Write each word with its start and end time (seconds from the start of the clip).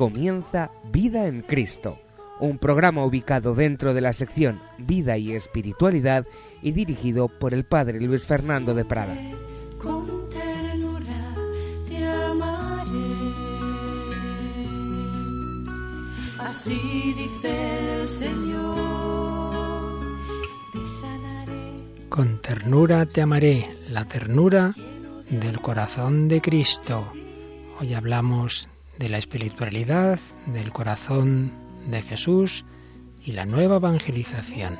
comienza 0.00 0.70
Vida 0.90 1.28
en 1.28 1.42
Cristo, 1.42 1.98
un 2.40 2.56
programa 2.56 3.04
ubicado 3.04 3.54
dentro 3.54 3.92
de 3.92 4.00
la 4.00 4.14
sección 4.14 4.58
Vida 4.78 5.18
y 5.18 5.32
Espiritualidad 5.32 6.24
y 6.62 6.72
dirigido 6.72 7.28
por 7.28 7.52
el 7.52 7.64
Padre 7.64 8.00
Luis 8.00 8.24
Fernando 8.24 8.72
de 8.72 8.86
Prada. 8.86 9.14
Así 16.38 17.14
dice 17.18 18.00
el 18.00 18.08
Señor, 18.08 18.78
Con 22.08 22.40
ternura 22.40 23.04
te 23.04 23.20
amaré, 23.20 23.68
la 23.86 24.06
ternura 24.06 24.72
del 25.28 25.60
corazón 25.60 26.26
de 26.28 26.40
Cristo. 26.40 27.12
Hoy 27.78 27.92
hablamos 27.92 28.66
de 29.00 29.08
la 29.08 29.16
espiritualidad, 29.16 30.20
del 30.46 30.72
corazón 30.72 31.52
de 31.88 32.02
Jesús 32.02 32.66
y 33.24 33.32
la 33.32 33.46
nueva 33.46 33.76
evangelización. 33.76 34.76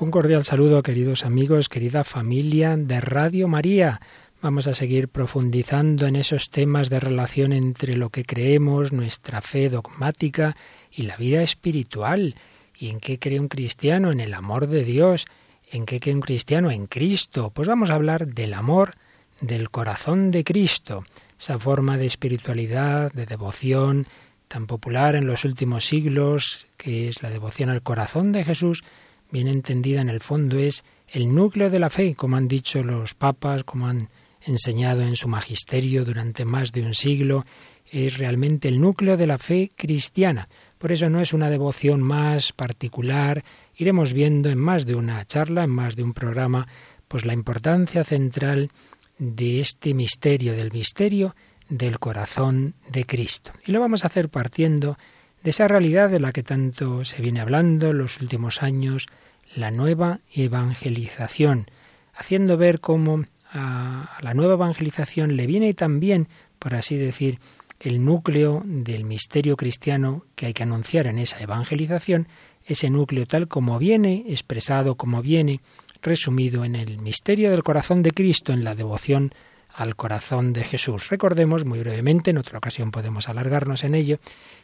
Un 0.00 0.10
cordial 0.10 0.44
saludo, 0.44 0.82
queridos 0.82 1.24
amigos, 1.24 1.68
querida 1.68 2.02
familia 2.02 2.76
de 2.76 3.00
Radio 3.00 3.46
María. 3.46 4.00
Vamos 4.42 4.66
a 4.66 4.74
seguir 4.74 5.06
profundizando 5.06 6.08
en 6.08 6.16
esos 6.16 6.50
temas 6.50 6.90
de 6.90 6.98
relación 6.98 7.52
entre 7.52 7.94
lo 7.96 8.10
que 8.10 8.24
creemos, 8.24 8.92
nuestra 8.92 9.40
fe 9.40 9.68
dogmática 9.68 10.56
y 10.90 11.02
la 11.02 11.16
vida 11.16 11.44
espiritual. 11.44 12.34
¿Y 12.76 12.88
en 12.88 12.98
qué 12.98 13.20
cree 13.20 13.38
un 13.38 13.46
cristiano? 13.46 14.10
En 14.10 14.18
el 14.18 14.34
amor 14.34 14.66
de 14.66 14.82
Dios. 14.82 15.26
¿En 15.70 15.86
qué 15.86 16.00
cree 16.00 16.16
un 16.16 16.22
cristiano? 16.22 16.72
En 16.72 16.88
Cristo. 16.88 17.52
Pues 17.54 17.68
vamos 17.68 17.90
a 17.90 17.94
hablar 17.94 18.26
del 18.26 18.54
amor 18.54 18.96
del 19.40 19.70
corazón 19.70 20.32
de 20.32 20.42
Cristo, 20.42 21.04
esa 21.38 21.60
forma 21.60 21.96
de 21.96 22.06
espiritualidad, 22.06 23.12
de 23.12 23.26
devoción 23.26 24.08
tan 24.48 24.66
popular 24.66 25.14
en 25.14 25.28
los 25.28 25.44
últimos 25.44 25.84
siglos, 25.84 26.66
que 26.76 27.06
es 27.06 27.22
la 27.22 27.30
devoción 27.30 27.70
al 27.70 27.82
corazón 27.82 28.32
de 28.32 28.42
Jesús, 28.42 28.82
bien 29.30 29.46
entendida 29.46 30.00
en 30.00 30.08
el 30.08 30.20
fondo 30.20 30.58
es 30.58 30.84
el 31.06 31.32
núcleo 31.32 31.70
de 31.70 31.78
la 31.78 31.90
fe, 31.90 32.16
como 32.16 32.36
han 32.36 32.48
dicho 32.48 32.82
los 32.82 33.14
papas, 33.14 33.62
como 33.62 33.86
han 33.86 34.08
enseñado 34.46 35.02
en 35.02 35.16
su 35.16 35.28
magisterio 35.28 36.04
durante 36.04 36.44
más 36.44 36.72
de 36.72 36.82
un 36.82 36.94
siglo, 36.94 37.44
es 37.90 38.18
realmente 38.18 38.68
el 38.68 38.80
núcleo 38.80 39.16
de 39.16 39.26
la 39.26 39.38
fe 39.38 39.70
cristiana. 39.76 40.48
Por 40.78 40.92
eso 40.92 41.10
no 41.10 41.20
es 41.20 41.32
una 41.32 41.50
devoción 41.50 42.02
más 42.02 42.52
particular. 42.52 43.44
Iremos 43.76 44.12
viendo 44.14 44.48
en 44.48 44.58
más 44.58 44.86
de 44.86 44.94
una 44.94 45.24
charla, 45.26 45.64
en 45.64 45.70
más 45.70 45.94
de 45.94 46.02
un 46.02 46.14
programa, 46.14 46.66
pues 47.08 47.24
la 47.24 47.34
importancia 47.34 48.04
central 48.04 48.70
de 49.18 49.60
este 49.60 49.94
misterio, 49.94 50.54
del 50.54 50.72
misterio 50.72 51.36
del 51.68 51.98
corazón 51.98 52.74
de 52.90 53.04
Cristo. 53.04 53.52
Y 53.66 53.72
lo 53.72 53.80
vamos 53.80 54.04
a 54.04 54.08
hacer 54.08 54.28
partiendo 54.28 54.96
de 55.42 55.50
esa 55.50 55.68
realidad 55.68 56.10
de 56.10 56.20
la 56.20 56.32
que 56.32 56.42
tanto 56.42 57.04
se 57.04 57.20
viene 57.22 57.40
hablando 57.40 57.90
en 57.90 57.98
los 57.98 58.20
últimos 58.20 58.62
años, 58.62 59.06
la 59.54 59.70
nueva 59.70 60.20
evangelización, 60.32 61.66
haciendo 62.14 62.56
ver 62.56 62.80
cómo 62.80 63.22
a 63.52 64.18
la 64.20 64.34
nueva 64.34 64.54
evangelización 64.54 65.36
le 65.36 65.46
viene 65.46 65.74
también, 65.74 66.28
por 66.58 66.74
así 66.74 66.96
decir, 66.96 67.38
el 67.80 68.04
núcleo 68.04 68.62
del 68.64 69.04
misterio 69.04 69.56
cristiano 69.56 70.24
que 70.36 70.46
hay 70.46 70.54
que 70.54 70.62
anunciar 70.62 71.06
en 71.06 71.18
esa 71.18 71.40
evangelización, 71.40 72.28
ese 72.64 72.90
núcleo 72.90 73.26
tal 73.26 73.48
como 73.48 73.78
viene 73.78 74.24
expresado, 74.28 74.94
como 74.94 75.20
viene 75.20 75.60
resumido 76.00 76.64
en 76.64 76.76
el 76.76 76.98
misterio 76.98 77.50
del 77.50 77.62
corazón 77.62 78.02
de 78.02 78.12
Cristo, 78.12 78.52
en 78.52 78.64
la 78.64 78.74
devoción 78.74 79.32
al 79.74 79.96
corazón 79.96 80.52
de 80.52 80.64
Jesús. 80.64 81.08
Recordemos 81.08 81.64
muy 81.64 81.80
brevemente, 81.80 82.30
en 82.30 82.38
otra 82.38 82.58
ocasión 82.58 82.90
podemos 82.90 83.28
alargarnos 83.28 83.84
en 83.84 83.94
ello, 83.94 84.18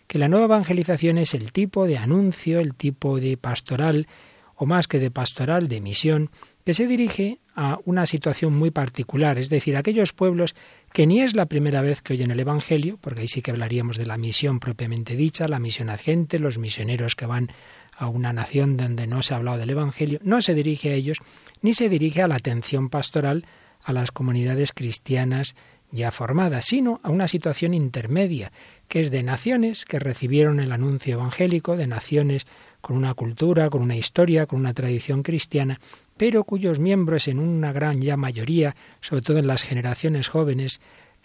que 0.06 0.19
la 0.19 0.28
nueva 0.28 0.47
evangelización 0.47 1.19
es 1.19 1.34
el 1.34 1.53
tipo 1.53 1.87
de 1.87 1.99
anuncio, 1.99 2.60
el 2.60 2.75
tipo 2.75 3.19
de 3.19 3.37
pastoral, 3.37 4.06
o 4.55 4.66
más 4.66 4.87
que 4.88 4.99
de 4.99 5.10
pastoral, 5.10 5.69
de 5.69 5.81
misión, 5.81 6.31
que 6.65 6.75
se 6.75 6.87
dirige 6.87 7.38
a 7.60 7.80
una 7.86 8.06
situación 8.06 8.56
muy 8.56 8.70
particular, 8.70 9.36
es 9.36 9.50
decir, 9.50 9.76
aquellos 9.76 10.12
pueblos 10.12 10.54
que 10.92 11.08
ni 11.08 11.22
es 11.22 11.34
la 11.34 11.46
primera 11.46 11.80
vez 11.80 12.02
que 12.02 12.12
oyen 12.12 12.30
el 12.30 12.38
Evangelio, 12.38 12.98
porque 13.00 13.22
ahí 13.22 13.26
sí 13.26 13.42
que 13.42 13.50
hablaríamos 13.50 13.96
de 13.96 14.06
la 14.06 14.16
misión 14.16 14.60
propiamente 14.60 15.16
dicha, 15.16 15.48
la 15.48 15.58
misión 15.58 15.91
a 15.91 15.96
gente, 15.96 16.38
los 16.38 16.56
misioneros 16.56 17.16
que 17.16 17.26
van 17.26 17.48
a 17.96 18.06
una 18.06 18.32
nación 18.32 18.76
donde 18.76 19.08
no 19.08 19.22
se 19.22 19.34
ha 19.34 19.38
hablado 19.38 19.58
del 19.58 19.70
Evangelio, 19.70 20.20
no 20.22 20.41
se 20.41 20.54
dirige 20.54 20.91
a 20.91 20.94
ellos, 20.94 21.19
ni 21.60 21.74
se 21.74 21.88
dirige 21.88 22.22
a 22.22 22.28
la 22.28 22.36
atención 22.36 22.91
pastoral 22.91 23.44
a 23.82 23.92
las 23.92 24.12
comunidades 24.12 24.72
cristianas 24.72 25.56
ya 25.90 26.12
formadas, 26.12 26.66
sino 26.66 27.00
a 27.02 27.10
una 27.10 27.26
situación 27.26 27.75
intermedia, 27.75 28.52
que 28.86 29.00
es 29.00 29.10
de 29.10 29.25
naciones 29.25 29.84
que 29.84 29.98
recibieron 29.98 30.60
el 30.60 30.70
anuncio 30.70 31.14
evangélico, 31.14 31.76
de 31.76 31.88
naciones 31.88 32.46
con 32.80 32.96
una 32.96 33.14
cultura, 33.14 33.69
con 33.69 33.82
una 33.82 33.96
historia, 33.96 34.46
con 34.46 34.60
una 34.60 34.75
tradición 34.75 35.22
cristiana, 35.22 35.80
pero 36.19 36.45
cuyos 36.45 36.81
miembros 36.81 37.29
en 37.29 37.39
una 37.39 37.73
gran 37.73 38.01
ya 38.01 38.17
mayoría, 38.17 38.77
sobre 39.01 39.23
todo 39.23 39.39
en 39.39 39.47
las 39.47 39.62
generaciones 39.62 40.29
jóvenes, 40.29 40.81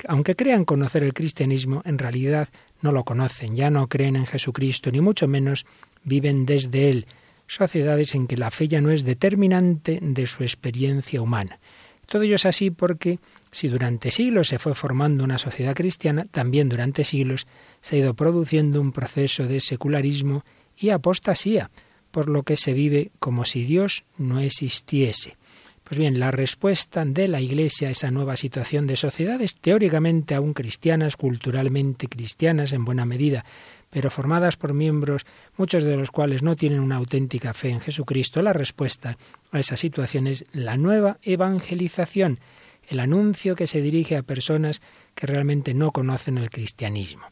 aunque 0.08 0.36
crean 0.36 0.66
conocer 0.66 1.04
el 1.04 1.14
cristianismo, 1.14 1.82
en 1.86 1.98
realidad 1.98 2.50
no 2.82 2.92
lo 2.92 3.04
conocen, 3.04 3.56
ya 3.56 3.70
no 3.70 3.88
creen 3.88 4.16
en 4.16 4.26
Jesucristo, 4.26 4.92
ni 4.92 5.02
mucho 5.02 5.28
menos 5.28 5.66
viven 6.04 6.46
desde 6.46 6.90
Él, 6.90 7.08
sociedades 7.48 8.16
en 8.16 8.28
que 8.28 8.38
la 8.38 8.52
fe 8.52 8.68
ya 8.68 8.82
no 8.82 8.92
es 8.92 9.04
determinante 9.04 10.00
de 10.02 10.28
su 10.28 10.44
experiencia 10.44 11.22
humana. 11.22 11.60
Todo 12.06 12.24
ello 12.24 12.36
es 12.36 12.46
así 12.46 12.70
porque 12.70 13.20
si 13.52 13.70
durante 13.70 14.12
siglos 14.12 14.50
se 14.50 14.60
fue 14.60 14.74
formando 14.74 15.24
una 15.24 15.38
sociedad 15.38 15.74
cristiana, 15.74 16.26
también 16.26 16.70
durante 16.70 17.04
siglos 17.04 17.48
se 17.82 17.96
ha 17.96 18.00
ido 18.00 18.14
produciendo 18.14 18.82
un 18.82 18.92
proceso 18.92 19.46
de 19.46 19.62
secularismo 19.62 20.44
y 20.78 20.90
apostasía, 20.90 21.70
por 22.14 22.30
lo 22.30 22.44
que 22.44 22.58
se 22.58 22.74
vive 22.74 23.10
como 23.18 23.44
si 23.44 23.64
Dios 23.64 24.06
no 24.20 24.40
existiese. 24.40 25.36
Pues 25.84 25.98
bien, 25.98 26.20
la 26.20 26.30
respuesta 26.30 27.04
de 27.06 27.28
la 27.28 27.42
Iglesia 27.42 27.88
a 27.88 27.92
esa 27.92 28.12
nueva 28.12 28.38
situación 28.38 28.86
de 28.86 28.98
sociedades 28.98 29.56
teóricamente 29.56 30.36
aún 30.36 30.54
cristianas, 30.54 31.18
culturalmente 31.18 32.08
cristianas 32.08 32.72
en 32.72 32.86
buena 32.86 33.06
medida, 33.06 33.44
pero 33.90 34.12
formadas 34.12 34.58
por 34.58 34.76
miembros, 34.76 35.26
muchos 35.58 35.84
de 35.84 35.98
los 35.98 36.12
cuales 36.12 36.44
no 36.44 36.56
tienen 36.56 36.82
una 36.82 36.98
auténtica 36.98 37.52
fe 37.52 37.70
en 37.70 37.82
Jesucristo, 37.82 38.44
la 38.44 38.54
respuesta 38.54 39.18
a 39.52 39.60
esa 39.60 39.76
situación 39.76 40.28
es 40.28 40.46
la 40.52 40.78
nueva 40.78 41.18
evangelización, 41.24 42.40
el 42.88 43.00
anuncio 43.00 43.56
que 43.56 43.66
se 43.66 43.82
dirige 43.82 44.18
a 44.18 44.24
personas 44.24 44.84
que 45.16 45.26
realmente 45.26 45.74
no 45.74 45.92
conocen 45.92 46.38
el 46.38 46.52
cristianismo. 46.52 47.26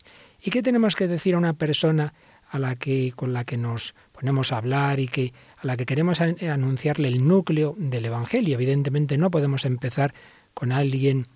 ¿Y 0.44 0.50
qué 0.50 0.63
tenemos 0.63 0.95
que 0.95 1.07
decir 1.07 1.36
a 1.36 1.38
una 1.38 1.54
persona 1.54 2.16
a 2.51 2.59
la 2.59 2.75
que 2.75 3.13
con 3.15 3.31
la 3.33 3.45
que 3.45 3.57
nos 3.57 3.95
ponemos 4.12 4.51
a 4.51 4.57
hablar 4.57 5.00
y 5.00 5.07
que 5.07 5.33
a 5.57 5.65
la 5.65 5.77
que 5.77 5.86
queremos 5.86 6.19
anunciarle 6.19 7.07
el 7.07 7.25
núcleo 7.25 7.75
del 7.77 8.06
evangelio. 8.06 8.56
Evidentemente 8.56 9.18
no 9.18 9.31
podemos 9.31 9.65
empezar 9.65 10.13
con 10.53 10.74
alguien 10.74 11.27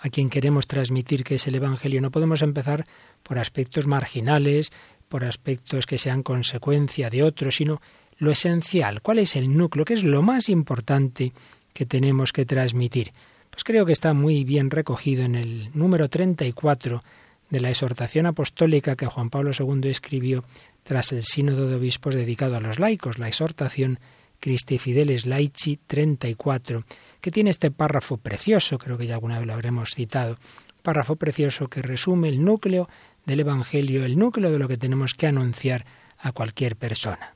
a 0.00 0.08
quien 0.08 0.30
queremos 0.30 0.66
transmitir 0.66 1.24
que 1.24 1.34
es 1.34 1.46
el 1.46 1.56
evangelio, 1.56 2.00
no 2.00 2.10
podemos 2.10 2.42
empezar 2.42 2.86
por 3.22 3.38
aspectos 3.38 3.86
marginales, 3.86 4.72
por 5.08 5.24
aspectos 5.24 5.86
que 5.86 5.98
sean 5.98 6.22
consecuencia 6.22 7.10
de 7.10 7.22
otros, 7.22 7.56
sino 7.56 7.80
lo 8.18 8.30
esencial, 8.30 9.02
cuál 9.02 9.18
es 9.18 9.36
el 9.36 9.56
núcleo, 9.56 9.84
qué 9.84 9.94
es 9.94 10.04
lo 10.04 10.22
más 10.22 10.48
importante 10.48 11.32
que 11.72 11.86
tenemos 11.86 12.32
que 12.32 12.46
transmitir. 12.46 13.12
Pues 13.50 13.64
creo 13.64 13.84
que 13.84 13.92
está 13.92 14.12
muy 14.12 14.44
bien 14.44 14.70
recogido 14.70 15.24
en 15.24 15.34
el 15.34 15.70
número 15.74 16.08
34 16.08 17.02
de 17.50 17.60
la 17.60 17.70
exhortación 17.70 18.26
apostólica 18.26 18.96
que 18.96 19.06
Juan 19.06 19.30
Pablo 19.30 19.52
II 19.58 19.88
escribió 19.88 20.44
tras 20.82 21.12
el 21.12 21.22
sínodo 21.22 21.68
de 21.68 21.76
obispos 21.76 22.14
dedicado 22.14 22.56
a 22.56 22.60
los 22.60 22.78
laicos, 22.78 23.18
la 23.18 23.28
exhortación 23.28 23.98
Christi 24.40 24.78
Fideles 24.78 25.26
Laici 25.26 25.78
34, 25.86 26.84
que 27.20 27.30
tiene 27.30 27.50
este 27.50 27.70
párrafo 27.70 28.18
precioso, 28.18 28.78
creo 28.78 28.98
que 28.98 29.06
ya 29.06 29.14
alguna 29.14 29.38
vez 29.38 29.46
lo 29.46 29.54
habremos 29.54 29.94
citado, 29.94 30.38
párrafo 30.82 31.16
precioso 31.16 31.68
que 31.68 31.82
resume 31.82 32.28
el 32.28 32.44
núcleo 32.44 32.88
del 33.24 33.40
Evangelio, 33.40 34.04
el 34.04 34.18
núcleo 34.18 34.50
de 34.50 34.58
lo 34.58 34.68
que 34.68 34.76
tenemos 34.76 35.14
que 35.14 35.26
anunciar 35.26 35.84
a 36.18 36.32
cualquier 36.32 36.76
persona. 36.76 37.34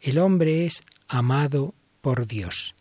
El 0.00 0.18
hombre 0.18 0.66
es 0.66 0.82
amado 1.06 1.74
por 2.00 2.26
Dios. 2.26 2.74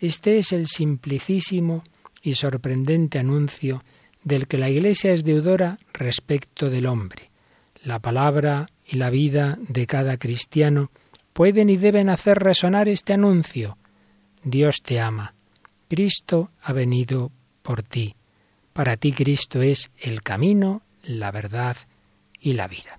Este 0.00 0.38
es 0.38 0.52
el 0.52 0.66
simplicísimo 0.66 1.84
y 2.22 2.34
sorprendente 2.34 3.18
anuncio 3.18 3.84
del 4.24 4.48
que 4.48 4.58
la 4.58 4.70
Iglesia 4.70 5.12
es 5.12 5.22
deudora 5.22 5.78
respecto 5.92 6.70
del 6.70 6.86
hombre. 6.86 7.30
La 7.82 7.98
palabra 7.98 8.70
y 8.84 8.96
la 8.96 9.10
vida 9.10 9.58
de 9.60 9.86
cada 9.86 10.16
cristiano 10.16 10.90
pueden 11.32 11.68
y 11.68 11.76
deben 11.76 12.08
hacer 12.08 12.38
resonar 12.38 12.88
este 12.88 13.12
anuncio. 13.12 13.76
Dios 14.42 14.82
te 14.82 15.00
ama. 15.00 15.34
Cristo 15.88 16.50
ha 16.62 16.72
venido 16.72 17.30
por 17.62 17.82
ti. 17.82 18.16
Para 18.72 18.96
ti 18.96 19.12
Cristo 19.12 19.62
es 19.62 19.90
el 19.98 20.22
camino, 20.22 20.82
la 21.02 21.30
verdad 21.30 21.76
y 22.40 22.54
la 22.54 22.66
vida. 22.66 22.98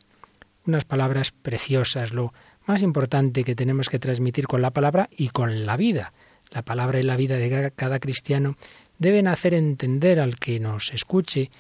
Unas 0.66 0.86
palabras 0.86 1.32
preciosas, 1.32 2.14
lo 2.14 2.34
más 2.66 2.82
importante 2.82 3.44
que 3.44 3.56
tenemos 3.56 3.90
que 3.90 4.00
transmitir 4.00 4.48
con 4.48 4.62
la 4.62 4.72
palabra 4.72 5.10
y 5.16 5.30
con 5.30 5.66
la 5.66 5.78
vida. 5.78 6.14
La 6.52 6.62
palabra 6.62 7.00
y 7.00 7.04
la 7.04 7.18
vida 7.18 7.38
de 7.38 7.72
cada 7.76 8.00
cristiano 8.00 8.56
deben 8.98 9.28
hacer 9.28 9.54
entender 9.54 10.20
al 10.20 10.38
que 10.38 10.60
nos 10.60 10.92
escuche 10.94 11.52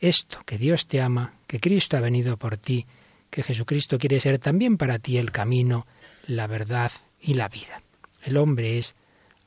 esto, 0.00 0.40
que 0.44 0.58
Dios 0.58 0.86
te 0.86 1.00
ama, 1.00 1.34
que 1.46 1.60
Cristo 1.60 1.96
ha 1.96 2.00
venido 2.00 2.36
por 2.36 2.56
ti, 2.56 2.86
que 3.30 3.42
Jesucristo 3.42 3.98
quiere 3.98 4.20
ser 4.20 4.38
también 4.38 4.76
para 4.76 4.98
ti 4.98 5.16
el 5.16 5.30
camino, 5.30 5.86
la 6.26 6.46
verdad 6.46 6.90
y 7.20 7.34
la 7.34 7.48
vida. 7.48 7.82
El 8.22 8.36
hombre 8.36 8.78
es 8.78 8.94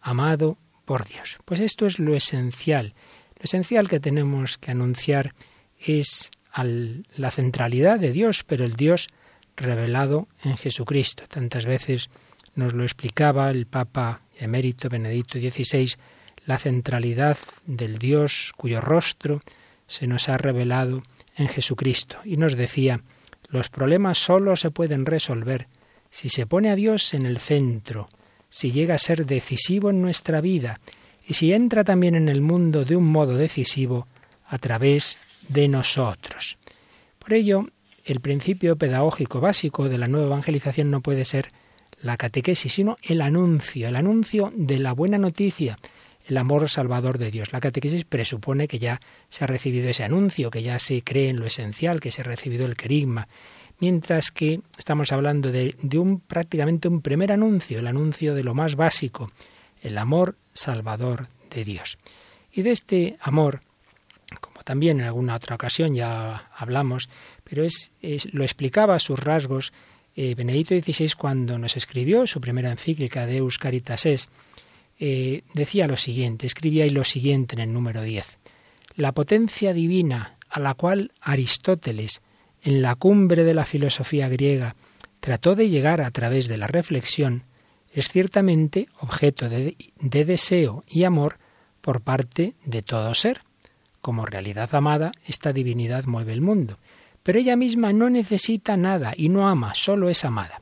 amado 0.01 0.57
por 0.85 1.05
Dios. 1.05 1.37
Pues 1.45 1.59
esto 1.59 1.85
es 1.85 1.99
lo 1.99 2.15
esencial. 2.15 2.93
Lo 3.37 3.43
esencial 3.43 3.89
que 3.89 3.99
tenemos 3.99 4.57
que 4.57 4.71
anunciar 4.71 5.33
es 5.79 6.31
la 7.15 7.31
centralidad 7.31 7.99
de 7.99 8.11
Dios, 8.11 8.43
pero 8.43 8.63
el 8.63 8.75
Dios 8.75 9.07
revelado 9.57 10.27
en 10.43 10.57
Jesucristo. 10.57 11.25
Tantas 11.27 11.65
veces 11.65 12.09
nos 12.55 12.73
lo 12.73 12.83
explicaba 12.83 13.49
el 13.51 13.65
Papa 13.65 14.21
emérito 14.37 14.89
Benedicto 14.89 15.37
XVI, 15.37 15.95
la 16.45 16.57
centralidad 16.57 17.37
del 17.65 17.97
Dios 17.97 18.53
cuyo 18.55 18.81
rostro 18.81 19.41
se 19.87 20.07
nos 20.07 20.29
ha 20.29 20.37
revelado 20.37 21.03
en 21.35 21.47
Jesucristo. 21.47 22.17
Y 22.23 22.37
nos 22.37 22.55
decía, 22.55 23.01
los 23.49 23.69
problemas 23.69 24.17
solo 24.17 24.55
se 24.55 24.71
pueden 24.71 25.05
resolver 25.05 25.67
si 26.09 26.29
se 26.29 26.45
pone 26.45 26.69
a 26.69 26.75
Dios 26.75 27.13
en 27.13 27.25
el 27.25 27.39
centro, 27.39 28.09
si 28.49 28.71
llega 28.71 28.95
a 28.95 28.99
ser 28.99 29.25
decisivo 29.25 29.89
en 29.89 30.01
nuestra 30.01 30.39
vida 30.41 30.79
y 31.27 31.33
si 31.33 31.53
entra 31.53 31.83
también 31.83 32.15
en 32.15 32.29
el 32.29 32.41
mundo 32.41 32.85
de 32.85 32.95
un 32.95 33.05
modo 33.05 33.35
decisivo 33.35 34.07
a 34.47 34.57
través 34.57 35.17
de 35.49 35.67
nosotros. 35.67 36.57
Por 37.19 37.33
ello, 37.33 37.67
el 38.05 38.19
principio 38.19 38.77
pedagógico 38.77 39.41
básico 39.41 39.89
de 39.89 39.97
la 39.97 40.07
nueva 40.07 40.27
evangelización 40.27 40.91
no 40.91 41.01
puede 41.01 41.25
ser 41.25 41.49
la 42.01 42.17
catequesis, 42.17 42.73
sino 42.73 42.97
el 43.01 43.21
anuncio, 43.21 43.87
el 43.87 43.95
anuncio 43.95 44.51
de 44.55 44.79
la 44.79 44.93
buena 44.93 45.17
noticia, 45.17 45.77
el 46.27 46.37
amor 46.37 46.69
salvador 46.69 47.17
de 47.17 47.31
Dios. 47.31 47.53
La 47.53 47.61
catequesis 47.61 48.03
presupone 48.05 48.67
que 48.67 48.79
ya 48.79 49.01
se 49.29 49.43
ha 49.43 49.47
recibido 49.47 49.89
ese 49.89 50.03
anuncio, 50.03 50.49
que 50.49 50.63
ya 50.63 50.79
se 50.79 51.01
cree 51.03 51.29
en 51.29 51.39
lo 51.39 51.45
esencial, 51.45 51.99
que 51.99 52.11
se 52.11 52.21
ha 52.21 52.25
recibido 52.25 52.65
el 52.65 52.75
querigma, 52.75 53.27
mientras 53.79 54.31
que 54.31 54.61
estamos 54.77 55.11
hablando 55.11 55.51
de, 55.51 55.75
un 55.93 56.19
prácticamente 56.19 56.87
un 56.87 57.01
primer 57.01 57.31
anuncio, 57.31 57.79
el 57.79 57.87
anuncio 57.87 58.35
de 58.35 58.43
lo 58.43 58.53
más 58.53 58.75
básico, 58.75 59.31
el 59.81 59.97
amor 59.97 60.35
salvador 60.53 61.27
de 61.49 61.63
Dios. 61.63 61.97
Y 62.51 62.61
de 62.61 62.71
este 62.71 63.17
amor, 63.21 63.61
como 64.39 64.63
también 64.63 64.99
en 64.99 65.05
alguna 65.05 65.35
otra 65.35 65.55
ocasión 65.55 65.93
ya 65.93 66.49
hablamos, 66.55 67.09
pero 67.43 67.63
es, 67.63 67.91
lo 68.31 68.43
explicaba 68.43 68.95
a 68.95 68.99
sus 68.99 69.19
rasgos 69.19 69.73
eh, 70.15 70.33
Benedicto 70.33 70.73
XVI 70.73 71.11
cuando 71.17 71.59
nos 71.59 71.75
escribió 71.75 72.25
su 72.25 72.39
primera 72.39 72.71
encíclica 72.71 73.25
de 73.25 73.45
Caritas 73.59 74.05
Es, 74.05 74.29
eh, 74.99 75.43
decía 75.53 75.87
lo 75.87 75.97
siguiente, 75.97 76.45
escribía 76.47 76.85
ahí 76.85 76.89
lo 76.89 77.03
siguiente 77.03 77.55
en 77.55 77.61
el 77.61 77.73
número 77.73 78.01
10. 78.01 78.37
La 78.95 79.11
potencia 79.11 79.73
divina 79.73 80.37
a 80.49 80.59
la 80.59 80.73
cual 80.73 81.11
Aristóteles, 81.21 82.21
en 82.61 82.81
la 82.81 82.95
cumbre 82.95 83.43
de 83.43 83.53
la 83.53 83.65
filosofía 83.65 84.29
griega, 84.29 84.75
trató 85.19 85.55
de 85.55 85.69
llegar 85.69 86.01
a 86.01 86.11
través 86.11 86.47
de 86.47 86.57
la 86.57 86.67
reflexión, 86.67 87.43
es 87.91 88.09
ciertamente 88.09 88.87
objeto 88.99 89.49
de, 89.49 89.75
de 89.99 90.25
deseo 90.25 90.83
y 90.87 91.03
amor 91.03 91.39
por 91.81 92.01
parte 92.01 92.55
de 92.65 92.81
todo 92.81 93.13
ser. 93.15 93.41
Como 94.01 94.25
realidad 94.25 94.73
amada, 94.75 95.11
esta 95.25 95.51
divinidad 95.51 96.05
mueve 96.05 96.33
el 96.33 96.41
mundo, 96.41 96.77
pero 97.23 97.39
ella 97.39 97.55
misma 97.55 97.91
no 97.91 98.09
necesita 98.09 98.77
nada 98.77 99.13
y 99.15 99.29
no 99.29 99.47
ama, 99.47 99.75
solo 99.75 100.09
es 100.09 100.25
amada. 100.25 100.61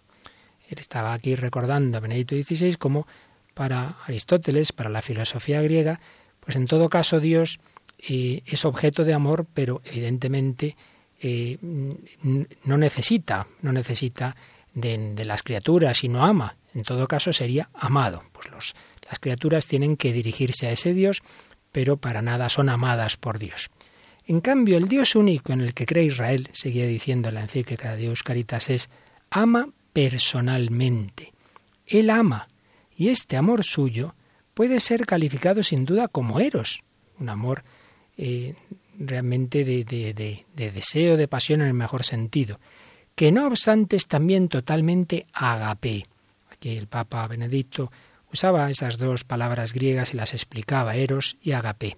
Él 0.70 0.80
estaba 0.80 1.14
aquí 1.14 1.36
recordando 1.36 1.98
a 1.98 2.02
Benedicto 2.02 2.36
XVI 2.36 2.76
como 2.76 3.06
para 3.54 3.98
Aristóteles, 4.06 4.72
para 4.72 4.90
la 4.90 5.02
filosofía 5.02 5.62
griega, 5.62 6.00
pues 6.40 6.56
en 6.56 6.68
todo 6.68 6.90
caso 6.90 7.20
Dios 7.20 7.60
eh, 8.00 8.42
es 8.46 8.66
objeto 8.66 9.04
de 9.04 9.14
amor, 9.14 9.46
pero 9.54 9.82
evidentemente 9.86 10.76
eh, 11.22 11.58
no 11.62 12.78
necesita, 12.78 13.48
no 13.62 13.72
necesita 13.72 14.36
de, 14.74 15.24
las 15.24 15.44
criaturas 15.44 16.04
y 16.04 16.10
no 16.10 16.26
ama. 16.26 16.58
En 16.74 16.84
todo 16.84 17.08
caso 17.08 17.32
sería 17.32 17.70
amado. 17.74 18.24
Pues 18.34 18.48
las 19.10 19.20
criaturas 19.20 19.68
tienen 19.68 19.96
que 19.96 20.12
dirigirse 20.12 20.68
a 20.68 20.72
ese 20.72 20.94
Dios, 20.94 21.22
pero 21.72 21.98
para 21.98 22.22
nada 22.22 22.50
son 22.50 22.70
amadas 22.70 23.16
por 23.18 23.40
Dios. 23.40 23.70
En 24.26 24.42
cambio, 24.42 24.78
el 24.78 24.88
Dios 24.88 25.16
único 25.16 25.54
en 25.54 25.62
el 25.62 25.74
que 25.74 25.86
cree 25.86 26.06
Israel, 26.06 26.50
seguía 26.54 26.88
diciendo 26.88 27.30
la 27.32 27.42
encíclica 27.42 27.92
de 27.92 27.98
Dios 27.98 28.24
Caritas, 28.24 28.70
es 28.70 28.90
ama 29.30 29.70
personalmente. 29.92 31.34
Él 31.86 32.10
ama, 32.10 32.48
y 32.98 33.10
este 33.10 33.38
amor 33.38 33.64
suyo 33.64 34.16
puede 34.54 34.80
ser 34.80 35.06
calificado 35.06 35.64
sin 35.64 35.86
duda 35.86 36.08
como 36.08 36.40
eros, 36.40 36.84
un 37.20 37.30
amor 37.30 37.64
eh, 38.18 38.56
realmente 38.98 39.66
de, 39.66 39.84
de, 39.84 40.72
deseo, 40.72 41.18
de 41.18 41.28
pasión 41.28 41.62
en 41.62 41.68
el 41.68 41.74
mejor 41.74 42.04
sentido, 42.04 42.60
que 43.16 43.32
no 43.32 43.48
obstante 43.48 43.96
es 43.96 44.08
también 44.08 44.48
totalmente 44.48 45.26
agape. 45.34 46.08
Aquí 46.52 46.76
el 46.76 46.88
Papa 46.88 47.28
Benedicto 47.28 47.92
usaba 48.32 48.70
esas 48.70 48.98
dos 48.98 49.24
palabras 49.24 49.74
griegas 49.74 50.14
y 50.14 50.18
las 50.18 50.34
explicaba, 50.34 50.96
eros 50.96 51.38
y 51.42 51.52
agape. 51.52 51.98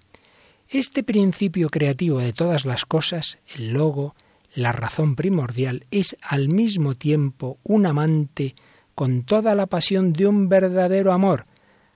Este 0.68 1.02
principio 1.02 1.68
creativo 1.68 2.18
de 2.18 2.32
todas 2.32 2.64
las 2.64 2.84
cosas, 2.84 3.38
el 3.54 3.72
logo, 3.72 4.14
la 4.54 4.72
razón 4.72 5.14
primordial, 5.14 5.86
es 5.90 6.16
al 6.22 6.48
mismo 6.48 6.94
tiempo 6.94 7.58
un 7.62 7.86
amante 7.86 8.56
con 8.96 9.24
toda 9.24 9.54
la 9.54 9.66
pasión 9.66 10.14
de 10.14 10.26
un 10.26 10.48
verdadero 10.48 11.12
amor. 11.12 11.44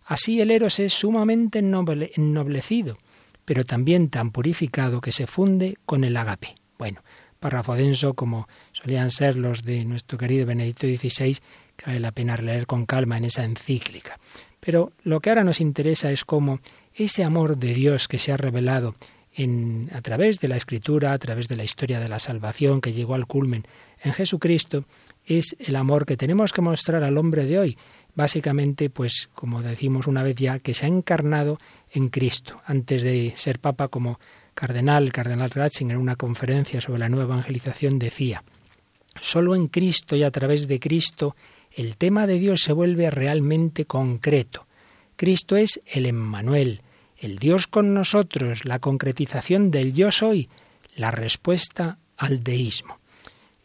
Así 0.05 0.43
el 0.43 0.51
Eros 0.51 0.79
es 0.79 0.93
sumamente 0.93 1.59
ennoblecido, 1.61 2.99
pero 3.47 3.65
también 3.65 4.11
tan 4.11 4.31
purificado 4.31 5.01
que 5.01 5.11
se 5.11 5.27
funde 5.27 5.79
con 5.87 6.05
el 6.05 6.15
agape. 6.15 6.57
Bueno, 6.79 7.01
párrafo 7.39 7.75
denso 7.75 8.13
como 8.13 8.49
solían 8.73 9.11
ser 9.11 9.37
los 9.37 9.63
de 9.63 9.87
nuestro 9.87 10.19
querido 10.19 10.45
Benedicto 10.45 10.87
XVI, 10.87 11.39
que 11.75 11.87
vale 11.87 12.01
la 12.01 12.13
pena 12.13 12.37
leer 12.37 12.67
con 12.67 12.85
calma 12.85 13.17
en 13.17 13.25
esa 13.25 13.45
encíclica. 13.45 14.19
Pero 14.61 14.93
lo 15.03 15.21
que 15.21 15.31
ahora 15.31 15.43
nos 15.43 15.63
interesa 15.63 16.13
es 16.13 16.27
cómo 16.27 16.61
ese 16.93 17.25
amor 17.25 17.57
de 17.57 17.73
Dios 17.73 18.09
que 18.09 18.19
se 18.19 18.31
ha 18.31 18.37
revelado 18.37 18.95
en, 19.35 19.91
a 19.95 20.03
través 20.03 20.39
de 20.39 20.49
la 20.49 20.57
Escritura, 20.57 21.15
a 21.15 21.19
través 21.19 21.49
de 21.49 21.57
la 21.57 21.65
historia 21.65 21.99
de 21.99 22.09
la 22.09 22.19
salvación 22.19 22.83
que 22.83 22.93
llegó 22.93 23.15
al 23.15 23.27
culmen 23.27 23.65
en 24.03 24.13
Jesucristo, 24.13 24.85
es 25.25 25.57
el 25.59 25.77
amor 25.77 26.07
que 26.07 26.17
tenemos 26.17 26.53
que 26.53 26.63
mostrar 26.63 27.03
al 27.05 27.19
hombre 27.19 27.47
de 27.47 27.59
hoy. 27.59 27.79
Básicamente, 28.15 28.91
pues, 28.91 29.29
como 29.35 29.63
decimos 29.63 30.07
una 30.07 30.23
vez 30.23 30.37
ya, 30.37 30.59
que 30.59 30.75
se 30.75 30.87
ha 30.87 30.89
encarnado 30.89 31.59
en 31.93 32.09
Cristo. 32.09 32.61
Antes 32.65 33.03
de 33.03 33.33
ser 33.37 33.61
papa 33.61 33.89
como 33.89 34.19
cardenal, 34.55 35.13
cardenal 35.13 35.51
Ratzinger, 35.51 35.97
en 35.97 36.03
una 36.03 36.17
conferencia 36.17 36.81
sobre 36.81 36.99
la 36.99 37.09
nueva 37.09 37.35
evangelización, 37.35 37.99
decía, 37.99 38.43
solo 39.21 39.55
en 39.55 39.69
Cristo 39.69 40.17
y 40.17 40.23
a 40.23 40.31
través 40.31 40.67
de 40.69 40.81
Cristo 40.81 41.37
el 41.73 41.97
tema 41.97 42.27
de 42.27 42.39
Dios 42.39 42.63
se 42.63 42.73
vuelve 42.73 43.11
realmente 43.11 43.85
concreto. 43.85 44.67
Cristo 45.17 45.57
es 45.57 45.81
el 45.87 46.07
Emmanuel, 46.07 46.83
el 47.17 47.39
Dios 47.39 47.67
con 47.67 47.95
nosotros, 47.95 48.65
la 48.65 48.79
concretización 48.79 49.71
del 49.71 49.93
yo 49.93 50.11
soy, 50.11 50.49
la 50.97 51.11
respuesta 51.11 51.99
al 52.17 52.43
deísmo. 52.43 53.00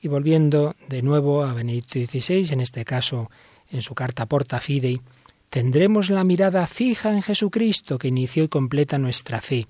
Y 0.06 0.08
volviendo 0.08 0.76
de 0.88 1.02
nuevo 1.02 1.44
a 1.44 1.56
Benedicto 1.56 1.98
XVI, 1.98 2.54
en 2.54 2.62
este 2.62 2.86
caso 2.86 3.32
en 3.72 3.82
su 3.82 3.96
carta 3.96 4.28
Porta 4.28 4.60
Fidei, 4.60 5.02
tendremos 5.50 6.12
la 6.12 6.24
mirada 6.24 6.68
fija 6.68 7.12
en 7.12 7.24
Jesucristo 7.24 7.98
que 7.98 8.10
inició 8.10 8.44
y 8.44 8.48
completa 8.48 9.00
nuestra 9.00 9.42
fe. 9.42 9.66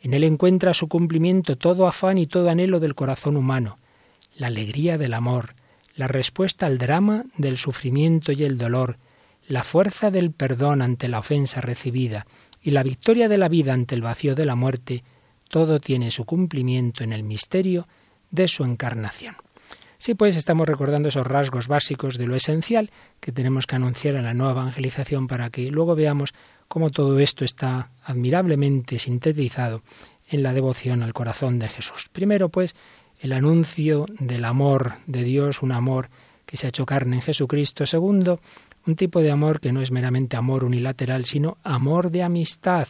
En 0.00 0.14
él 0.14 0.22
encuentra 0.22 0.72
su 0.72 0.86
cumplimiento 0.86 1.58
todo 1.58 1.88
afán 1.88 2.18
y 2.18 2.26
todo 2.26 2.48
anhelo 2.48 2.78
del 2.78 2.94
corazón 2.94 3.36
humano, 3.36 3.80
la 4.36 4.46
alegría 4.46 4.98
del 4.98 5.14
amor, 5.14 5.56
la 5.96 6.06
respuesta 6.06 6.66
al 6.66 6.78
drama 6.78 7.24
del 7.36 7.58
sufrimiento 7.58 8.30
y 8.30 8.44
el 8.44 8.58
dolor, 8.58 8.98
la 9.48 9.64
fuerza 9.64 10.12
del 10.12 10.30
perdón 10.30 10.80
ante 10.80 11.08
la 11.08 11.18
ofensa 11.18 11.60
recibida 11.60 12.24
y 12.62 12.70
la 12.70 12.84
victoria 12.84 13.28
de 13.28 13.38
la 13.38 13.48
vida 13.48 13.72
ante 13.72 13.96
el 13.96 14.02
vacío 14.02 14.36
de 14.36 14.46
la 14.46 14.54
muerte, 14.54 15.02
todo 15.48 15.80
tiene 15.80 16.12
su 16.12 16.24
cumplimiento 16.24 17.02
en 17.02 17.12
el 17.12 17.24
misterio 17.24 17.88
de 18.30 18.46
su 18.46 18.62
encarnación. 18.62 19.34
Sí, 20.02 20.14
pues 20.16 20.34
estamos 20.34 20.66
recordando 20.66 21.10
esos 21.10 21.24
rasgos 21.24 21.68
básicos 21.68 22.18
de 22.18 22.26
lo 22.26 22.34
esencial 22.34 22.90
que 23.20 23.30
tenemos 23.30 23.68
que 23.68 23.76
anunciar 23.76 24.16
en 24.16 24.24
la 24.24 24.34
nueva 24.34 24.62
evangelización 24.62 25.28
para 25.28 25.48
que 25.50 25.70
luego 25.70 25.94
veamos 25.94 26.34
cómo 26.66 26.90
todo 26.90 27.20
esto 27.20 27.44
está 27.44 27.92
admirablemente 28.02 28.98
sintetizado 28.98 29.84
en 30.28 30.42
la 30.42 30.54
devoción 30.54 31.04
al 31.04 31.12
corazón 31.12 31.60
de 31.60 31.68
Jesús. 31.68 32.08
Primero, 32.10 32.48
pues, 32.48 32.74
el 33.20 33.32
anuncio 33.32 34.06
del 34.18 34.44
amor 34.44 34.94
de 35.06 35.22
Dios, 35.22 35.62
un 35.62 35.70
amor 35.70 36.10
que 36.46 36.56
se 36.56 36.66
ha 36.66 36.70
hecho 36.70 36.84
carne 36.84 37.14
en 37.14 37.22
Jesucristo. 37.22 37.86
Segundo, 37.86 38.40
un 38.88 38.96
tipo 38.96 39.20
de 39.20 39.30
amor 39.30 39.60
que 39.60 39.70
no 39.70 39.82
es 39.82 39.92
meramente 39.92 40.36
amor 40.36 40.64
unilateral, 40.64 41.26
sino 41.26 41.58
amor 41.62 42.10
de 42.10 42.24
amistad. 42.24 42.88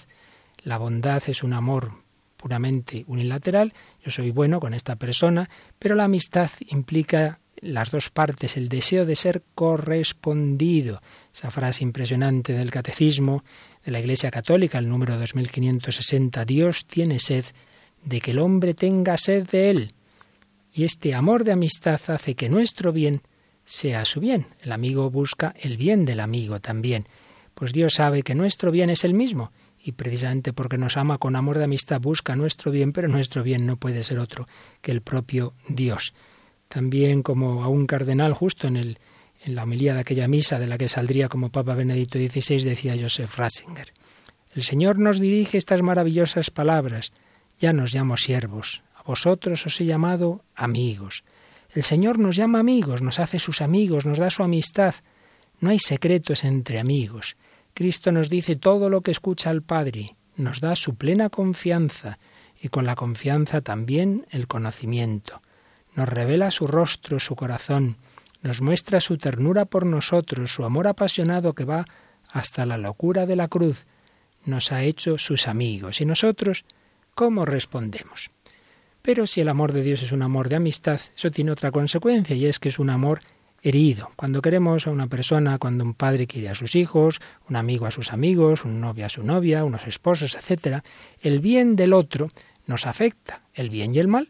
La 0.62 0.78
bondad 0.78 1.22
es 1.26 1.42
un 1.42 1.52
amor 1.52 1.92
puramente 2.38 3.04
unilateral, 3.06 3.74
yo 4.04 4.10
soy 4.10 4.30
bueno 4.30 4.60
con 4.60 4.74
esta 4.74 4.96
persona, 4.96 5.48
pero 5.78 5.94
la 5.94 6.04
amistad 6.04 6.50
implica 6.66 7.38
las 7.60 7.90
dos 7.92 8.10
partes, 8.10 8.56
el 8.56 8.68
deseo 8.68 9.06
de 9.06 9.14
ser 9.14 9.42
correspondido. 9.54 11.00
Esa 11.32 11.50
frase 11.50 11.84
impresionante 11.84 12.52
del 12.52 12.72
catecismo 12.72 13.44
de 13.84 13.92
la 13.92 14.00
Iglesia 14.00 14.30
Católica, 14.30 14.78
el 14.78 14.88
número 14.88 15.16
2560, 15.18 16.44
Dios 16.44 16.86
tiene 16.86 17.20
sed 17.20 17.44
de 18.04 18.20
que 18.20 18.32
el 18.32 18.40
hombre 18.40 18.74
tenga 18.74 19.16
sed 19.16 19.48
de 19.48 19.70
él. 19.70 19.94
Y 20.74 20.84
este 20.84 21.14
amor 21.14 21.44
de 21.44 21.52
amistad 21.52 22.00
hace 22.08 22.34
que 22.34 22.48
nuestro 22.48 22.92
bien 22.92 23.22
sea 23.64 24.04
su 24.04 24.18
bien. 24.18 24.46
El 24.60 24.72
amigo 24.72 25.08
busca 25.10 25.54
el 25.60 25.76
bien 25.76 26.04
del 26.04 26.18
amigo 26.18 26.60
también. 26.60 27.06
Pues 27.54 27.72
Dios 27.72 27.94
sabe 27.94 28.24
que 28.24 28.34
nuestro 28.34 28.72
bien 28.72 28.90
es 28.90 29.04
el 29.04 29.14
mismo 29.14 29.52
y 29.82 29.92
precisamente 29.92 30.52
porque 30.52 30.78
nos 30.78 30.96
ama 30.96 31.18
con 31.18 31.34
amor 31.34 31.58
de 31.58 31.64
amistad 31.64 32.00
busca 32.00 32.36
nuestro 32.36 32.70
bien, 32.70 32.92
pero 32.92 33.08
nuestro 33.08 33.42
bien 33.42 33.66
no 33.66 33.76
puede 33.76 34.02
ser 34.02 34.18
otro 34.18 34.46
que 34.80 34.92
el 34.92 35.02
propio 35.02 35.54
Dios. 35.68 36.14
También 36.68 37.22
como 37.22 37.64
a 37.64 37.68
un 37.68 37.86
cardenal 37.86 38.32
justo 38.32 38.68
en, 38.68 38.76
el, 38.76 38.98
en 39.44 39.54
la 39.54 39.64
homilía 39.64 39.94
de 39.94 40.00
aquella 40.00 40.28
misa 40.28 40.58
de 40.58 40.66
la 40.66 40.78
que 40.78 40.88
saldría 40.88 41.28
como 41.28 41.50
Papa 41.50 41.74
Benedicto 41.74 42.18
XVI 42.18 42.62
decía 42.62 42.96
Joseph 42.98 43.36
Ratzinger. 43.36 43.92
El 44.54 44.62
Señor 44.62 44.98
nos 44.98 45.18
dirige 45.18 45.58
estas 45.58 45.82
maravillosas 45.82 46.50
palabras. 46.50 47.12
Ya 47.58 47.72
nos 47.72 47.94
llamo 47.94 48.16
siervos, 48.16 48.82
a 48.94 49.02
vosotros 49.02 49.66
os 49.66 49.80
he 49.80 49.84
llamado 49.84 50.44
amigos. 50.54 51.24
El 51.74 51.82
Señor 51.82 52.18
nos 52.18 52.36
llama 52.36 52.60
amigos, 52.60 53.02
nos 53.02 53.18
hace 53.18 53.38
sus 53.38 53.62
amigos, 53.62 54.04
nos 54.04 54.18
da 54.18 54.30
su 54.30 54.42
amistad. 54.42 54.94
No 55.60 55.70
hay 55.70 55.78
secretos 55.78 56.44
entre 56.44 56.78
amigos. 56.78 57.36
Cristo 57.74 58.12
nos 58.12 58.28
dice 58.28 58.56
todo 58.56 58.90
lo 58.90 59.00
que 59.00 59.10
escucha 59.10 59.50
al 59.50 59.62
Padre, 59.62 60.16
nos 60.36 60.60
da 60.60 60.76
su 60.76 60.94
plena 60.96 61.30
confianza 61.30 62.18
y 62.60 62.68
con 62.68 62.84
la 62.84 62.94
confianza 62.94 63.60
también 63.60 64.26
el 64.30 64.46
conocimiento. 64.46 65.42
Nos 65.94 66.08
revela 66.08 66.50
su 66.50 66.66
rostro, 66.66 67.18
su 67.20 67.34
corazón, 67.34 67.96
nos 68.42 68.60
muestra 68.60 69.00
su 69.00 69.18
ternura 69.18 69.64
por 69.64 69.86
nosotros, 69.86 70.52
su 70.52 70.64
amor 70.64 70.86
apasionado 70.86 71.54
que 71.54 71.64
va 71.64 71.86
hasta 72.30 72.66
la 72.66 72.78
locura 72.78 73.26
de 73.26 73.36
la 73.36 73.48
cruz. 73.48 73.86
Nos 74.44 74.72
ha 74.72 74.82
hecho 74.82 75.18
sus 75.18 75.48
amigos. 75.48 76.00
¿Y 76.00 76.06
nosotros 76.06 76.64
cómo 77.14 77.44
respondemos? 77.44 78.30
Pero 79.02 79.26
si 79.26 79.40
el 79.40 79.48
amor 79.48 79.72
de 79.72 79.82
Dios 79.82 80.02
es 80.02 80.12
un 80.12 80.22
amor 80.22 80.48
de 80.48 80.56
amistad, 80.56 81.00
eso 81.14 81.30
tiene 81.30 81.50
otra 81.50 81.70
consecuencia 81.70 82.34
y 82.34 82.46
es 82.46 82.58
que 82.58 82.68
es 82.68 82.78
un 82.78 82.90
amor 82.90 83.20
herido. 83.62 84.10
Cuando 84.16 84.42
queremos 84.42 84.86
a 84.86 84.90
una 84.90 85.06
persona, 85.06 85.58
cuando 85.58 85.84
un 85.84 85.94
padre 85.94 86.26
quiere 86.26 86.48
a 86.48 86.54
sus 86.54 86.74
hijos, 86.74 87.20
un 87.48 87.56
amigo 87.56 87.86
a 87.86 87.90
sus 87.90 88.12
amigos, 88.12 88.64
un 88.64 88.80
novio 88.80 89.06
a 89.06 89.08
su 89.08 89.22
novia, 89.22 89.64
unos 89.64 89.86
esposos, 89.86 90.36
etc., 90.36 90.82
el 91.20 91.40
bien 91.40 91.76
del 91.76 91.92
otro 91.92 92.28
nos 92.66 92.86
afecta, 92.86 93.42
el 93.54 93.70
bien 93.70 93.94
y 93.94 93.98
el 93.98 94.08
mal. 94.08 94.28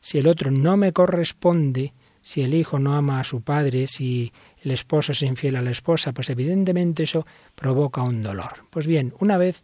Si 0.00 0.18
el 0.18 0.26
otro 0.26 0.50
no 0.50 0.76
me 0.76 0.92
corresponde, 0.92 1.94
si 2.20 2.42
el 2.42 2.54
hijo 2.54 2.78
no 2.78 2.94
ama 2.94 3.20
a 3.20 3.24
su 3.24 3.40
padre, 3.40 3.86
si 3.86 4.32
el 4.62 4.70
esposo 4.70 5.12
es 5.12 5.22
infiel 5.22 5.56
a 5.56 5.62
la 5.62 5.70
esposa, 5.70 6.12
pues 6.12 6.30
evidentemente 6.30 7.02
eso 7.02 7.26
provoca 7.54 8.02
un 8.02 8.22
dolor. 8.22 8.66
Pues 8.70 8.86
bien, 8.86 9.14
una 9.18 9.38
vez 9.38 9.62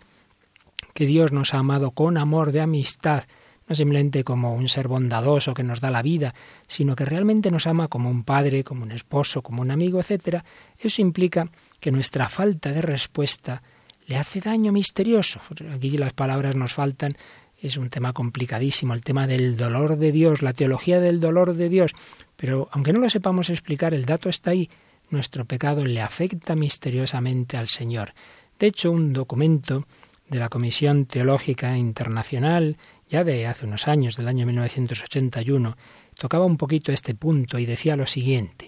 que 0.95 1.07
Dios 1.07 1.33
nos 1.33 1.55
ha 1.55 1.59
amado 1.59 1.91
con 1.93 2.17
amor 2.17 2.53
de 2.53 2.61
amistad, 2.61 3.25
no 3.71 3.77
simplemente 3.77 4.25
como 4.25 4.53
un 4.53 4.69
ser 4.69 4.89
bondadoso 4.89 5.55
que 5.55 5.63
nos 5.63 5.81
da 5.81 5.93
la 5.93 6.03
vida, 6.03 6.35
sino 6.67 6.97
que 6.97 7.05
realmente 7.05 7.53
nos 7.53 7.69
ama 7.69 7.87
como 7.87 8.11
un 8.11 8.25
padre, 8.25 8.65
como 8.65 8.83
un 8.83 8.91
esposo, 8.91 9.43
como 9.43 9.63
un 9.63 9.71
amigo, 9.71 10.01
etc., 10.01 10.43
eso 10.77 11.01
implica 11.01 11.49
que 11.79 11.93
nuestra 11.93 12.29
falta 12.29 12.73
de 12.73 12.83
respuesta 12.83 13.63
le 14.09 14.17
hace 14.17 14.41
daño 14.41 14.73
misterioso. 14.73 15.41
Aquí 15.73 15.97
las 15.97 16.13
palabras 16.15 16.57
nos 16.57 16.75
faltan, 16.75 17.17
es 17.63 17.77
un 17.77 17.91
tema 17.91 18.13
complicadísimo, 18.13 18.93
el 18.93 19.05
tema 19.05 19.29
del 19.29 19.57
dolor 19.57 19.99
de 19.99 20.11
Dios, 20.11 20.43
la 20.43 20.53
teología 20.53 20.99
del 20.99 21.21
dolor 21.21 21.55
de 21.55 21.69
Dios, 21.69 21.93
pero 22.37 22.69
aunque 22.73 22.93
no 22.93 22.99
lo 22.99 23.09
sepamos 23.09 23.51
explicar, 23.51 23.95
el 23.95 24.05
dato 24.05 24.29
está 24.29 24.51
ahí, 24.51 24.69
nuestro 25.11 25.45
pecado 25.45 25.85
le 25.85 26.01
afecta 26.01 26.57
misteriosamente 26.57 27.57
al 27.57 27.69
Señor. 27.69 28.15
De 28.59 28.67
hecho, 28.67 28.91
un 28.91 29.13
documento 29.13 29.87
de 30.29 30.41
la 30.41 30.49
Comisión 30.49 31.07
Teológica 31.07 31.77
Internacional 31.77 32.77
ya 33.11 33.25
de 33.25 33.47
hace 33.47 33.67
unos 33.67 33.89
años, 33.89 34.17
del 34.17 34.29
año 34.29 34.47
1981, 34.47 35.77
tocaba 36.17 36.45
un 36.45 36.57
poquito 36.57 36.93
este 36.93 37.15
punto 37.15 37.59
y 37.59 37.67
decía 37.67 37.97
lo 37.97 38.07
siguiente. 38.07 38.67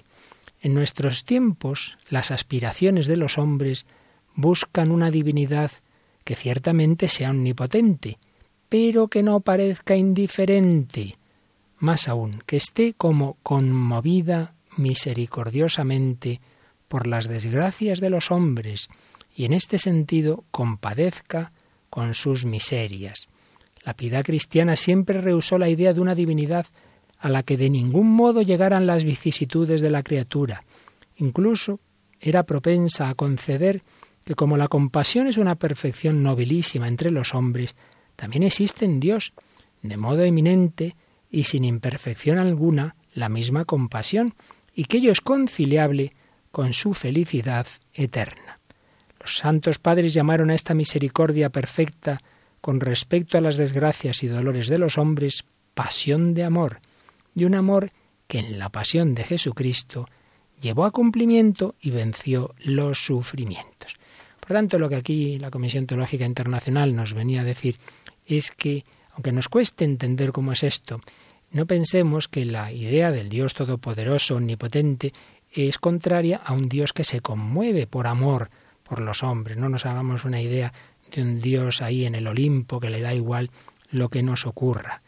En 0.60 0.74
nuestros 0.74 1.24
tiempos, 1.24 1.96
las 2.08 2.30
aspiraciones 2.30 3.06
de 3.06 3.16
los 3.16 3.38
hombres 3.38 3.86
buscan 4.34 4.90
una 4.90 5.10
divinidad 5.10 5.70
que 6.24 6.36
ciertamente 6.36 7.08
sea 7.08 7.30
omnipotente, 7.30 8.18
pero 8.68 9.08
que 9.08 9.22
no 9.22 9.40
parezca 9.40 9.96
indiferente, 9.96 11.18
más 11.78 12.08
aún, 12.08 12.42
que 12.46 12.56
esté 12.56 12.94
como 12.94 13.36
conmovida 13.42 14.54
misericordiosamente 14.76 16.40
por 16.88 17.06
las 17.06 17.28
desgracias 17.28 18.00
de 18.00 18.10
los 18.10 18.30
hombres, 18.30 18.88
y 19.34 19.44
en 19.44 19.52
este 19.52 19.78
sentido 19.78 20.44
compadezca 20.50 21.52
con 21.90 22.14
sus 22.14 22.44
miserias. 22.44 23.28
La 23.84 23.94
piedad 23.94 24.24
cristiana 24.24 24.76
siempre 24.76 25.20
rehusó 25.20 25.58
la 25.58 25.68
idea 25.68 25.92
de 25.92 26.00
una 26.00 26.14
divinidad 26.14 26.66
a 27.18 27.28
la 27.28 27.42
que 27.42 27.56
de 27.56 27.70
ningún 27.70 28.10
modo 28.10 28.42
llegaran 28.42 28.86
las 28.86 29.04
vicisitudes 29.04 29.80
de 29.80 29.90
la 29.90 30.02
criatura. 30.02 30.64
Incluso 31.16 31.80
era 32.20 32.44
propensa 32.44 33.08
a 33.08 33.14
conceder 33.14 33.82
que 34.24 34.34
como 34.34 34.56
la 34.56 34.68
compasión 34.68 35.26
es 35.26 35.36
una 35.36 35.56
perfección 35.56 36.22
nobilísima 36.22 36.88
entre 36.88 37.10
los 37.10 37.34
hombres, 37.34 37.76
también 38.16 38.44
existe 38.44 38.84
en 38.84 39.00
Dios, 39.00 39.32
de 39.82 39.96
modo 39.96 40.22
eminente 40.22 40.96
y 41.30 41.44
sin 41.44 41.64
imperfección 41.64 42.38
alguna, 42.38 42.94
la 43.14 43.28
misma 43.28 43.64
compasión, 43.64 44.34
y 44.74 44.84
que 44.84 44.98
ello 44.98 45.10
es 45.12 45.20
conciliable 45.20 46.14
con 46.50 46.72
su 46.72 46.94
felicidad 46.94 47.66
eterna. 47.94 48.60
Los 49.20 49.36
santos 49.36 49.78
padres 49.78 50.14
llamaron 50.14 50.50
a 50.50 50.54
esta 50.54 50.74
misericordia 50.74 51.50
perfecta 51.50 52.20
con 52.62 52.80
respecto 52.80 53.36
a 53.36 53.42
las 53.42 53.58
desgracias 53.58 54.22
y 54.22 54.28
dolores 54.28 54.68
de 54.68 54.78
los 54.78 54.96
hombres, 54.96 55.44
pasión 55.74 56.32
de 56.32 56.44
amor, 56.44 56.80
de 57.34 57.44
un 57.44 57.54
amor 57.54 57.90
que 58.28 58.38
en 58.38 58.58
la 58.58 58.70
pasión 58.70 59.14
de 59.14 59.24
Jesucristo 59.24 60.08
llevó 60.60 60.84
a 60.84 60.92
cumplimiento 60.92 61.74
y 61.80 61.90
venció 61.90 62.54
los 62.60 63.04
sufrimientos. 63.04 63.96
Por 64.40 64.52
tanto, 64.52 64.78
lo 64.78 64.88
que 64.88 64.96
aquí 64.96 65.38
la 65.38 65.50
Comisión 65.50 65.86
Teológica 65.86 66.24
Internacional 66.24 66.94
nos 66.94 67.14
venía 67.14 67.42
a 67.42 67.44
decir 67.44 67.78
es 68.26 68.52
que, 68.52 68.84
aunque 69.12 69.32
nos 69.32 69.48
cueste 69.48 69.84
entender 69.84 70.30
cómo 70.30 70.52
es 70.52 70.62
esto, 70.62 71.00
no 71.50 71.66
pensemos 71.66 72.28
que 72.28 72.44
la 72.44 72.72
idea 72.72 73.10
del 73.10 73.28
Dios 73.28 73.54
Todopoderoso, 73.54 74.36
Omnipotente, 74.36 75.12
es 75.52 75.78
contraria 75.78 76.40
a 76.44 76.52
un 76.52 76.68
Dios 76.68 76.92
que 76.92 77.04
se 77.04 77.20
conmueve 77.20 77.86
por 77.86 78.06
amor 78.06 78.50
por 78.84 79.00
los 79.00 79.22
hombres. 79.22 79.56
No 79.56 79.68
nos 79.68 79.84
hagamos 79.84 80.24
una 80.24 80.40
idea 80.40 80.72
de 81.14 81.22
un 81.22 81.40
Dios 81.40 81.82
ahí 81.82 82.04
en 82.04 82.14
el 82.14 82.26
Olimpo 82.26 82.80
que 82.80 82.90
le 82.90 83.00
da 83.00 83.14
igual 83.14 83.50
lo 83.90 84.08
que 84.08 84.22
nos 84.22 84.46
ocurra. 84.46 85.02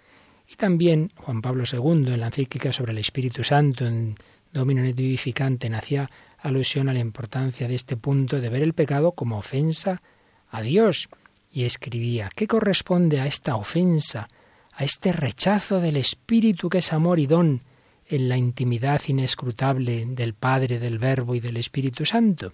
Y 0.49 0.57
también 0.57 1.11
Juan 1.17 1.43
Pablo 1.43 1.65
II, 1.71 2.13
en 2.13 2.21
la 2.21 2.27
encíclica 2.27 2.73
sobre 2.73 2.93
el 2.93 2.99
Espíritu 2.99 3.43
Santo, 3.43 3.87
en 3.87 4.15
Domino 4.53 4.83
Vivificante, 4.83 5.69
hacía 5.75 6.11
alusión 6.39 6.89
a 6.89 6.93
la 6.93 7.01
importancia 7.01 7.67
de 7.67 7.75
este 7.75 7.97
punto 7.97 8.41
de 8.41 8.49
ver 8.51 8.63
el 8.63 8.75
pecado 8.75 9.13
como 9.13 9.39
ofensa 9.39 10.03
a 10.51 10.61
Dios. 10.63 11.09
Y 11.51 11.65
escribía, 11.65 12.31
¿qué 12.35 12.47
corresponde 12.47 13.21
a 13.21 13.27
esta 13.27 13.57
ofensa, 13.57 14.29
a 14.73 14.85
este 14.85 15.13
rechazo 15.13 15.81
del 15.81 15.97
Espíritu 15.97 16.69
que 16.69 16.79
es 16.79 16.93
amor 16.93 17.19
y 17.19 17.27
don 17.27 17.63
en 18.07 18.29
la 18.29 18.37
intimidad 18.37 19.01
inescrutable 19.07 20.05
del 20.07 20.35
Padre, 20.35 20.79
del 20.79 20.99
Verbo 20.99 21.35
y 21.35 21.41
del 21.41 21.57
Espíritu 21.57 22.05
Santo? 22.05 22.53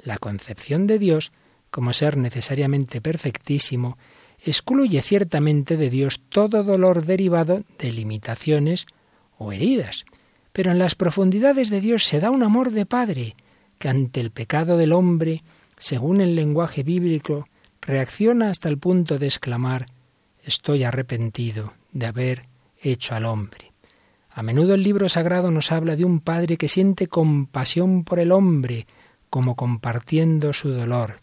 La 0.00 0.18
concepción 0.18 0.86
de 0.86 0.98
Dios 0.98 1.32
como 1.70 1.92
ser 1.92 2.16
necesariamente 2.16 3.00
perfectísimo, 3.00 3.98
excluye 4.38 5.02
ciertamente 5.02 5.76
de 5.76 5.90
Dios 5.90 6.20
todo 6.28 6.64
dolor 6.64 7.04
derivado 7.04 7.62
de 7.78 7.92
limitaciones 7.92 8.86
o 9.38 9.52
heridas. 9.52 10.04
Pero 10.52 10.70
en 10.70 10.78
las 10.78 10.94
profundidades 10.94 11.70
de 11.70 11.80
Dios 11.80 12.04
se 12.04 12.20
da 12.20 12.30
un 12.30 12.42
amor 12.42 12.70
de 12.70 12.86
Padre, 12.86 13.36
que 13.78 13.88
ante 13.88 14.20
el 14.20 14.30
pecado 14.30 14.76
del 14.76 14.92
hombre, 14.92 15.42
según 15.78 16.20
el 16.20 16.34
lenguaje 16.34 16.82
bíblico, 16.82 17.46
reacciona 17.82 18.50
hasta 18.50 18.68
el 18.68 18.78
punto 18.78 19.18
de 19.18 19.26
exclamar 19.26 19.86
Estoy 20.42 20.84
arrepentido 20.84 21.72
de 21.92 22.06
haber 22.06 22.46
hecho 22.80 23.16
al 23.16 23.24
hombre. 23.24 23.72
A 24.30 24.42
menudo 24.42 24.74
el 24.74 24.82
libro 24.82 25.08
sagrado 25.08 25.50
nos 25.50 25.72
habla 25.72 25.96
de 25.96 26.04
un 26.04 26.20
Padre 26.20 26.56
que 26.56 26.68
siente 26.68 27.08
compasión 27.08 28.04
por 28.04 28.20
el 28.20 28.30
hombre, 28.30 28.86
como 29.28 29.56
compartiendo 29.56 30.52
su 30.52 30.68
dolor. 30.68 31.20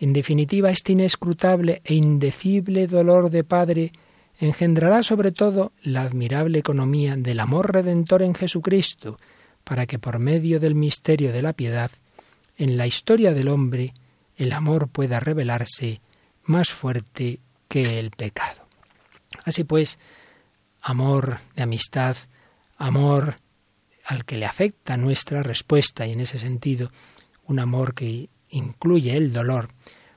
En 0.00 0.14
definitiva, 0.14 0.70
este 0.70 0.92
inescrutable 0.92 1.82
e 1.84 1.92
indecible 1.92 2.86
dolor 2.86 3.28
de 3.28 3.44
Padre 3.44 3.92
engendrará 4.38 5.02
sobre 5.02 5.30
todo 5.30 5.72
la 5.82 6.00
admirable 6.00 6.58
economía 6.58 7.16
del 7.16 7.38
amor 7.38 7.74
redentor 7.74 8.22
en 8.22 8.34
Jesucristo, 8.34 9.18
para 9.62 9.84
que 9.84 9.98
por 9.98 10.18
medio 10.18 10.58
del 10.58 10.74
misterio 10.74 11.32
de 11.32 11.42
la 11.42 11.52
piedad, 11.52 11.90
en 12.56 12.78
la 12.78 12.86
historia 12.86 13.34
del 13.34 13.48
hombre, 13.48 13.92
el 14.36 14.52
amor 14.52 14.88
pueda 14.88 15.20
revelarse 15.20 16.00
más 16.44 16.70
fuerte 16.70 17.40
que 17.68 17.98
el 17.98 18.10
pecado. 18.10 18.66
Así 19.44 19.64
pues, 19.64 19.98
amor 20.80 21.40
de 21.56 21.62
amistad, 21.62 22.16
amor 22.78 23.36
al 24.06 24.24
que 24.24 24.38
le 24.38 24.46
afecta 24.46 24.96
nuestra 24.96 25.42
respuesta 25.42 26.06
y 26.06 26.12
en 26.12 26.20
ese 26.20 26.38
sentido 26.38 26.90
un 27.44 27.58
amor 27.58 27.92
que 27.92 28.30
incluye 28.50 29.16
el 29.16 29.32
dolor. 29.32 29.68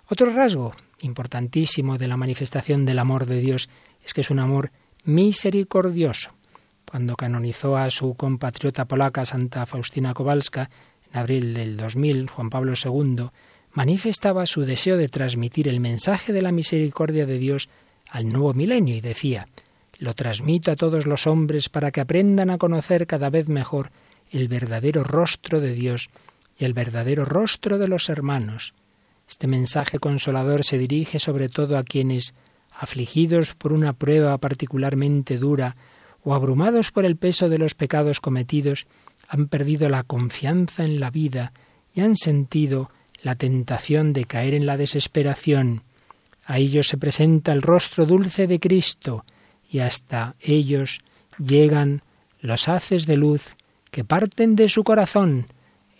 Otro 0.08 0.34
rasgo 0.34 0.74
importantísimo 1.00 1.98
de 1.98 2.08
la 2.08 2.18
manifestación 2.18 2.86
del 2.86 3.00
amor 3.00 3.26
de 3.26 3.40
Dios 3.40 3.70
es 4.04 4.14
que 4.14 4.22
es 4.22 4.30
un 4.30 4.40
amor 4.40 4.72
misericordioso. 5.06 6.32
Cuando 6.90 7.16
canonizó 7.16 7.78
a 7.78 7.90
su 7.90 8.14
compatriota 8.16 8.86
polaca 8.86 9.26
Santa 9.26 9.66
Faustina 9.66 10.14
Kowalska 10.14 10.70
en 11.12 11.20
abril 11.20 11.54
del 11.54 11.78
2000, 11.78 12.30
Juan 12.30 12.50
Pablo 12.50 12.74
II 12.82 13.30
manifestaba 13.74 14.46
su 14.46 14.62
deseo 14.62 14.98
de 14.98 15.10
transmitir 15.10 15.68
el 15.68 15.80
mensaje 15.80 16.34
de 16.34 16.42
la 16.42 16.52
misericordia 16.52 17.26
de 17.26 17.38
Dios 17.38 17.70
al 18.10 18.32
nuevo 18.32 18.54
milenio 18.54 18.96
y 18.96 19.02
decía, 19.02 19.48
lo 19.98 20.14
transmito 20.14 20.72
a 20.72 20.76
todos 20.76 21.06
los 21.06 21.28
hombres 21.28 21.70
para 21.70 21.92
que 21.92 22.02
aprendan 22.02 22.50
a 22.50 22.58
conocer 22.58 23.08
cada 23.08 23.30
vez 23.30 23.48
mejor 23.48 23.92
el 24.32 24.48
verdadero 24.48 25.04
rostro 25.04 25.62
de 25.62 25.74
Dios 25.74 26.10
y 26.58 26.66
el 26.66 26.74
verdadero 26.74 27.26
rostro 27.26 27.78
de 27.78 27.88
los 27.88 28.10
hermanos. 28.10 28.74
Este 29.28 29.48
mensaje 29.48 30.00
consolador 30.00 30.64
se 30.64 30.78
dirige 30.78 31.20
sobre 31.20 31.50
todo 31.50 31.78
a 31.78 31.84
quienes, 31.84 32.34
afligidos 32.72 33.56
por 33.56 33.74
una 33.74 33.94
prueba 33.94 34.38
particularmente 34.38 35.38
dura 35.38 35.76
o 36.24 36.34
abrumados 36.34 36.92
por 36.92 37.06
el 37.06 37.18
peso 37.18 37.50
de 37.50 37.58
los 37.58 37.76
pecados 37.76 38.20
cometidos, 38.20 38.88
han 39.28 39.48
perdido 39.48 39.90
la 39.90 40.04
confianza 40.04 40.84
en 40.84 41.00
la 41.00 41.10
vida 41.10 41.54
y 41.94 42.02
han 42.02 42.16
sentido 42.16 42.92
la 43.22 43.36
tentación 43.36 44.14
de 44.14 44.26
caer 44.26 44.54
en 44.54 44.66
la 44.66 44.78
desesperación. 44.78 45.84
A 46.46 46.60
ellos 46.60 46.88
se 46.88 46.98
presenta 46.98 47.54
el 47.54 47.62
rostro 47.62 48.06
dulce 48.06 48.48
de 48.48 48.60
Cristo, 48.60 49.26
y 49.70 49.80
hasta 49.80 50.36
ellos 50.42 51.00
llegan 51.40 52.04
los 52.42 52.68
haces 52.68 53.06
de 53.08 53.18
luz 53.18 53.56
que 53.92 54.04
parten 54.04 54.56
de 54.56 54.70
su 54.70 54.84
corazón 54.84 55.48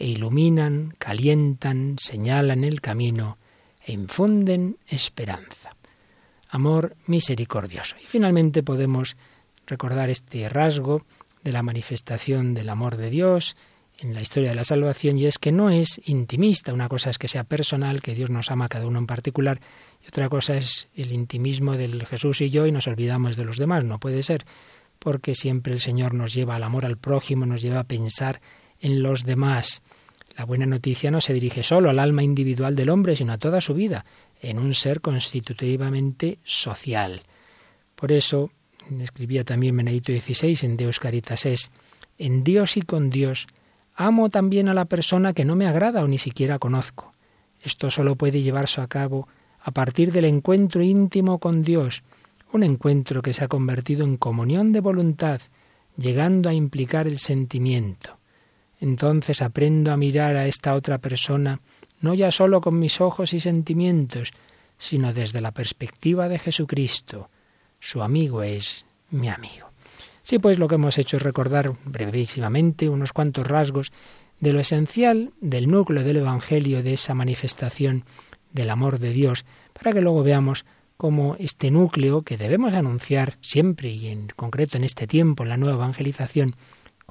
e 0.04 0.08
iluminan, 0.08 0.96
calientan, 0.98 1.96
señalan 1.98 2.66
el 2.66 2.82
camino 2.82 3.38
e 3.80 3.94
infunden 3.94 4.76
esperanza. 4.86 5.70
Amor 6.50 6.98
misericordioso. 7.08 7.96
Y 8.04 8.08
finalmente 8.08 8.64
podemos 8.64 9.16
recordar 9.66 10.10
este 10.10 10.50
rasgo 10.50 11.06
de 11.42 11.54
la 11.54 11.64
manifestación 11.64 12.54
del 12.54 12.68
amor 12.68 12.98
de 12.98 13.10
Dios 13.12 13.56
en 13.98 14.14
la 14.14 14.22
historia 14.22 14.50
de 14.50 14.56
la 14.56 14.66
salvación 14.66 15.18
y 15.18 15.26
es 15.26 15.38
que 15.38 15.54
no 15.54 15.70
es 15.70 16.02
intimista, 16.04 16.74
una 16.74 16.90
cosa 16.90 17.10
es 17.10 17.18
que 17.18 17.30
sea 17.30 17.46
personal, 17.46 18.02
que 18.02 18.14
Dios 18.14 18.30
nos 18.30 18.52
ama 18.52 18.66
a 18.66 18.70
cada 18.70 18.86
uno 18.86 19.00
en 19.00 19.08
particular, 19.08 19.62
y 20.04 20.08
otra 20.10 20.28
cosa 20.28 20.58
es 20.58 20.90
el 20.96 21.14
intimismo 21.14 21.78
del 21.78 22.06
Jesús 22.06 22.42
y 22.42 22.50
yo 22.50 22.68
y 22.68 22.74
nos 22.74 22.88
olvidamos 22.88 23.38
de 23.38 23.46
los 23.46 23.56
demás, 23.56 23.86
no 23.86 24.02
puede 24.02 24.22
ser, 24.22 24.46
porque 25.00 25.34
siempre 25.34 25.72
el 25.72 25.80
Señor 25.80 26.14
nos 26.14 26.34
lleva 26.34 26.58
al 26.58 26.64
amor 26.64 26.86
al 26.86 26.98
prójimo, 26.98 27.46
nos 27.46 27.62
lleva 27.62 27.80
a 27.80 27.86
pensar 27.86 28.42
en 28.84 29.02
los 29.02 29.24
demás. 29.24 29.82
La 30.36 30.46
buena 30.46 30.66
noticia 30.66 31.12
no 31.12 31.22
se 31.22 31.34
dirige 31.34 31.64
solo 31.64 31.90
al 31.90 32.00
alma 32.00 32.24
individual 32.24 32.76
del 32.76 32.90
hombre, 32.90 33.16
sino 33.16 33.34
a 33.34 33.38
toda 33.38 33.62
su 33.62 33.74
vida, 33.74 34.06
en 34.42 34.58
un 34.58 34.74
ser 34.74 35.00
constitutivamente 35.00 36.40
social. 36.44 37.22
Por 37.96 38.12
eso, 38.12 38.50
escribía 39.00 39.44
también 39.44 39.78
Benedito 39.78 40.12
XVI 40.12 40.58
en 40.64 40.78
Deus 40.78 41.00
Caritas 41.00 41.46
es, 41.46 41.72
en 42.18 42.44
Dios 42.44 42.78
y 42.78 42.82
con 42.82 43.10
Dios, 43.10 43.48
amo 43.96 44.30
también 44.30 44.70
a 44.70 44.74
la 44.74 44.86
persona 44.86 45.34
que 45.34 45.46
no 45.46 45.56
me 45.56 45.68
agrada 45.68 46.04
o 46.04 46.08
ni 46.08 46.18
siquiera 46.18 46.60
conozco. 46.60 47.14
Esto 47.62 47.92
solo 47.92 48.16
puede 48.16 48.42
llevarse 48.42 48.82
a 48.82 48.88
cabo 48.88 49.28
a 49.62 49.72
partir 49.72 50.12
del 50.12 50.26
encuentro 50.26 50.82
íntimo 50.82 51.40
con 51.40 51.64
Dios, 51.64 52.04
un 52.52 52.64
encuentro 52.64 53.22
que 53.22 53.34
se 53.34 53.44
ha 53.44 53.48
convertido 53.48 54.04
en 54.04 54.18
comunión 54.18 54.72
de 54.74 54.82
voluntad, 54.82 55.42
llegando 55.96 56.50
a 56.50 56.54
implicar 56.54 57.08
el 57.08 57.20
sentimiento. 57.20 58.18
Entonces 58.84 59.42
aprendo 59.42 59.94
a 59.94 59.98
mirar 59.98 60.36
a 60.36 60.46
esta 60.46 60.74
otra 60.74 60.98
persona 60.98 61.62
no 62.02 62.14
ya 62.14 62.32
solo 62.32 62.60
con 62.60 62.80
mis 62.80 63.00
ojos 63.00 63.34
y 63.34 63.40
sentimientos, 63.40 64.34
sino 64.78 65.14
desde 65.14 65.40
la 65.40 65.54
perspectiva 65.54 66.28
de 66.28 66.38
Jesucristo. 66.38 67.30
Su 67.80 68.04
amigo 68.04 68.44
es 68.44 68.86
mi 69.10 69.30
amigo. 69.30 69.70
Sí, 70.22 70.38
pues 70.38 70.60
lo 70.60 70.68
que 70.68 70.76
hemos 70.76 70.98
hecho 70.98 71.16
es 71.16 71.24
recordar 71.24 71.72
brevísimamente 71.86 72.90
unos 72.90 73.14
cuantos 73.14 73.48
rasgos 73.48 73.94
de 74.42 74.52
lo 74.52 74.60
esencial 74.60 75.32
del 75.40 75.70
núcleo 75.70 76.04
del 76.04 76.18
Evangelio, 76.18 76.84
de 76.84 76.96
esa 76.96 77.14
manifestación 77.14 78.04
del 78.52 78.70
amor 78.70 79.00
de 79.00 79.12
Dios, 79.12 79.46
para 79.72 79.94
que 79.94 80.02
luego 80.02 80.24
veamos 80.24 80.66
cómo 80.98 81.38
este 81.40 81.72
núcleo 81.72 82.24
que 82.24 82.36
debemos 82.36 82.74
anunciar 82.74 83.38
siempre 83.40 83.92
y 83.92 84.10
en 84.10 84.28
concreto 84.36 84.76
en 84.76 84.84
este 84.84 85.08
tiempo, 85.08 85.44
en 85.44 85.50
la 85.50 85.58
nueva 85.58 85.76
evangelización, 85.76 86.58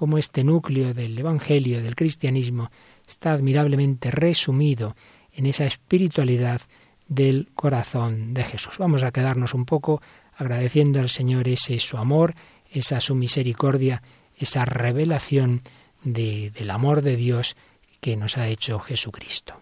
cómo 0.02 0.18
este 0.18 0.42
núcleo 0.42 0.94
del 0.94 1.16
Evangelio, 1.16 1.80
del 1.80 1.94
cristianismo, 1.94 2.72
está 3.06 3.30
admirablemente 3.30 4.10
resumido 4.10 4.96
en 5.32 5.46
esa 5.46 5.64
espiritualidad 5.64 6.60
del 7.06 7.50
corazón 7.54 8.34
de 8.34 8.42
Jesús. 8.42 8.78
Vamos 8.78 9.04
a 9.04 9.12
quedarnos 9.12 9.54
un 9.54 9.64
poco 9.64 10.02
agradeciendo 10.36 10.98
al 10.98 11.08
Señor 11.08 11.46
ese 11.46 11.78
su 11.78 11.98
amor, 11.98 12.34
esa 12.68 13.00
su 13.00 13.14
misericordia, 13.14 14.02
esa 14.36 14.64
revelación 14.64 15.62
del 16.02 16.70
amor 16.70 17.02
de 17.02 17.14
Dios 17.14 17.54
que 18.00 18.16
nos 18.16 18.36
ha 18.36 18.48
hecho 18.48 18.80
Jesucristo. 18.80 19.54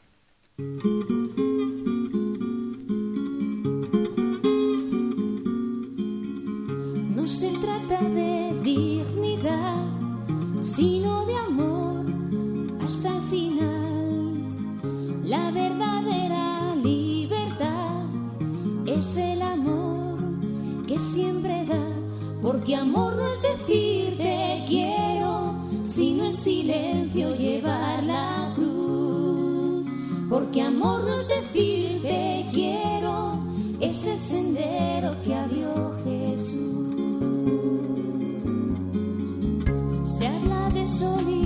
Sino 10.60 11.24
de 11.24 11.36
amor 11.36 12.04
hasta 12.84 13.16
el 13.16 13.22
final. 13.22 14.32
La 15.24 15.50
verdadera 15.50 16.74
libertad 16.76 18.04
es 18.86 19.16
el 19.16 19.40
amor 19.40 20.18
que 20.86 21.00
siempre 21.00 21.64
da, 21.64 21.82
porque 22.42 22.76
amor 22.76 23.16
no 23.16 23.26
es 23.26 23.40
decir 23.42 24.18
te 24.18 24.64
quiero, 24.66 25.54
sino 25.84 26.26
en 26.26 26.34
silencio 26.34 27.34
llevar 27.34 28.02
la 28.04 28.52
cruz. 28.54 29.86
Porque 30.28 30.62
amor 30.62 31.04
no 31.04 31.14
es 31.14 31.26
decir 31.26 32.02
te 32.02 32.46
quiero, 32.52 33.38
es 33.80 34.06
el 34.06 34.18
sendero 34.18 35.16
que 35.22 35.34
abrió 35.34 35.92
Jesús. 36.04 36.69
Habla 41.02 41.39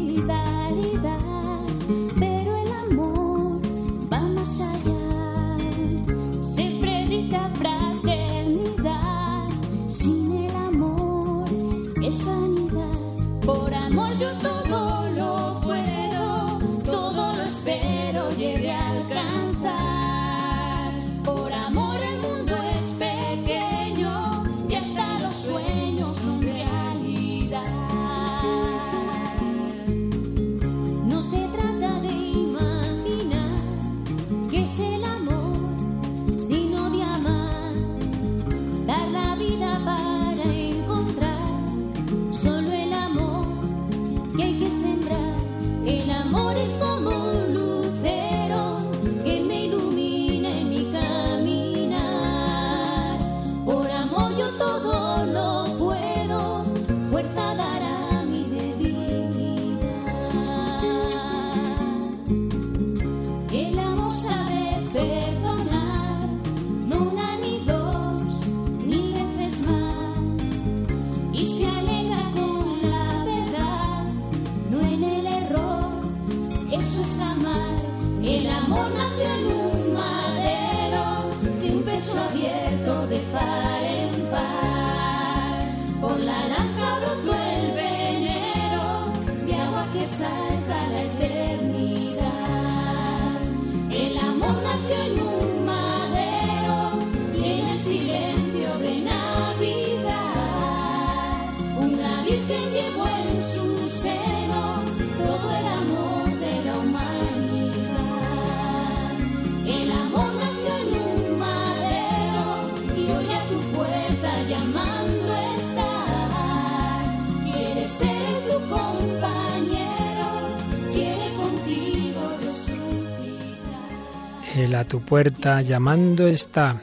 Él 124.54 124.76
a 124.76 124.84
tu 124.84 125.00
puerta 125.00 125.62
llamando 125.62 126.28
está. 126.28 126.80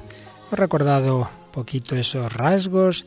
Hemos 0.47 0.59
recordado 0.59 1.29
poquito 1.53 1.95
esos 1.95 2.31
rasgos 2.33 3.05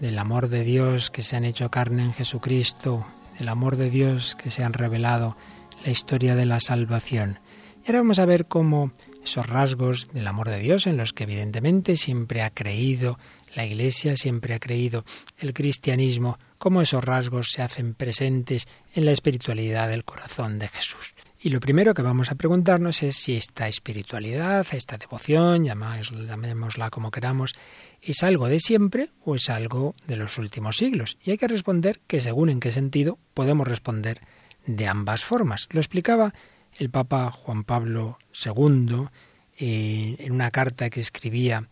del 0.00 0.18
amor 0.18 0.50
de 0.50 0.64
Dios 0.64 1.10
que 1.10 1.22
se 1.22 1.34
han 1.34 1.46
hecho 1.46 1.70
carne 1.70 2.02
en 2.02 2.12
Jesucristo, 2.12 3.06
del 3.38 3.48
amor 3.48 3.76
de 3.76 3.88
Dios 3.88 4.36
que 4.36 4.50
se 4.50 4.64
han 4.64 4.74
revelado 4.74 5.38
la 5.82 5.90
historia 5.90 6.34
de 6.34 6.44
la 6.44 6.60
salvación. 6.60 7.40
Y 7.82 7.86
ahora 7.86 8.00
vamos 8.00 8.18
a 8.18 8.26
ver 8.26 8.44
cómo 8.44 8.92
esos 9.24 9.46
rasgos 9.46 10.10
del 10.12 10.26
amor 10.26 10.50
de 10.50 10.58
Dios 10.58 10.86
en 10.86 10.98
los 10.98 11.14
que 11.14 11.24
evidentemente 11.24 11.96
siempre 11.96 12.42
ha 12.42 12.50
creído 12.50 13.18
la 13.54 13.64
Iglesia, 13.64 14.18
siempre 14.18 14.52
ha 14.52 14.60
creído 14.60 15.06
el 15.38 15.54
cristianismo, 15.54 16.38
cómo 16.58 16.82
esos 16.82 17.02
rasgos 17.02 17.50
se 17.50 17.62
hacen 17.62 17.94
presentes 17.94 18.68
en 18.94 19.06
la 19.06 19.12
espiritualidad 19.12 19.88
del 19.88 20.04
corazón 20.04 20.58
de 20.58 20.68
Jesús. 20.68 21.14
Y 21.44 21.48
lo 21.48 21.58
primero 21.58 21.92
que 21.92 22.02
vamos 22.02 22.30
a 22.30 22.36
preguntarnos 22.36 23.02
es 23.02 23.16
si 23.16 23.34
esta 23.34 23.66
espiritualidad, 23.66 24.64
esta 24.70 24.96
devoción, 24.96 25.64
llamémosla 25.64 26.88
como 26.90 27.10
queramos, 27.10 27.54
es 28.00 28.22
algo 28.22 28.46
de 28.46 28.60
siempre 28.60 29.10
o 29.24 29.34
es 29.34 29.50
algo 29.50 29.96
de 30.06 30.14
los 30.14 30.38
últimos 30.38 30.76
siglos. 30.76 31.18
Y 31.20 31.32
hay 31.32 31.38
que 31.38 31.48
responder 31.48 31.98
que 32.06 32.20
según 32.20 32.48
en 32.48 32.60
qué 32.60 32.70
sentido 32.70 33.18
podemos 33.34 33.66
responder 33.66 34.20
de 34.66 34.86
ambas 34.86 35.24
formas. 35.24 35.66
Lo 35.72 35.80
explicaba 35.80 36.32
el 36.78 36.90
Papa 36.90 37.32
Juan 37.32 37.64
Pablo 37.64 38.18
II 38.44 39.08
eh, 39.58 40.14
en 40.20 40.32
una 40.32 40.52
carta 40.52 40.90
que 40.90 41.00
escribía 41.00 41.66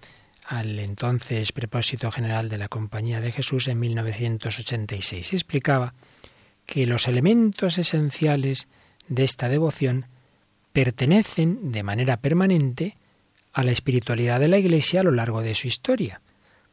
al 0.47 0.81
entonces 0.81 1.53
Prepósito 1.53 2.11
General 2.11 2.49
de 2.49 2.59
la 2.59 2.67
Compañía 2.67 3.21
de 3.21 3.31
Jesús 3.31 3.69
en 3.69 3.79
1986. 3.79 5.33
Explicaba 5.33 5.95
que 6.67 6.87
los 6.87 7.07
elementos 7.07 7.79
esenciales 7.79 8.67
de 9.11 9.25
esta 9.25 9.51
devoción 9.51 10.07
pertenecen 10.73 11.73
de 11.73 11.83
manera 11.83 12.17
permanente 12.17 12.97
a 13.53 13.63
la 13.63 13.73
espiritualidad 13.73 14.41
de 14.41 14.49
la 14.49 14.59
Iglesia 14.59 15.01
a 15.01 15.05
lo 15.05 15.11
largo 15.11 15.43
de 15.43 15.55
su 15.55 15.67
historia, 15.67 16.23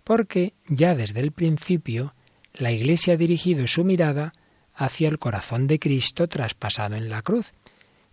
porque 0.06 0.54
ya 0.68 0.96
desde 0.96 1.20
el 1.20 1.32
principio 1.34 2.14
la 2.54 2.72
Iglesia 2.72 3.16
ha 3.16 3.18
dirigido 3.18 3.68
su 3.68 3.84
mirada 3.84 4.34
hacia 4.74 5.10
el 5.10 5.20
corazón 5.20 5.68
de 5.68 5.80
Cristo 5.80 6.28
traspasado 6.28 6.96
en 6.96 7.10
la 7.10 7.24
cruz, 7.24 7.54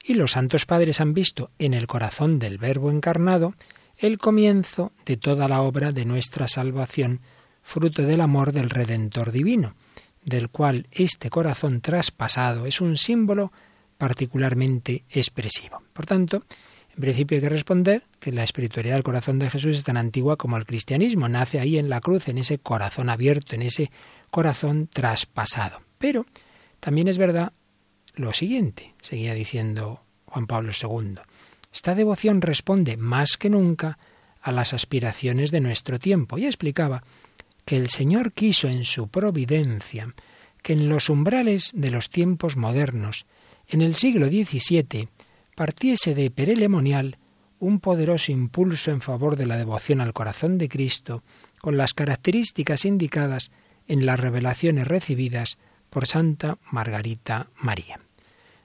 y 0.02 0.14
los 0.14 0.32
santos 0.32 0.66
padres 0.66 1.00
han 1.00 1.14
visto 1.14 1.50
en 1.58 1.74
el 1.74 1.87
corazón 1.87 2.38
del 2.38 2.58
Verbo 2.58 2.90
encarnado 2.90 3.54
el 3.96 4.18
comienzo 4.18 4.92
de 5.04 5.16
toda 5.16 5.48
la 5.48 5.60
obra 5.62 5.92
de 5.92 6.04
nuestra 6.04 6.48
salvación, 6.48 7.20
fruto 7.62 8.02
del 8.02 8.20
amor 8.20 8.52
del 8.52 8.70
Redentor 8.70 9.32
divino, 9.32 9.74
del 10.24 10.48
cual 10.48 10.88
este 10.90 11.30
corazón 11.30 11.80
traspasado 11.80 12.66
es 12.66 12.80
un 12.80 12.96
símbolo 12.96 13.52
particularmente 14.04 15.06
expresivo. 15.08 15.82
Por 15.94 16.04
tanto, 16.04 16.44
en 16.94 17.00
principio 17.00 17.36
hay 17.38 17.40
que 17.40 17.48
responder 17.48 18.02
que 18.20 18.32
la 18.32 18.42
espiritualidad 18.44 18.96
del 18.96 19.02
corazón 19.02 19.38
de 19.38 19.48
Jesús 19.48 19.78
es 19.78 19.84
tan 19.84 19.96
antigua 19.96 20.36
como 20.36 20.58
el 20.58 20.66
cristianismo, 20.66 21.26
nace 21.26 21.58
ahí 21.58 21.78
en 21.78 21.88
la 21.88 22.02
cruz, 22.02 22.28
en 22.28 22.36
ese 22.36 22.58
corazón 22.58 23.08
abierto, 23.08 23.54
en 23.54 23.62
ese 23.62 23.90
corazón 24.30 24.90
traspasado. 24.92 25.80
Pero 25.96 26.26
también 26.80 27.08
es 27.08 27.16
verdad 27.16 27.54
lo 28.14 28.34
siguiente, 28.34 28.94
seguía 29.00 29.32
diciendo 29.32 30.02
Juan 30.26 30.46
Pablo 30.46 30.72
II, 30.78 31.14
esta 31.72 31.94
devoción 31.94 32.42
responde 32.42 32.98
más 32.98 33.38
que 33.38 33.48
nunca 33.48 33.98
a 34.42 34.52
las 34.52 34.74
aspiraciones 34.74 35.50
de 35.50 35.60
nuestro 35.60 35.98
tiempo 35.98 36.36
y 36.36 36.44
explicaba 36.44 37.04
que 37.64 37.78
el 37.78 37.88
Señor 37.88 38.34
quiso 38.34 38.68
en 38.68 38.84
su 38.84 39.08
providencia 39.08 40.12
que 40.60 40.74
en 40.74 40.90
los 40.90 41.08
umbrales 41.08 41.72
de 41.74 41.90
los 41.90 42.10
tiempos 42.10 42.58
modernos 42.58 43.24
en 43.68 43.83
el 43.83 43.94
siglo 43.94 44.29
XVII 44.29 45.09
partiese 45.55 46.14
de 46.14 46.31
Perelemonial 46.31 47.18
un 47.59 47.81
poderoso 47.81 48.33
impulso 48.33 48.90
en 48.90 49.00
favor 49.00 49.37
de 49.37 49.46
la 49.46 49.57
devoción 49.57 50.00
al 50.00 50.12
corazón 50.12 50.59
de 50.59 50.68
Cristo, 50.68 51.22
con 51.61 51.77
las 51.77 51.94
características 51.94 52.85
indicadas 52.85 53.50
en 53.87 54.05
las 54.05 54.20
revelaciones 54.20 54.87
recibidas 54.87 55.59
por 55.88 56.07
Santa 56.07 56.59
Margarita 56.70 57.48
María. 57.57 58.00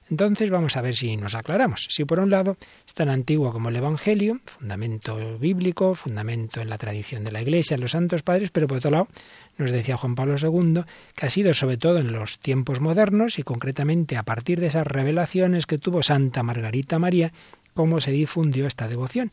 Entonces 0.10 0.50
vamos 0.50 0.76
a 0.76 0.82
ver 0.82 0.96
si 0.96 1.16
nos 1.18 1.36
aclaramos. 1.36 1.88
Si 1.90 2.04
por 2.04 2.20
un 2.20 2.32
lado 2.32 2.58
es 2.86 2.94
tan 2.96 3.10
antiguo 3.10 3.52
como 3.52 3.70
el 3.70 3.76
Evangelio, 3.76 4.40
fundamento 4.46 5.38
bíblico, 5.38 5.94
fundamento 5.94 6.62
en 6.62 6.70
la 6.70 6.80
tradición 6.80 7.24
de 7.24 7.32
la 7.32 7.42
Iglesia, 7.42 7.76
en 7.76 7.82
los 7.82 7.92
santos 7.92 8.24
padres, 8.24 8.50
pero 8.50 8.68
por 8.68 8.80
otro 8.80 8.90
lado 8.90 9.08
nos 9.60 9.72
decía 9.72 9.98
Juan 9.98 10.16
Pablo 10.16 10.36
II 10.42 10.84
que 11.16 11.26
ha 11.26 11.30
sido 11.30 11.54
sobre 11.54 11.78
todo 11.78 12.00
en 12.00 12.14
los 12.14 12.40
tiempos 12.40 12.80
modernos 12.80 13.38
y 13.38 13.44
concretamente 13.44 14.18
a 14.18 14.24
partir 14.24 14.60
de 14.60 14.68
esas 14.68 14.88
revelaciones 14.88 15.66
que 15.66 15.78
tuvo 15.78 16.02
Santa 16.02 16.42
Margarita 16.42 16.98
María, 16.98 17.32
cómo 17.74 18.02
se 18.02 18.12
difundió 18.12 18.66
esta 18.66 18.88
devoción. 18.88 19.30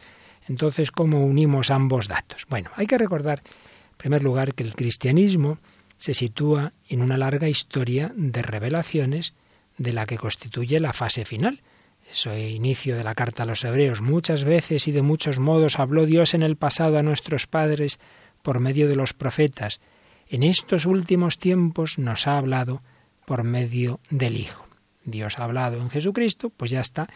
Entonces, 0.48 0.90
¿cómo 0.90 1.24
unimos 1.24 1.70
ambos 1.70 2.08
datos? 2.08 2.46
Bueno, 2.48 2.70
hay 2.74 2.86
que 2.86 2.98
recordar, 2.98 3.42
en 3.46 3.96
primer 3.96 4.22
lugar, 4.22 4.54
que 4.54 4.64
el 4.64 4.74
cristianismo 4.74 5.58
se 5.96 6.12
sitúa 6.12 6.72
en 6.88 7.02
una 7.02 7.16
larga 7.16 7.48
historia 7.48 8.12
de 8.14 8.42
revelaciones 8.42 9.34
de 9.78 9.92
la 9.92 10.06
que 10.06 10.18
constituye 10.18 10.80
la 10.80 10.92
fase 10.92 11.24
final. 11.24 11.62
Eso 12.10 12.36
inicio 12.36 12.96
de 12.96 13.04
la 13.04 13.14
carta 13.14 13.44
a 13.44 13.46
los 13.46 13.64
hebreos. 13.64 14.00
Muchas 14.00 14.44
veces 14.44 14.86
y 14.88 14.92
de 14.92 15.02
muchos 15.02 15.38
modos 15.38 15.78
habló 15.78 16.06
Dios 16.06 16.34
en 16.34 16.42
el 16.42 16.56
pasado 16.56 16.98
a 16.98 17.02
nuestros 17.02 17.46
padres 17.46 17.98
por 18.42 18.60
medio 18.60 18.88
de 18.88 18.96
los 18.96 19.12
profetas. 19.12 19.80
En 20.28 20.42
estos 20.42 20.86
últimos 20.86 21.38
tiempos 21.38 21.98
nos 21.98 22.26
ha 22.26 22.38
hablado 22.38 22.82
por 23.24 23.44
medio 23.44 24.00
del 24.10 24.36
Hijo. 24.36 24.66
Dios 25.04 25.38
ha 25.38 25.44
hablado 25.44 25.80
en 25.80 25.88
Jesucristo, 25.88 26.50
pues 26.50 26.72
ya 26.72 26.80
está. 26.80 27.08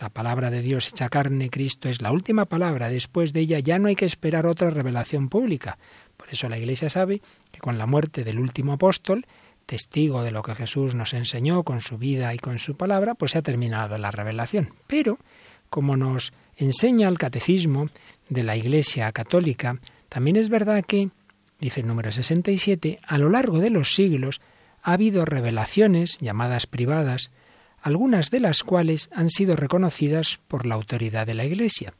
La 0.00 0.08
palabra 0.08 0.50
de 0.50 0.62
Dios 0.62 0.88
hecha 0.88 1.08
carne, 1.08 1.48
Cristo 1.48 1.88
es 1.88 2.02
la 2.02 2.10
última 2.10 2.46
palabra. 2.46 2.88
Después 2.88 3.32
de 3.32 3.40
ella 3.40 3.60
ya 3.60 3.78
no 3.78 3.86
hay 3.86 3.94
que 3.94 4.04
esperar 4.04 4.46
otra 4.46 4.70
revelación 4.70 5.28
pública. 5.28 5.78
Por 6.16 6.28
eso 6.30 6.48
la 6.48 6.58
Iglesia 6.58 6.90
sabe 6.90 7.22
que 7.52 7.60
con 7.60 7.78
la 7.78 7.86
muerte 7.86 8.24
del 8.24 8.40
último 8.40 8.72
apóstol, 8.72 9.26
testigo 9.64 10.22
de 10.22 10.32
lo 10.32 10.42
que 10.42 10.56
Jesús 10.56 10.96
nos 10.96 11.14
enseñó 11.14 11.62
con 11.62 11.80
su 11.80 11.98
vida 11.98 12.34
y 12.34 12.38
con 12.38 12.58
su 12.58 12.76
palabra, 12.76 13.14
pues 13.14 13.32
se 13.32 13.38
ha 13.38 13.42
terminado 13.42 13.96
la 13.96 14.10
revelación. 14.10 14.74
Pero, 14.88 15.18
como 15.70 15.96
nos 15.96 16.32
enseña 16.56 17.08
el 17.08 17.18
catecismo 17.18 17.90
de 18.28 18.42
la 18.42 18.56
Iglesia 18.56 19.12
católica, 19.12 19.78
también 20.08 20.34
es 20.34 20.48
verdad 20.48 20.84
que, 20.84 21.10
dice 21.60 21.80
el 21.80 21.86
número 21.86 22.12
67, 22.12 22.98
a 23.06 23.18
lo 23.18 23.28
largo 23.28 23.58
de 23.58 23.70
los 23.70 23.94
siglos 23.94 24.40
ha 24.82 24.92
habido 24.92 25.24
revelaciones 25.24 26.18
llamadas 26.20 26.66
privadas, 26.66 27.30
algunas 27.80 28.30
de 28.30 28.40
las 28.40 28.62
cuales 28.62 29.10
han 29.12 29.30
sido 29.30 29.56
reconocidas 29.56 30.40
por 30.48 30.66
la 30.66 30.74
autoridad 30.74 31.26
de 31.26 31.34
la 31.34 31.44
Iglesia, 31.44 31.94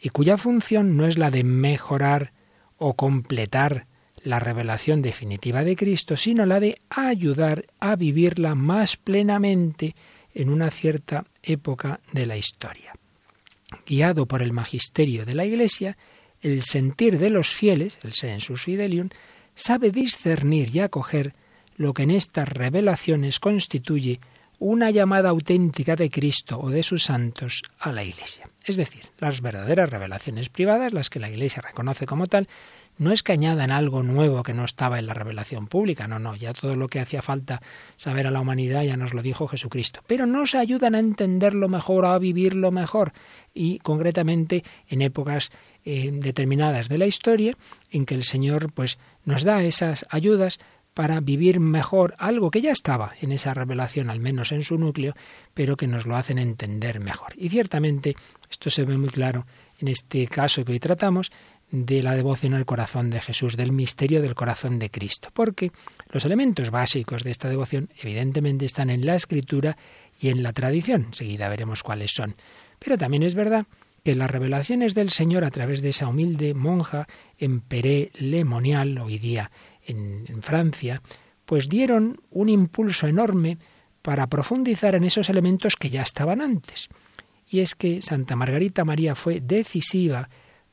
y 0.00 0.08
cuya 0.08 0.38
función 0.38 0.96
no 0.96 1.06
es 1.06 1.18
la 1.18 1.30
de 1.30 1.44
mejorar 1.44 2.32
o 2.78 2.94
completar 2.94 3.86
la 4.22 4.38
revelación 4.38 5.02
definitiva 5.02 5.64
de 5.64 5.76
Cristo, 5.76 6.16
sino 6.16 6.46
la 6.46 6.60
de 6.60 6.76
ayudar 6.88 7.66
a 7.78 7.96
vivirla 7.96 8.54
más 8.54 8.96
plenamente 8.96 9.94
en 10.34 10.50
una 10.50 10.70
cierta 10.70 11.24
época 11.42 12.00
de 12.12 12.26
la 12.26 12.36
historia. 12.36 12.92
Guiado 13.86 14.26
por 14.26 14.42
el 14.42 14.52
magisterio 14.52 15.24
de 15.24 15.34
la 15.34 15.44
Iglesia, 15.44 15.96
el 16.40 16.62
sentir 16.62 17.18
de 17.18 17.30
los 17.30 17.48
fieles, 17.48 17.98
el 18.02 18.12
sensus 18.12 18.62
fidelium, 18.62 19.08
sabe 19.54 19.90
discernir 19.90 20.74
y 20.74 20.80
acoger 20.80 21.34
lo 21.76 21.94
que 21.94 22.02
en 22.02 22.10
estas 22.10 22.48
revelaciones 22.48 23.40
constituye 23.40 24.20
una 24.58 24.90
llamada 24.90 25.30
auténtica 25.30 25.96
de 25.96 26.10
Cristo 26.10 26.60
o 26.60 26.68
de 26.68 26.82
sus 26.82 27.04
santos 27.04 27.62
a 27.78 27.92
la 27.92 28.04
Iglesia. 28.04 28.48
Es 28.66 28.76
decir, 28.76 29.04
las 29.18 29.40
verdaderas 29.40 29.88
revelaciones 29.88 30.50
privadas, 30.50 30.92
las 30.92 31.08
que 31.08 31.18
la 31.18 31.30
Iglesia 31.30 31.62
reconoce 31.62 32.04
como 32.04 32.26
tal, 32.26 32.46
no 32.98 33.12
es 33.12 33.22
que 33.22 33.32
añadan 33.32 33.70
algo 33.70 34.02
nuevo 34.02 34.42
que 34.42 34.52
no 34.52 34.66
estaba 34.66 34.98
en 34.98 35.06
la 35.06 35.14
revelación 35.14 35.66
pública, 35.66 36.06
no, 36.06 36.18
no, 36.18 36.36
ya 36.36 36.52
todo 36.52 36.76
lo 36.76 36.88
que 36.88 37.00
hacía 37.00 37.22
falta 37.22 37.62
saber 37.96 38.26
a 38.26 38.30
la 38.30 38.42
humanidad 38.42 38.82
ya 38.82 38.98
nos 38.98 39.14
lo 39.14 39.22
dijo 39.22 39.48
Jesucristo, 39.48 40.00
pero 40.06 40.26
nos 40.26 40.54
ayudan 40.54 40.94
a 40.94 40.98
entenderlo 40.98 41.68
mejor, 41.68 42.04
a 42.04 42.18
vivirlo 42.18 42.70
mejor. 42.70 43.14
Y 43.54 43.78
concretamente 43.78 44.62
en 44.86 45.00
épocas 45.00 45.50
determinadas 45.84 46.88
de 46.88 46.98
la 46.98 47.06
historia 47.06 47.56
en 47.90 48.06
que 48.06 48.14
el 48.14 48.24
Señor 48.24 48.72
pues 48.72 48.98
nos 49.24 49.44
da 49.44 49.62
esas 49.62 50.06
ayudas 50.10 50.58
para 50.94 51.20
vivir 51.20 51.60
mejor 51.60 52.14
algo 52.18 52.50
que 52.50 52.60
ya 52.60 52.72
estaba 52.72 53.12
en 53.20 53.32
esa 53.32 53.54
revelación, 53.54 54.10
al 54.10 54.20
menos 54.20 54.52
en 54.52 54.62
su 54.62 54.76
núcleo, 54.76 55.14
pero 55.54 55.76
que 55.76 55.86
nos 55.86 56.06
lo 56.06 56.16
hacen 56.16 56.38
entender 56.38 57.00
mejor. 57.00 57.32
Y 57.36 57.48
ciertamente 57.48 58.16
esto 58.50 58.70
se 58.70 58.84
ve 58.84 58.98
muy 58.98 59.10
claro 59.10 59.46
en 59.78 59.88
este 59.88 60.26
caso 60.26 60.64
que 60.64 60.72
hoy 60.72 60.80
tratamos, 60.80 61.30
de 61.70 62.02
la 62.02 62.16
devoción 62.16 62.54
al 62.54 62.66
corazón 62.66 63.10
de 63.10 63.20
Jesús, 63.20 63.56
del 63.56 63.72
misterio 63.72 64.22
del 64.22 64.34
corazón 64.34 64.78
de 64.78 64.90
Cristo, 64.90 65.28
porque 65.32 65.70
los 66.10 66.24
elementos 66.24 66.70
básicos 66.70 67.22
de 67.22 67.30
esta 67.30 67.48
devoción 67.48 67.90
evidentemente 68.00 68.64
están 68.64 68.90
en 68.90 69.06
la 69.06 69.14
escritura 69.14 69.76
y 70.18 70.30
en 70.30 70.42
la 70.42 70.52
tradición, 70.52 71.06
enseguida 71.06 71.48
veremos 71.48 71.82
cuáles 71.82 72.12
son. 72.12 72.34
Pero 72.78 72.98
también 72.98 73.22
es 73.22 73.34
verdad 73.34 73.66
que 74.04 74.14
las 74.14 74.30
revelaciones 74.30 74.94
del 74.94 75.10
Señor 75.10 75.44
a 75.44 75.50
través 75.50 75.82
de 75.82 75.90
esa 75.90 76.08
humilde 76.08 76.54
monja 76.54 77.06
en 77.38 77.60
Peré 77.60 78.10
Lemonial, 78.14 78.98
hoy 78.98 79.18
día 79.18 79.50
en, 79.84 80.24
en 80.28 80.42
Francia, 80.42 81.02
pues 81.44 81.68
dieron 81.68 82.20
un 82.30 82.48
impulso 82.48 83.06
enorme 83.06 83.58
para 84.02 84.26
profundizar 84.28 84.94
en 84.94 85.04
esos 85.04 85.28
elementos 85.28 85.76
que 85.76 85.90
ya 85.90 86.02
estaban 86.02 86.40
antes. 86.40 86.88
y 87.48 87.60
es 87.60 87.74
que 87.74 88.00
Santa 88.00 88.36
Margarita 88.36 88.84
María 88.84 89.14
fue 89.14 89.40
decisiva 89.40 90.28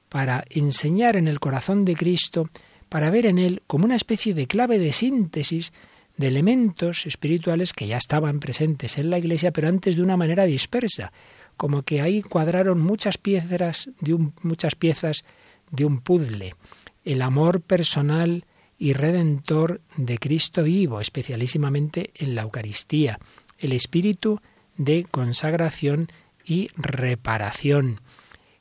para 0.09 0.45
enseñar 0.49 1.15
en 1.15 1.27
el 1.27 1.39
corazón 1.39 1.83
de 1.85 1.95
Cristo, 1.95 2.49
para 2.87 3.09
ver 3.09 3.25
en 3.25 3.39
él 3.39 3.63
como 3.67 3.85
una 3.85 3.95
especie 3.95 4.33
de 4.33 4.47
clave 4.47 4.79
de 4.79 4.93
síntesis 4.93 5.73
de 6.17 6.27
elementos 6.27 7.05
espirituales 7.05 7.73
que 7.73 7.87
ya 7.87 7.97
estaban 7.97 8.39
presentes 8.39 8.97
en 8.97 9.09
la 9.09 9.17
Iglesia, 9.17 9.51
pero 9.51 9.67
antes 9.67 9.95
de 9.95 10.01
una 10.01 10.17
manera 10.17 10.45
dispersa, 10.45 11.11
como 11.57 11.83
que 11.83 12.01
ahí 12.01 12.21
cuadraron 12.21 12.79
muchas 12.79 13.17
piezas 13.17 13.89
de 13.99 14.13
un, 14.13 14.33
muchas 14.43 14.75
piezas 14.75 15.23
de 15.71 15.85
un 15.85 15.99
puzzle. 15.99 16.55
El 17.03 17.21
amor 17.21 17.61
personal 17.61 18.45
y 18.77 18.93
redentor 18.93 19.81
de 19.95 20.17
Cristo 20.19 20.63
vivo, 20.63 21.01
especialísimamente 21.01 22.11
en 22.15 22.35
la 22.35 22.43
Eucaristía, 22.43 23.19
el 23.57 23.73
espíritu 23.73 24.39
de 24.77 25.05
consagración 25.09 26.09
y 26.45 26.69
reparación, 26.75 28.01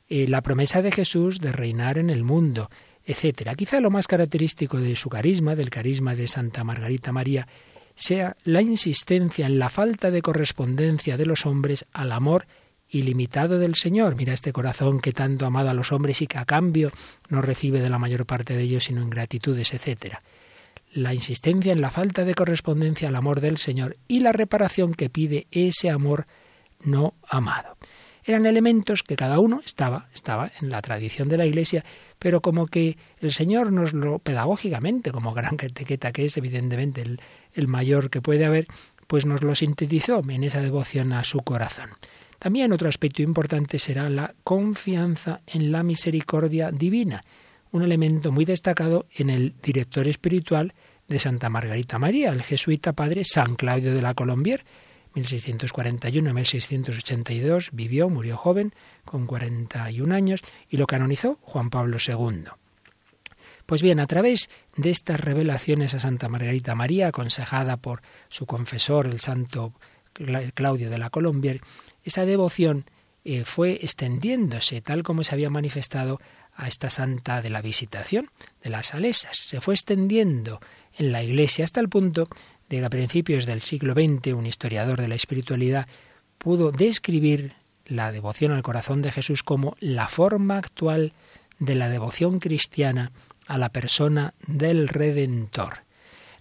eh, 0.09 0.27
la 0.27 0.41
promesa 0.41 0.81
de 0.81 0.91
Jesús 0.91 1.39
de 1.39 1.51
reinar 1.51 1.97
en 1.97 2.09
el 2.09 2.23
mundo, 2.23 2.69
etcétera. 3.05 3.55
Quizá 3.55 3.79
lo 3.79 3.91
más 3.91 4.07
característico 4.07 4.77
de 4.79 4.95
su 4.95 5.09
carisma, 5.09 5.55
del 5.55 5.69
carisma 5.69 6.15
de 6.15 6.27
Santa 6.27 6.63
Margarita 6.63 7.11
María, 7.11 7.47
sea 7.95 8.35
la 8.43 8.61
insistencia 8.61 9.45
en 9.45 9.59
la 9.59 9.69
falta 9.69 10.11
de 10.11 10.21
correspondencia 10.21 11.17
de 11.17 11.25
los 11.25 11.45
hombres 11.45 11.85
al 11.93 12.11
amor 12.11 12.45
ilimitado 12.89 13.59
del 13.59 13.75
Señor. 13.75 14.15
Mira 14.15 14.33
este 14.33 14.53
corazón 14.53 14.99
que 14.99 15.13
tanto 15.13 15.45
ha 15.45 15.47
amado 15.47 15.69
a 15.69 15.73
los 15.73 15.91
hombres 15.91 16.21
y 16.21 16.27
que 16.27 16.37
a 16.37 16.45
cambio 16.45 16.91
no 17.29 17.41
recibe 17.41 17.81
de 17.81 17.89
la 17.89 17.99
mayor 17.99 18.25
parte 18.25 18.55
de 18.55 18.63
ellos 18.63 18.85
sino 18.85 19.01
ingratitudes, 19.01 19.73
etcétera. 19.73 20.21
La 20.93 21.13
insistencia 21.13 21.73
en 21.73 21.81
la 21.81 21.91
falta 21.91 22.23
de 22.23 22.33
correspondencia 22.33 23.09
al 23.09 23.15
amor 23.15 23.41
del 23.41 23.57
Señor 23.57 23.97
y 24.07 24.21
la 24.21 24.31
reparación 24.31 24.93
que 24.93 25.09
pide 25.09 25.47
ese 25.51 25.89
amor 25.89 26.27
no 26.83 27.13
amado. 27.27 27.77
Eran 28.23 28.45
elementos 28.45 29.03
que 29.03 29.15
cada 29.15 29.39
uno 29.39 29.61
estaba, 29.63 30.09
estaba 30.13 30.51
en 30.59 30.69
la 30.69 30.81
tradición 30.81 31.29
de 31.29 31.37
la 31.37 31.45
Iglesia, 31.45 31.85
pero 32.19 32.41
como 32.41 32.65
que 32.65 32.97
el 33.21 33.31
Señor 33.31 33.71
nos 33.71 33.93
lo 33.93 34.19
pedagógicamente, 34.19 35.11
como 35.11 35.33
gran 35.33 35.55
etiqueta 35.61 36.11
que 36.11 36.25
es 36.25 36.35
evidentemente 36.35 37.01
el, 37.01 37.21
el 37.53 37.69
mayor 37.69 38.09
que 38.09 38.21
puede 38.21 38.45
haber, 38.45 38.67
pues 39.07 39.25
nos 39.25 39.43
lo 39.43 39.55
sintetizó 39.55 40.21
en 40.27 40.43
esa 40.43 40.61
devoción 40.61 41.13
a 41.13 41.23
su 41.23 41.39
corazón. 41.39 41.91
También 42.39 42.71
otro 42.71 42.87
aspecto 42.87 43.21
importante 43.21 43.79
será 43.79 44.09
la 44.09 44.33
confianza 44.43 45.41
en 45.47 45.71
la 45.71 45.83
misericordia 45.83 46.71
divina, 46.71 47.21
un 47.71 47.83
elemento 47.83 48.31
muy 48.31 48.45
destacado 48.45 49.07
en 49.15 49.29
el 49.29 49.55
director 49.61 50.07
espiritual 50.07 50.73
de 51.07 51.19
Santa 51.19 51.49
Margarita 51.49 51.99
María, 51.99 52.31
el 52.31 52.43
jesuita 52.43 52.93
padre 52.93 53.25
San 53.25 53.55
Claudio 53.55 53.93
de 53.93 54.01
la 54.01 54.13
Colombier, 54.13 54.63
1641-1682, 55.15 57.69
vivió, 57.71 58.09
murió 58.09 58.37
joven, 58.37 58.73
con 59.03 59.25
41 59.25 60.13
años, 60.13 60.41
y 60.69 60.77
lo 60.77 60.85
canonizó 60.85 61.39
Juan 61.41 61.71
Pablo 61.71 61.97
II. 62.05 62.43
Pues 63.65 63.81
bien, 63.81 63.99
a 63.99 64.07
través 64.07 64.49
de 64.75 64.91
estas 64.91 65.19
revelaciones 65.19 65.93
a 65.93 65.99
Santa 65.99 66.29
Margarita 66.29 66.73
María, 66.75 67.07
aconsejada 67.07 67.75
por 67.77 68.01
su 68.29 68.45
confesor, 68.45 69.07
el 69.07 69.19
santo 69.19 69.73
Claudio 70.53 70.89
de 70.89 70.97
la 70.97 71.09
Colombier, 71.09 71.61
esa 72.07 72.25
devoción 72.25 72.85
eh, 73.23 73.43
fue 73.43 73.73
extendiéndose, 73.81 74.81
tal 74.81 75.03
como 75.03 75.23
se 75.23 75.33
había 75.35 75.49
manifestado 75.49 76.19
a 76.55 76.67
esta 76.67 76.89
santa 76.89 77.41
de 77.41 77.49
la 77.49 77.61
visitación, 77.61 78.29
de 78.63 78.69
las 78.69 78.87
Salesas. 78.87 79.37
Se 79.37 79.61
fue 79.61 79.75
extendiendo 79.75 80.59
en 80.97 81.11
la 81.11 81.23
Iglesia 81.23 81.65
hasta 81.65 81.79
el 81.79 81.89
punto 81.89 82.27
de 82.69 82.79
que 82.79 82.85
a 82.85 82.89
principios 82.89 83.45
del 83.45 83.61
siglo 83.61 83.93
XX 83.93 84.33
un 84.33 84.45
historiador 84.45 84.99
de 84.99 85.07
la 85.07 85.15
espiritualidad 85.15 85.87
pudo 86.37 86.71
describir 86.71 87.53
la 87.85 88.11
devoción 88.11 88.51
al 88.51 88.63
corazón 88.63 89.01
de 89.01 89.11
Jesús 89.11 89.43
como 89.43 89.75
la 89.79 90.07
forma 90.07 90.57
actual 90.57 91.13
de 91.59 91.75
la 91.75 91.89
devoción 91.89 92.39
cristiana 92.39 93.11
a 93.47 93.57
la 93.57 93.69
persona 93.69 94.33
del 94.45 94.87
Redentor. 94.87 95.79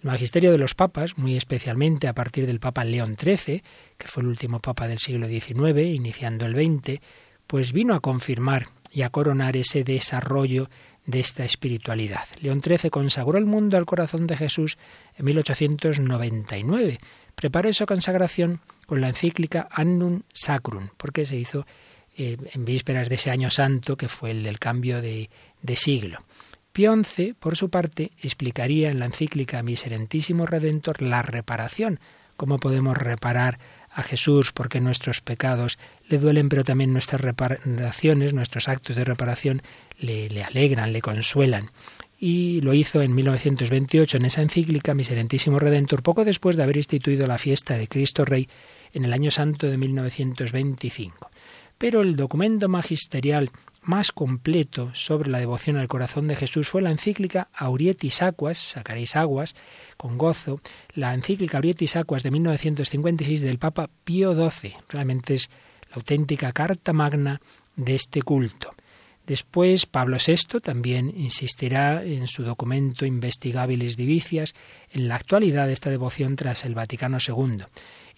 El 0.02 0.10
magisterio 0.10 0.52
de 0.52 0.58
los 0.58 0.74
papas, 0.74 1.16
muy 1.18 1.36
especialmente 1.36 2.08
a 2.08 2.14
partir 2.14 2.46
del 2.46 2.60
Papa 2.60 2.84
León 2.84 3.16
XIII, 3.18 3.62
que 3.98 4.08
fue 4.08 4.22
el 4.22 4.28
último 4.28 4.60
papa 4.60 4.88
del 4.88 4.98
siglo 4.98 5.28
XIX, 5.28 5.78
iniciando 5.94 6.46
el 6.46 6.54
XX, 6.54 7.00
pues 7.46 7.72
vino 7.72 7.94
a 7.94 8.00
confirmar 8.00 8.66
y 8.90 9.02
a 9.02 9.10
coronar 9.10 9.56
ese 9.56 9.84
desarrollo 9.84 10.68
de 11.06 11.20
esta 11.20 11.44
espiritualidad. 11.44 12.24
León 12.40 12.60
XIII 12.60 12.90
consagró 12.90 13.38
el 13.38 13.46
mundo 13.46 13.76
al 13.76 13.86
corazón 13.86 14.26
de 14.26 14.36
Jesús 14.36 14.76
en 15.16 15.24
1899. 15.26 16.98
Preparó 17.34 17.68
esa 17.68 17.86
consagración 17.86 18.60
con 18.86 19.00
la 19.00 19.08
encíclica 19.08 19.68
Annum 19.70 20.22
Sacrum, 20.32 20.88
porque 20.96 21.24
se 21.24 21.36
hizo 21.36 21.66
eh, 22.16 22.36
en 22.52 22.64
vísperas 22.64 23.08
de 23.08 23.16
ese 23.16 23.30
año 23.30 23.50
santo 23.50 23.96
que 23.96 24.08
fue 24.08 24.30
el 24.32 24.42
del 24.42 24.58
cambio 24.58 25.00
de, 25.00 25.30
de 25.62 25.76
siglo. 25.76 26.18
Pío 26.72 26.94
XI, 27.02 27.34
por 27.34 27.56
su 27.56 27.70
parte, 27.70 28.12
explicaría 28.20 28.90
en 28.90 28.98
la 28.98 29.06
encíclica 29.06 29.62
Miserentísimo 29.62 30.44
Redentor 30.44 31.00
la 31.02 31.22
reparación, 31.22 32.00
cómo 32.36 32.56
podemos 32.56 32.96
reparar 32.96 33.58
a 33.96 34.02
Jesús 34.02 34.52
porque 34.52 34.78
nuestros 34.78 35.22
pecados 35.22 35.78
le 36.06 36.18
duelen, 36.18 36.50
pero 36.50 36.64
también 36.64 36.92
nuestras 36.92 37.22
reparaciones, 37.22 38.34
nuestros 38.34 38.68
actos 38.68 38.94
de 38.94 39.04
reparación 39.04 39.62
le, 39.98 40.28
le 40.28 40.44
alegran, 40.44 40.92
le 40.92 41.00
consuelan. 41.00 41.70
Y 42.18 42.60
lo 42.60 42.74
hizo 42.74 43.00
en 43.00 43.14
1928 43.14 44.18
en 44.18 44.26
esa 44.26 44.42
encíclica 44.42 44.92
Miserentísimo 44.92 45.58
Redentor, 45.58 46.02
poco 46.02 46.26
después 46.26 46.56
de 46.56 46.62
haber 46.62 46.76
instituido 46.76 47.26
la 47.26 47.38
fiesta 47.38 47.78
de 47.78 47.88
Cristo 47.88 48.26
Rey 48.26 48.48
en 48.92 49.06
el 49.06 49.14
año 49.14 49.30
santo 49.30 49.66
de 49.66 49.78
1925. 49.78 51.30
Pero 51.78 52.00
el 52.00 52.16
documento 52.16 52.68
magisterial 52.68 53.50
más 53.82 54.10
completo 54.10 54.90
sobre 54.94 55.30
la 55.30 55.38
devoción 55.38 55.76
al 55.76 55.88
corazón 55.88 56.26
de 56.26 56.36
Jesús 56.36 56.68
fue 56.68 56.82
la 56.82 56.90
encíclica 56.90 57.48
Aurietis 57.54 58.22
Aquas, 58.22 58.58
sacaréis 58.58 59.14
aguas, 59.14 59.54
con 59.96 60.18
gozo, 60.18 60.60
la 60.94 61.14
encíclica 61.14 61.58
Aurietis 61.58 61.96
Aquas 61.96 62.22
de 62.22 62.30
1956 62.30 63.42
del 63.42 63.58
Papa 63.58 63.88
Pío 64.04 64.34
XII. 64.34 64.74
Realmente 64.88 65.34
es 65.34 65.50
la 65.90 65.96
auténtica 65.96 66.52
carta 66.52 66.92
magna 66.92 67.40
de 67.76 67.94
este 67.94 68.22
culto. 68.22 68.74
Después, 69.26 69.86
Pablo 69.86 70.18
VI 70.24 70.60
también 70.60 71.12
insistirá 71.16 72.04
en 72.04 72.28
su 72.28 72.44
documento 72.44 73.06
Investigabilis 73.06 73.96
Divicias 73.96 74.54
en 74.92 75.08
la 75.08 75.16
actualidad 75.16 75.66
de 75.66 75.72
esta 75.72 75.90
devoción 75.90 76.36
tras 76.36 76.64
el 76.64 76.74
Vaticano 76.74 77.18
II. 77.18 77.64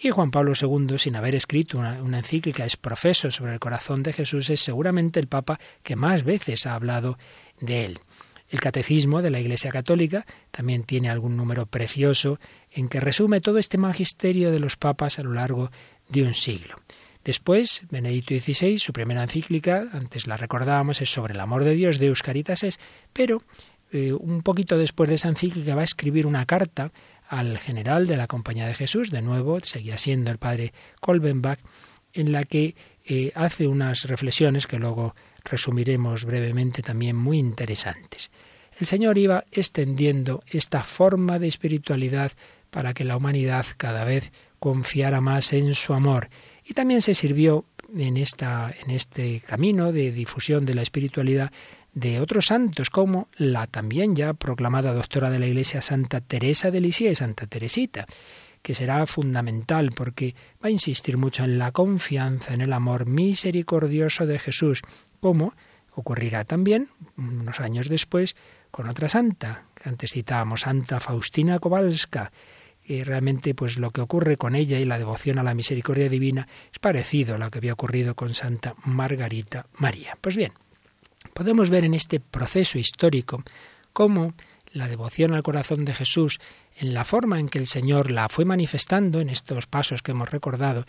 Y 0.00 0.11
Juan 0.11 0.30
Pablo 0.30 0.52
II, 0.61 0.96
sin 0.96 1.16
haber 1.16 1.34
escrito 1.34 1.76
una, 1.76 2.18
encíclica 2.18 2.64
es 2.64 2.76
profeso 2.76 3.32
sobre 3.32 3.52
el 3.52 3.58
corazón 3.58 4.04
de 4.04 4.12
Jesús, 4.12 4.48
es 4.48 4.61
seguramente 4.61 5.18
el 5.18 5.26
Papa 5.26 5.58
que 5.82 5.96
más 5.96 6.22
veces 6.22 6.66
ha 6.66 6.74
hablado 6.74 7.18
de 7.61 7.84
él. 7.84 7.98
El 8.48 8.61
Catecismo 8.61 9.22
de 9.22 9.30
la 9.30 9.40
Iglesia 9.40 9.72
Católica 9.72 10.24
también 10.52 10.84
tiene 10.84 11.11
algún 11.11 11.37
número 11.37 11.66
precioso 11.66 12.38
en 12.70 12.88
que 12.88 13.00
resume 13.00 13.40
todo 13.40 13.58
este 13.58 13.76
magisterio 13.76 14.52
de 14.52 14.61
los 14.61 14.76
papas 14.76 15.18
a 15.18 15.24
lo 15.24 15.32
largo 15.32 15.72
de 16.08 16.22
un 16.22 16.34
siglo. 16.34 16.76
Después, 17.24 17.82
Benedicto 17.90 18.38
XVI, 18.38 18.78
su 18.78 18.92
primera 18.92 19.22
encíclica, 19.22 19.88
antes 19.92 20.28
la 20.28 20.37
recordábamos, 20.37 21.02
es 21.02 21.11
sobre 21.11 21.34
el 21.34 21.40
amor 21.40 21.64
de 21.64 21.74
Dios, 21.74 21.98
de 21.98 22.12
Caritas 22.22 22.62
es, 22.62 22.78
pero 23.12 23.42
eh, 23.90 24.12
un 24.12 24.42
poquito 24.42 24.78
después 24.78 25.08
de 25.08 25.16
esa 25.16 25.28
encíclica 25.28 25.74
va 25.74 25.80
a 25.80 25.84
escribir 25.84 26.26
una 26.26 26.46
carta 26.46 26.92
al 27.28 27.58
general 27.58 28.06
de 28.06 28.16
la 28.16 28.26
Compañía 28.26 28.66
de 28.66 28.74
Jesús, 28.74 29.10
de 29.10 29.22
nuevo 29.22 29.60
seguía 29.60 29.98
siendo 29.98 30.30
el 30.30 30.38
padre 30.38 30.72
Kolbenbach, 31.00 31.58
en 32.12 32.32
la 32.32 32.44
que 32.44 32.74
eh, 33.04 33.32
hace 33.34 33.66
unas 33.66 34.04
reflexiones 34.04 34.66
que 34.66 34.78
luego 34.78 35.14
resumiremos 35.44 36.24
brevemente 36.24 36.82
también 36.82 37.16
muy 37.16 37.38
interesantes. 37.38 38.30
El 38.78 38.86
Señor 38.86 39.18
iba 39.18 39.44
extendiendo 39.50 40.42
esta 40.46 40.82
forma 40.82 41.38
de 41.38 41.48
espiritualidad 41.48 42.32
para 42.70 42.94
que 42.94 43.04
la 43.04 43.16
humanidad 43.16 43.66
cada 43.76 44.04
vez 44.04 44.32
confiara 44.58 45.20
más 45.20 45.52
en 45.52 45.74
su 45.74 45.94
amor 45.94 46.28
y 46.64 46.74
también 46.74 47.02
se 47.02 47.14
sirvió 47.14 47.64
en, 47.96 48.16
esta, 48.16 48.74
en 48.84 48.90
este 48.90 49.40
camino 49.40 49.92
de 49.92 50.12
difusión 50.12 50.64
de 50.64 50.74
la 50.74 50.82
espiritualidad 50.82 51.52
de 51.94 52.20
otros 52.20 52.46
santos, 52.46 52.90
como 52.90 53.29
la 53.37 53.66
también 53.66 54.14
ya 54.14 54.35
proclamada 54.35 54.92
doctora 54.92 55.31
de 55.31 55.38
la 55.38 55.46
Iglesia 55.46 55.81
Santa 55.81 56.20
Teresa 56.20 56.70
de 56.70 56.81
Lisieux, 56.81 57.18
Santa 57.18 57.46
Teresita, 57.46 58.07
que 58.62 58.74
será 58.74 59.07
fundamental 59.07 59.90
porque 59.94 60.35
va 60.62 60.68
a 60.68 60.70
insistir 60.70 61.16
mucho 61.16 61.44
en 61.44 61.59
la 61.59 61.72
confianza, 61.72 62.55
en 62.55 62.61
el 62.61 62.72
amor 62.72 63.07
misericordioso 63.07 64.27
de 64.27 64.38
Jesús, 64.38 64.83
como 65.20 65.55
ocurrirá 65.94 66.44
también 66.44 66.88
unos 67.16 67.61
años 67.61 67.88
después 67.88 68.37
con 68.70 68.88
otra 68.88 69.09
santa, 69.09 69.64
que 69.74 69.88
antes 69.88 70.12
citábamos, 70.12 70.62
Santa 70.62 71.01
Faustina 71.01 71.59
Kowalska, 71.59 72.31
y 72.85 73.03
realmente 73.03 73.55
pues 73.55 73.79
lo 73.79 73.90
que 73.90 74.01
ocurre 74.01 74.37
con 74.37 74.55
ella 74.55 74.79
y 74.79 74.85
la 74.85 74.98
devoción 74.98 75.38
a 75.38 75.42
la 75.42 75.55
misericordia 75.55 76.09
divina 76.09 76.48
es 76.72 76.79
parecido 76.79 77.35
a 77.35 77.38
lo 77.38 77.51
que 77.51 77.59
había 77.59 77.74
ocurrido 77.74 78.14
con 78.14 78.35
Santa 78.35 78.74
Margarita 78.85 79.66
María. 79.74 80.16
Pues 80.20 80.37
bien, 80.37 80.53
podemos 81.32 81.70
ver 81.70 81.84
en 81.84 81.94
este 81.94 82.20
proceso 82.20 82.78
histórico 82.78 83.42
cómo 83.92 84.34
la 84.72 84.88
devoción 84.88 85.32
al 85.32 85.42
corazón 85.42 85.84
de 85.84 85.94
Jesús 85.94 86.40
en 86.76 86.94
la 86.94 87.04
forma 87.04 87.40
en 87.40 87.48
que 87.48 87.58
el 87.58 87.66
Señor 87.66 88.10
la 88.10 88.28
fue 88.28 88.44
manifestando 88.44 89.20
en 89.20 89.30
estos 89.30 89.66
pasos 89.66 90.02
que 90.02 90.12
hemos 90.12 90.30
recordado, 90.30 90.84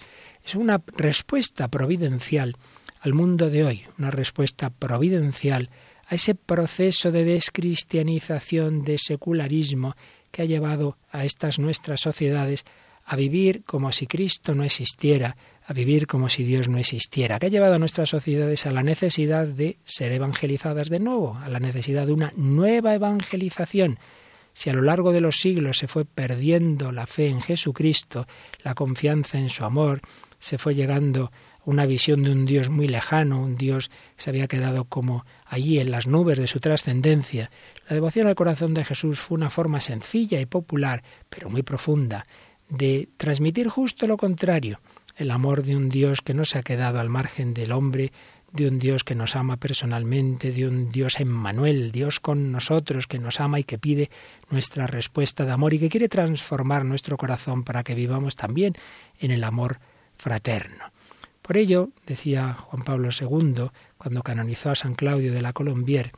es 0.45 0.55
una 0.55 0.81
respuesta 0.95 1.67
providencial 1.67 2.57
al 3.01 3.13
mundo 3.13 3.49
de 3.49 3.63
hoy, 3.63 3.85
una 3.97 4.11
respuesta 4.11 4.69
providencial 4.69 5.69
a 6.07 6.15
ese 6.15 6.35
proceso 6.35 7.11
de 7.11 7.23
descristianización, 7.23 8.83
de 8.83 8.97
secularismo 8.97 9.95
que 10.31 10.41
ha 10.41 10.45
llevado 10.45 10.97
a 11.11 11.23
estas 11.23 11.59
nuestras 11.59 12.01
sociedades 12.01 12.65
a 13.05 13.15
vivir 13.15 13.63
como 13.63 13.91
si 13.91 14.05
Cristo 14.05 14.53
no 14.53 14.63
existiera, 14.63 15.35
a 15.69 15.73
vivir 15.73 16.07
como 16.07 16.29
si 16.29 16.43
Dios 16.43 16.67
no 16.67 16.79
existiera, 16.79 17.37
que 17.37 17.45
ha 17.45 17.49
llevado 17.49 17.75
a 17.75 17.79
nuestras 17.79 18.09
sociedades 18.09 18.65
a 18.65 18.71
la 18.71 18.81
necesidad 18.81 19.47
de 19.47 19.77
ser 19.83 20.11
evangelizadas 20.11 20.89
de 20.89 20.99
nuevo, 20.99 21.37
a 21.37 21.47
la 21.47 21.59
necesidad 21.59 22.07
de 22.07 22.13
una 22.13 22.33
nueva 22.35 22.95
evangelización. 22.95 23.99
Si 24.51 24.71
a 24.71 24.73
lo 24.73 24.81
largo 24.81 25.11
de 25.11 25.21
los 25.21 25.35
siglos 25.35 25.77
se 25.77 25.87
fue 25.87 26.05
perdiendo 26.05 26.91
la 26.91 27.05
fe 27.05 27.27
en 27.27 27.39
Jesucristo, 27.39 28.25
la 28.63 28.73
confianza 28.73 29.37
en 29.37 29.51
su 29.51 29.63
amor, 29.63 30.01
se 30.39 30.57
fue 30.57 30.73
llegando 30.73 31.31
una 31.65 31.85
visión 31.85 32.23
de 32.23 32.31
un 32.31 32.47
Dios 32.47 32.71
muy 32.71 32.87
lejano, 32.87 33.39
un 33.39 33.55
Dios 33.55 33.89
que 33.89 34.23
se 34.23 34.31
había 34.31 34.47
quedado 34.47 34.85
como 34.85 35.23
allí 35.45 35.77
en 35.77 35.91
las 35.91 36.07
nubes 36.07 36.39
de 36.39 36.47
su 36.47 36.59
trascendencia. 36.59 37.51
La 37.87 37.93
devoción 37.93 38.25
al 38.25 38.33
corazón 38.33 38.73
de 38.73 38.85
Jesús 38.85 39.19
fue 39.19 39.37
una 39.37 39.51
forma 39.51 39.81
sencilla 39.81 40.41
y 40.41 40.47
popular, 40.47 41.03
pero 41.29 41.47
muy 41.47 41.61
profunda, 41.61 42.25
de 42.69 43.07
transmitir 43.17 43.67
justo 43.67 44.07
lo 44.07 44.17
contrario, 44.17 44.79
el 45.19 45.31
amor 45.31 45.63
de 45.63 45.75
un 45.75 45.89
Dios 45.89 46.21
que 46.21 46.33
no 46.33 46.45
se 46.45 46.57
ha 46.57 46.63
quedado 46.63 46.99
al 46.99 47.09
margen 47.09 47.53
del 47.53 47.73
hombre, 47.73 48.11
de 48.53 48.67
un 48.67 48.79
Dios 48.79 49.03
que 49.03 49.15
nos 49.15 49.35
ama 49.35 49.57
personalmente, 49.57 50.51
de 50.51 50.67
un 50.67 50.91
Dios 50.91 51.19
Emmanuel, 51.19 51.91
Dios 51.91 52.19
con 52.19 52.51
nosotros, 52.51 53.05
que 53.05 53.19
nos 53.19 53.39
ama 53.39 53.59
y 53.59 53.63
que 53.63 53.77
pide 53.77 54.09
nuestra 54.49 54.87
respuesta 54.87 55.45
de 55.45 55.51
amor 55.51 55.73
y 55.73 55.79
que 55.79 55.89
quiere 55.89 56.07
transformar 56.07 56.85
nuestro 56.85 57.17
corazón 57.17 57.63
para 57.63 57.83
que 57.83 57.95
vivamos 57.95 58.35
también 58.35 58.73
en 59.19 59.31
el 59.31 59.43
amor 59.43 59.79
fraterno. 60.17 60.85
Por 61.41 61.57
ello, 61.57 61.89
decía 62.05 62.53
Juan 62.53 62.83
Pablo 62.83 63.09
II, 63.11 63.71
cuando 63.97 64.23
canonizó 64.23 64.69
a 64.69 64.75
San 64.75 64.95
Claudio 64.95 65.33
de 65.33 65.41
la 65.41 65.53
Colombier, 65.53 66.11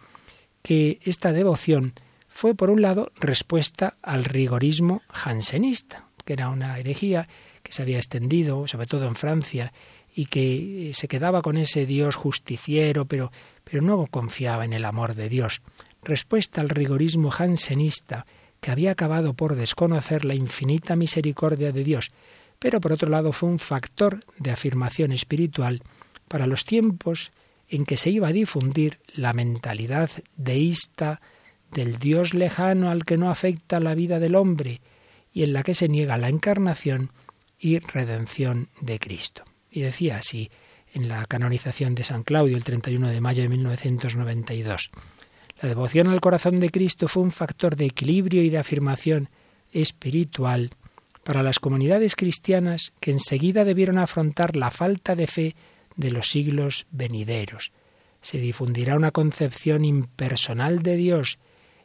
que 0.62 1.00
esta 1.04 1.34
devoción 1.34 1.94
fue, 2.28 2.54
por 2.54 2.70
un 2.70 2.82
lado, 2.82 3.12
respuesta 3.16 3.96
al 4.02 4.24
rigorismo 4.24 5.02
jansenista, 5.10 6.06
que 6.24 6.34
era 6.34 6.50
una 6.50 6.78
herejía 6.80 7.28
que 7.64 7.74
se 7.74 7.82
había 7.82 7.98
extendido, 7.98 8.68
sobre 8.68 8.88
todo 8.88 9.06
en 9.06 9.16
Francia, 9.16 9.74
y 10.14 10.26
que 10.26 10.92
se 10.94 11.08
quedaba 11.08 11.42
con 11.42 11.58
ese 11.58 11.86
Dios 11.86 12.16
justiciero, 12.16 13.06
pero, 13.06 13.32
pero 13.64 13.82
no 13.82 14.08
confiaba 14.08 14.66
en 14.66 14.74
el 14.74 14.86
amor 14.86 15.16
de 15.16 15.30
Dios. 15.30 15.62
Respuesta 16.04 16.62
al 16.62 16.70
rigorismo 16.70 17.32
jansenista, 17.32 18.26
que 18.60 18.72
había 18.72 18.92
acabado 18.92 19.34
por 19.34 19.56
desconocer 19.56 20.26
la 20.26 20.36
infinita 20.36 20.96
misericordia 20.96 21.72
de 21.72 21.84
Dios 21.84 22.12
pero 22.62 22.80
por 22.80 22.94
otro 22.94 23.10
lado 23.10 23.32
fue 23.32 23.50
un 23.50 23.58
factor 23.58 24.20
de 24.38 24.52
afirmación 24.52 25.12
espiritual 25.12 25.82
para 26.28 26.46
los 26.46 26.64
tiempos 26.64 27.32
en 27.68 27.86
que 27.86 27.98
se 27.98 28.12
iba 28.12 28.28
a 28.28 28.34
difundir 28.34 29.00
la 29.16 29.34
mentalidad 29.34 30.12
deísta 30.38 31.22
del 31.72 31.98
Dios 31.98 32.36
lejano 32.36 32.92
al 32.92 33.04
que 33.04 33.18
no 33.18 33.32
afecta 33.32 33.80
la 33.80 33.96
vida 33.96 34.20
del 34.20 34.36
hombre 34.36 34.80
y 35.32 35.44
en 35.44 35.54
la 35.54 35.64
que 35.64 35.74
se 35.74 35.88
niega 35.88 36.18
la 36.18 36.30
encarnación 36.30 37.12
y 37.60 37.80
redención 37.80 38.70
de 38.82 39.00
Cristo. 39.00 39.44
Y 39.70 39.82
decía 39.82 40.18
así 40.18 40.50
en 40.94 41.08
la 41.08 41.26
canonización 41.26 41.96
de 41.96 42.04
San 42.04 42.24
Claudio 42.24 42.58
el 42.58 42.64
31 42.64 43.10
de 43.10 43.22
mayo 43.22 43.44
de 43.44 43.50
1992. 43.50 44.92
La 45.62 45.70
devoción 45.70 46.08
al 46.08 46.22
corazón 46.22 46.60
de 46.60 46.70
Cristo 46.70 47.08
fue 47.08 47.24
un 47.24 47.32
factor 47.32 47.76
de 47.76 47.86
equilibrio 47.86 48.44
y 48.44 48.50
de 48.50 48.58
afirmación 48.58 49.30
espiritual 49.72 50.72
para 51.24 51.44
las 51.44 51.60
comunidades 51.60 52.16
cristianas 52.16 52.94
que 53.00 53.12
enseguida 53.12 53.64
debieron 53.64 53.98
afrontar 53.98 54.56
la 54.56 54.72
falta 54.72 55.16
de 55.16 55.28
fe 55.28 55.56
de 55.96 56.12
los 56.12 56.30
siglos 56.30 56.88
venideros. 56.92 57.72
Se 58.22 58.40
difundirá 58.40 58.96
una 58.96 59.12
concepción 59.12 59.86
impersonal 59.86 60.82
de 60.82 60.96
Dios, 60.96 61.38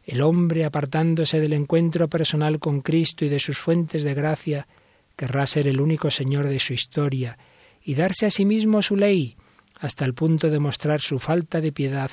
el 0.07 0.23
hombre 0.23 0.65
apartándose 0.65 1.41
del 1.41 1.53
encuentro 1.53 2.09
personal 2.09 2.61
con 2.61 2.81
Cristo 2.81 3.25
y 3.25 3.29
de 3.29 3.41
sus 3.41 3.59
fuentes 3.59 4.05
de 4.05 4.15
gracia, 4.15 4.69
querrá 5.17 5.47
ser 5.47 5.67
el 5.67 5.81
único 5.81 6.13
Señor 6.13 6.49
de 6.49 6.61
su 6.61 6.75
historia 6.75 7.39
y 7.83 7.97
darse 7.97 8.27
a 8.27 8.31
sí 8.31 8.45
mismo 8.45 8.83
su 8.83 8.95
ley, 8.95 9.37
hasta 9.75 10.05
el 10.05 10.15
punto 10.15 10.49
de 10.49 10.61
mostrar 10.61 11.01
su 11.01 11.19
falta 11.19 11.61
de 11.61 11.73
piedad 11.73 12.13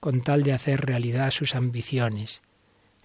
con 0.00 0.22
tal 0.22 0.42
de 0.42 0.54
hacer 0.54 0.80
realidad 0.80 1.30
sus 1.30 1.54
ambiciones. 1.54 2.42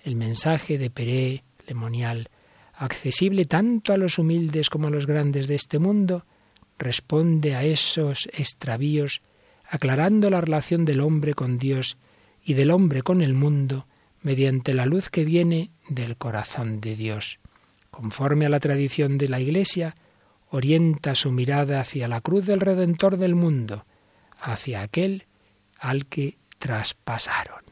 El 0.03 0.15
mensaje 0.15 0.77
de 0.77 0.89
Peré 0.89 1.43
Lemonial 1.67 2.29
accesible 2.73 3.43
tanto 3.43 3.91
a 3.91 3.97
los 3.97 4.17
humildes 4.19 4.69
como 4.69 4.87
a 4.87 4.89
los 4.89 5.05
grandes 5.05 5.47
de 5.47 5.55
este 5.55 5.79
mundo, 5.79 6.25
responde 6.77 7.55
a 7.55 7.65
esos 7.65 8.29
extravíos, 8.31 9.21
aclarando 9.69 10.29
la 10.29 10.39
relación 10.39 10.85
del 10.85 11.01
hombre 11.01 11.33
con 11.33 11.57
Dios 11.57 11.97
y 12.41 12.53
del 12.53 12.71
hombre 12.71 13.01
con 13.01 13.21
el 13.21 13.33
mundo 13.33 13.85
mediante 14.21 14.73
la 14.73 14.85
luz 14.85 15.09
que 15.09 15.23
viene 15.23 15.71
del 15.87 16.17
corazón 16.17 16.81
de 16.81 16.95
Dios. 16.95 17.39
Conforme 17.91 18.45
a 18.45 18.49
la 18.49 18.59
tradición 18.59 19.17
de 19.17 19.29
la 19.29 19.39
Iglesia, 19.39 19.95
orienta 20.49 21.15
su 21.15 21.31
mirada 21.31 21.79
hacia 21.79 22.07
la 22.07 22.21
cruz 22.21 22.45
del 22.45 22.59
Redentor 22.59 23.17
del 23.17 23.35
mundo, 23.35 23.85
hacia 24.39 24.81
aquel 24.81 25.25
al 25.77 26.05
que 26.05 26.37
traspasaron. 26.57 27.63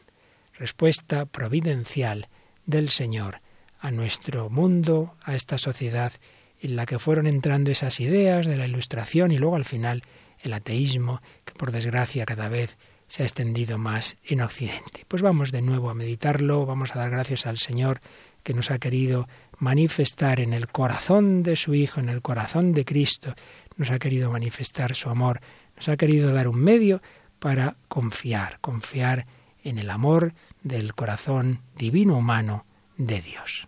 Respuesta 0.54 1.26
providencial 1.26 2.30
del 2.66 2.90
Señor 2.90 3.42
a 3.80 3.92
nuestro 3.92 4.50
mundo, 4.50 5.16
a 5.24 5.36
esta 5.36 5.58
sociedad 5.58 6.14
en 6.60 6.76
la 6.76 6.86
que 6.86 7.00
fueron 7.00 7.28
entrando 7.28 7.72
esas 7.72 8.00
ideas 8.00 8.48
de 8.48 8.58
la 8.58 8.66
ilustración 8.66 9.32
y 9.32 9.38
luego 9.38 9.56
al 9.56 9.66
final 9.66 10.04
el 10.40 10.54
ateísmo, 10.54 11.22
que 11.46 11.54
por 11.54 11.72
desgracia 11.72 12.26
cada 12.26 12.50
vez 12.50 12.78
se 13.08 13.24
ha 13.24 13.26
extendido 13.26 13.78
más 13.78 14.18
en 14.24 14.42
Occidente. 14.42 15.06
Pues 15.08 15.22
vamos 15.22 15.52
de 15.52 15.62
nuevo 15.62 15.90
a 15.90 15.94
meditarlo, 15.94 16.66
vamos 16.66 16.96
a 16.96 17.00
dar 17.00 17.10
gracias 17.10 17.46
al 17.46 17.58
Señor 17.58 18.02
que 18.44 18.54
nos 18.54 18.72
ha 18.72 18.80
querido 18.80 19.28
manifestar 19.60 20.40
en 20.40 20.54
el 20.54 20.68
corazón 20.68 21.44
de 21.44 21.56
su 21.56 21.74
Hijo, 21.74 22.00
en 22.00 22.10
el 22.10 22.22
corazón 22.22 22.72
de 22.74 22.86
Cristo, 22.86 23.34
nos 23.78 23.92
ha 23.92 24.00
querido 24.00 24.32
manifestar 24.32 24.96
su 24.96 25.10
amor, 25.10 25.42
nos 25.76 25.90
ha 25.90 25.98
querido 25.98 26.34
dar 26.34 26.48
un 26.48 26.60
medio 26.60 27.02
para 27.40 27.76
confiar, 27.88 28.60
confiar 28.60 29.28
en 29.64 29.80
el 29.80 29.90
amor 29.90 30.34
del 30.64 30.94
corazón 30.96 31.62
divino 31.76 32.18
humano 32.18 32.66
de 32.98 33.22
Dios. 33.22 33.68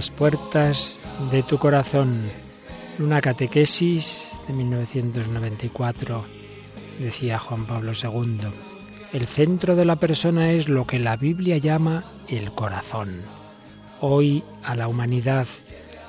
Las 0.00 0.08
puertas 0.08 0.98
de 1.30 1.42
tu 1.42 1.58
corazón. 1.58 2.22
Una 2.98 3.20
catequesis 3.20 4.40
de 4.48 4.54
1994, 4.54 6.24
decía 6.98 7.38
Juan 7.38 7.66
Pablo 7.66 7.92
II. 7.92 8.38
El 9.12 9.26
centro 9.26 9.76
de 9.76 9.84
la 9.84 9.96
persona 9.96 10.52
es 10.52 10.70
lo 10.70 10.86
que 10.86 11.00
la 11.00 11.18
Biblia 11.18 11.58
llama 11.58 12.04
el 12.28 12.50
corazón. 12.52 13.20
Hoy 14.00 14.42
a 14.62 14.74
la 14.74 14.88
humanidad, 14.88 15.46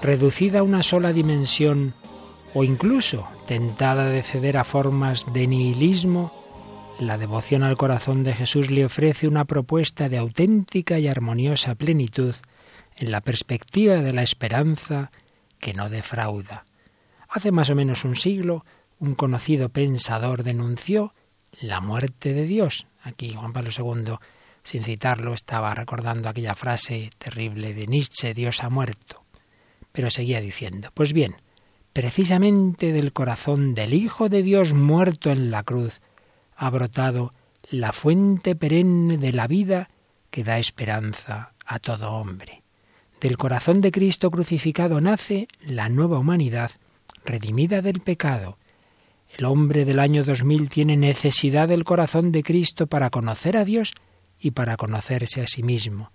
reducida 0.02 0.60
a 0.60 0.64
una 0.64 0.84
sola 0.84 1.12
dimensión 1.12 1.94
o 2.54 2.64
incluso 2.64 3.28
tentada 3.46 4.06
de 4.06 4.24
ceder 4.24 4.56
a 4.56 4.64
formas 4.64 5.26
de 5.34 5.48
nihilismo, 5.48 6.32
la 6.98 7.18
devoción 7.18 7.64
al 7.64 7.76
corazón 7.76 8.24
de 8.24 8.36
Jesús 8.36 8.72
le 8.72 8.86
ofrece 8.86 9.28
una 9.28 9.44
propuesta 9.44 10.08
de 10.08 10.18
auténtica 10.18 10.98
y 10.98 11.10
armoniosa 11.10 11.76
plenitud 11.76 12.36
en 12.96 13.12
la 13.12 13.22
perspectiva 13.22 13.96
de 13.96 14.14
la 14.14 14.24
esperanza 14.24 15.12
que 15.60 15.74
no 15.74 15.89
defrauda. 15.89 16.66
Hace 17.30 17.52
más 17.52 17.70
o 17.70 17.76
menos 17.76 18.04
un 18.04 18.16
siglo, 18.16 18.66
un 19.00 19.16
conocido 19.16 19.70
pensador 19.70 20.44
denunció 20.44 21.14
la 21.60 21.82
muerte 21.82 22.34
de 22.34 22.44
Dios. 22.44 22.88
Aquí 23.04 23.34
Juan 23.34 23.54
Pablo 23.54 23.72
II, 23.76 24.16
sin 24.64 24.84
citarlo, 24.84 25.34
estaba 25.34 25.74
recordando 25.74 26.30
aquella 26.30 26.56
frase 26.56 27.10
terrible 27.18 27.74
de 27.74 27.88
Nietzsche, 27.88 28.34
Dios 28.34 28.64
ha 28.64 28.70
muerto. 28.70 29.24
Pero 29.92 30.12
seguía 30.12 30.42
diciendo, 30.42 30.89
pues 30.94 31.14
bien, 31.14 31.36
precisamente 31.94 32.92
del 32.92 33.14
corazón 33.14 33.76
del 33.76 33.94
Hijo 33.94 34.30
de 34.30 34.44
Dios 34.44 34.74
muerto 34.74 35.32
en 35.32 35.52
la 35.52 35.64
cruz 35.64 36.02
ha 36.56 36.70
brotado 36.70 37.34
la 37.70 37.92
fuente 37.92 38.56
perenne 38.56 39.18
de 39.18 39.34
la 39.34 39.48
vida 39.48 39.89
que 40.30 40.44
da 40.44 40.60
esperanza 40.60 41.54
a 41.66 41.80
todo 41.80 42.14
hombre. 42.14 42.61
Del 43.22 43.38
corazón 43.38 43.82
de 43.82 43.92
Cristo 43.92 44.32
crucificado 44.32 45.00
nace 45.00 45.48
la 45.64 45.90
nueva 45.90 46.18
humanidad, 46.18 46.72
redimida 47.24 47.84
del 47.84 48.00
pecado. 48.00 48.58
El 49.38 49.46
hombre 49.46 49.86
del 49.86 50.00
año 50.00 50.24
2000 50.24 50.70
tiene 50.70 50.98
necesidad 50.98 51.68
del 51.68 51.84
corazón 51.84 52.32
de 52.32 52.42
Cristo 52.42 52.88
para 52.88 53.12
conocer 53.12 53.58
a 53.58 53.64
Dios 53.64 53.94
y 54.40 54.52
para 54.52 54.76
conocerse 54.76 55.44
a 55.44 55.48
sí 55.48 55.62
mismo. 55.62 56.12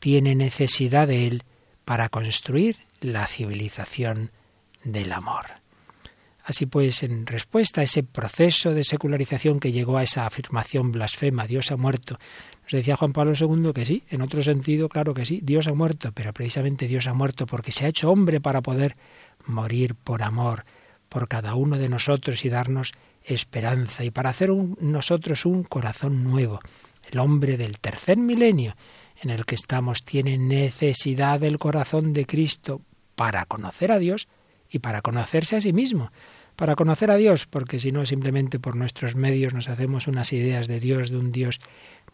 Tiene 0.00 0.34
necesidad 0.34 1.08
de 1.08 1.26
Él 1.28 1.44
para 1.86 2.10
construir 2.10 2.76
la 3.00 3.26
civilización 3.26 4.30
del 4.84 5.12
amor. 5.12 5.46
Así 6.44 6.66
pues, 6.66 7.02
en 7.02 7.24
respuesta 7.26 7.80
a 7.80 7.84
ese 7.84 8.02
proceso 8.02 8.74
de 8.74 8.84
secularización 8.84 9.60
que 9.60 9.72
llegó 9.72 9.96
a 9.96 10.02
esa 10.02 10.26
afirmación 10.26 10.92
blasfema, 10.92 11.46
Dios 11.46 11.70
ha 11.70 11.78
muerto, 11.78 12.18
nos 12.64 12.72
decía 12.72 12.96
Juan 12.96 13.12
Pablo 13.12 13.34
II 13.38 13.72
que 13.74 13.84
sí, 13.84 14.04
en 14.08 14.22
otro 14.22 14.42
sentido, 14.42 14.88
claro 14.88 15.12
que 15.12 15.26
sí, 15.26 15.40
Dios 15.42 15.66
ha 15.68 15.74
muerto, 15.74 16.12
pero 16.12 16.32
precisamente 16.32 16.88
Dios 16.88 17.06
ha 17.06 17.12
muerto 17.12 17.46
porque 17.46 17.72
se 17.72 17.84
ha 17.84 17.88
hecho 17.88 18.10
hombre 18.10 18.40
para 18.40 18.62
poder 18.62 18.96
morir 19.44 19.94
por 19.94 20.22
amor, 20.22 20.64
por 21.10 21.28
cada 21.28 21.54
uno 21.54 21.76
de 21.76 21.90
nosotros 21.90 22.44
y 22.44 22.48
darnos 22.48 22.92
esperanza 23.22 24.02
y 24.02 24.10
para 24.10 24.30
hacer 24.30 24.50
nosotros 24.50 25.44
un 25.44 25.62
corazón 25.62 26.24
nuevo. 26.24 26.60
El 27.10 27.18
hombre 27.18 27.58
del 27.58 27.78
tercer 27.78 28.16
milenio 28.16 28.76
en 29.20 29.28
el 29.28 29.44
que 29.44 29.54
estamos 29.54 30.02
tiene 30.02 30.38
necesidad 30.38 31.40
del 31.40 31.58
corazón 31.58 32.14
de 32.14 32.24
Cristo 32.24 32.80
para 33.14 33.44
conocer 33.44 33.92
a 33.92 33.98
Dios 33.98 34.26
y 34.70 34.78
para 34.78 35.02
conocerse 35.02 35.56
a 35.56 35.60
sí 35.60 35.72
mismo 35.74 36.10
para 36.56 36.76
conocer 36.76 37.10
a 37.10 37.16
Dios, 37.16 37.46
porque 37.46 37.78
si 37.78 37.90
no 37.90 38.06
simplemente 38.06 38.60
por 38.60 38.76
nuestros 38.76 39.16
medios 39.16 39.54
nos 39.54 39.68
hacemos 39.68 40.06
unas 40.06 40.32
ideas 40.32 40.68
de 40.68 40.80
Dios, 40.80 41.10
de 41.10 41.18
un 41.18 41.32
Dios 41.32 41.60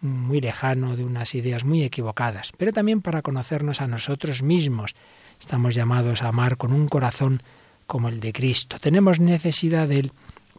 muy 0.00 0.40
lejano, 0.40 0.96
de 0.96 1.04
unas 1.04 1.34
ideas 1.34 1.64
muy 1.64 1.82
equivocadas, 1.82 2.52
pero 2.56 2.72
también 2.72 3.02
para 3.02 3.22
conocernos 3.22 3.80
a 3.80 3.86
nosotros 3.86 4.42
mismos. 4.42 4.94
Estamos 5.38 5.74
llamados 5.74 6.22
a 6.22 6.28
amar 6.28 6.56
con 6.56 6.72
un 6.72 6.88
corazón 6.88 7.42
como 7.86 8.08
el 8.08 8.20
de 8.20 8.32
Cristo. 8.32 8.78
Tenemos 8.78 9.20
necesidad 9.20 9.88
de 9.88 10.00
Él 10.00 10.12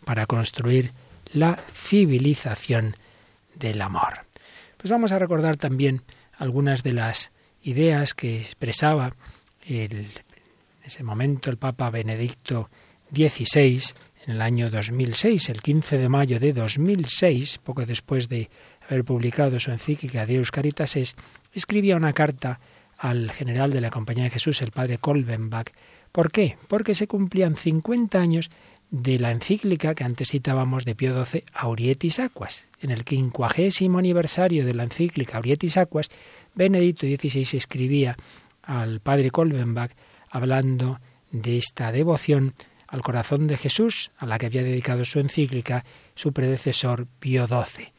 para 0.06 0.26
construir 0.26 0.92
la 1.34 1.60
civilización 1.74 2.96
del 3.56 3.82
amor. 3.82 4.26
Pues 4.78 4.92
vamos 4.92 5.12
a 5.12 5.20
recordar 5.20 5.58
también 5.58 6.02
algunas 6.38 6.84
de 6.84 6.94
las 6.94 7.32
ideas 7.64 8.14
que 8.14 8.40
expresaba 8.40 9.14
en 9.66 10.08
ese 10.84 11.04
momento 11.04 11.50
el 11.50 11.58
Papa 11.58 11.90
Benedicto 11.90 12.70
16, 13.12 13.96
en 14.26 14.34
el 14.34 14.42
año 14.42 14.70
2006, 14.70 15.50
el 15.50 15.62
15 15.62 15.98
de 15.98 16.10
mayo 16.10 16.40
de 16.40 16.54
2006, 16.54 17.60
poco 17.60 17.86
después 17.86 18.28
de 18.28 18.50
haber 18.92 19.06
publicado 19.06 19.60
su 19.60 19.72
encíclica 19.72 20.26
Deus 20.26 20.52
Caritas 20.52 20.96
es, 20.96 21.16
escribía 21.54 21.96
una 21.96 22.14
carta 22.14 22.60
al 22.98 23.32
general 23.32 23.72
de 23.72 23.82
la 23.82 23.90
Compañía 23.90 24.26
de 24.26 24.30
Jesús, 24.30 24.62
el 24.62 24.72
padre 24.72 24.98
Kolbenbach. 24.98 25.72
¿Por 26.12 26.32
qué? 26.32 26.58
Porque 26.68 26.94
se 26.94 27.08
cumplían 27.08 27.56
50 27.56 28.20
años 28.20 28.52
de 28.90 29.18
la 29.18 29.32
encíclica 29.32 29.96
que 29.96 30.04
antes 30.04 30.30
citábamos 30.30 30.84
de 30.84 30.96
Pío 30.96 31.26
XII, 31.26 31.46
Aurietis 31.54 32.20
Aquas. 32.20 32.68
En 32.82 32.92
el 32.92 33.06
quincuagésimo 33.06 33.98
aniversario 33.98 34.66
de 34.66 34.74
la 34.74 34.84
encíclica 34.84 35.38
Aurietis 35.38 35.78
Aquas, 35.78 36.10
Benedicto 36.54 37.08
XVI 37.08 37.58
escribía 37.58 38.18
al 38.62 39.00
padre 39.00 39.32
Kolbenbach 39.32 39.92
hablando 40.30 41.00
de 41.32 41.58
esta 41.58 41.92
devoción 41.92 42.54
al 42.88 43.02
corazón 43.02 43.48
de 43.48 43.56
Jesús, 43.56 44.12
a 44.18 44.26
la 44.26 44.38
que 44.38 44.48
había 44.48 44.64
dedicado 44.64 45.06
su 45.06 45.20
encíclica 45.20 45.86
su 46.14 46.34
predecesor 46.34 47.08
Pío 47.20 47.48
XII. 47.48 47.91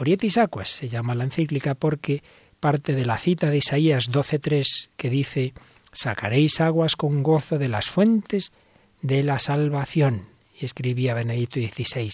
Aurietis 0.00 0.38
Aquas 0.38 0.70
se 0.70 0.88
llama 0.88 1.14
la 1.14 1.24
encíclica 1.24 1.74
porque 1.74 2.22
parte 2.58 2.94
de 2.94 3.04
la 3.04 3.18
cita 3.18 3.50
de 3.50 3.58
Isaías 3.58 4.10
12.3 4.10 4.88
que 4.96 5.10
dice 5.10 5.52
Sacaréis 5.92 6.62
aguas 6.62 6.96
con 6.96 7.22
gozo 7.22 7.58
de 7.58 7.68
las 7.68 7.90
fuentes 7.90 8.50
de 9.02 9.22
la 9.22 9.38
salvación. 9.38 10.28
Y 10.58 10.64
escribía 10.64 11.12
Benedicto 11.12 11.60
XVI. 11.60 12.12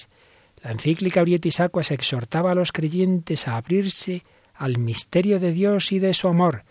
La 0.64 0.72
encíclica 0.72 1.20
Aurietis 1.20 1.61
Aquas 1.61 1.93
exhortaba 1.93 2.51
a 2.51 2.55
los 2.57 2.72
creyentes 2.72 3.47
a 3.47 3.57
abrirse 3.57 4.24
al 4.53 4.78
misterio 4.78 5.39
de 5.39 5.53
Dios 5.53 5.93
y 5.93 6.01
de 6.01 6.12
su 6.12 6.26
amor, 6.26 6.64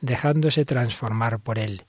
dejándose 0.00 0.64
transformar 0.64 1.38
por 1.40 1.58
él. 1.58 1.84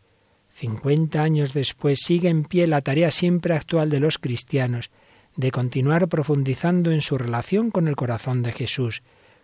Cincuenta 0.53 1.23
años 1.23 1.53
después 1.53 1.99
sigue 2.03 2.27
en 2.27 2.43
pie 2.43 2.67
la 2.67 2.81
tarea 2.81 3.11
siempre 3.11 3.55
actual 3.55 3.89
de 3.89 4.01
los 4.01 4.17
cristianos 4.17 4.91
de 5.36 5.51
continuar 5.51 6.07
profundizando 6.07 6.91
en 6.91 7.01
su 7.01 7.17
relación 7.17 7.71
con 7.71 7.88
el 7.88 7.95
corazón 7.95 8.43
de 8.43 8.51
Jesús, 8.51 9.01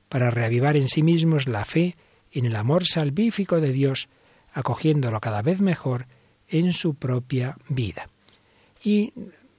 para 0.08 0.32
reavivar 0.32 0.76
en 0.76 0.88
sí 0.88 1.04
mismos 1.04 1.48
la 1.48 1.66
fe 1.66 1.96
en 2.32 2.46
el 2.46 2.56
amor 2.56 2.86
salvífico 2.86 3.60
de 3.62 3.72
Dios, 3.72 4.10
acogiéndolo 4.54 5.20
cada 5.20 5.42
vez 5.42 5.62
mejor 5.62 6.08
en 6.48 6.74
su 6.74 6.96
propia 6.96 7.58
vida. 7.68 8.10
Y 8.84 9.14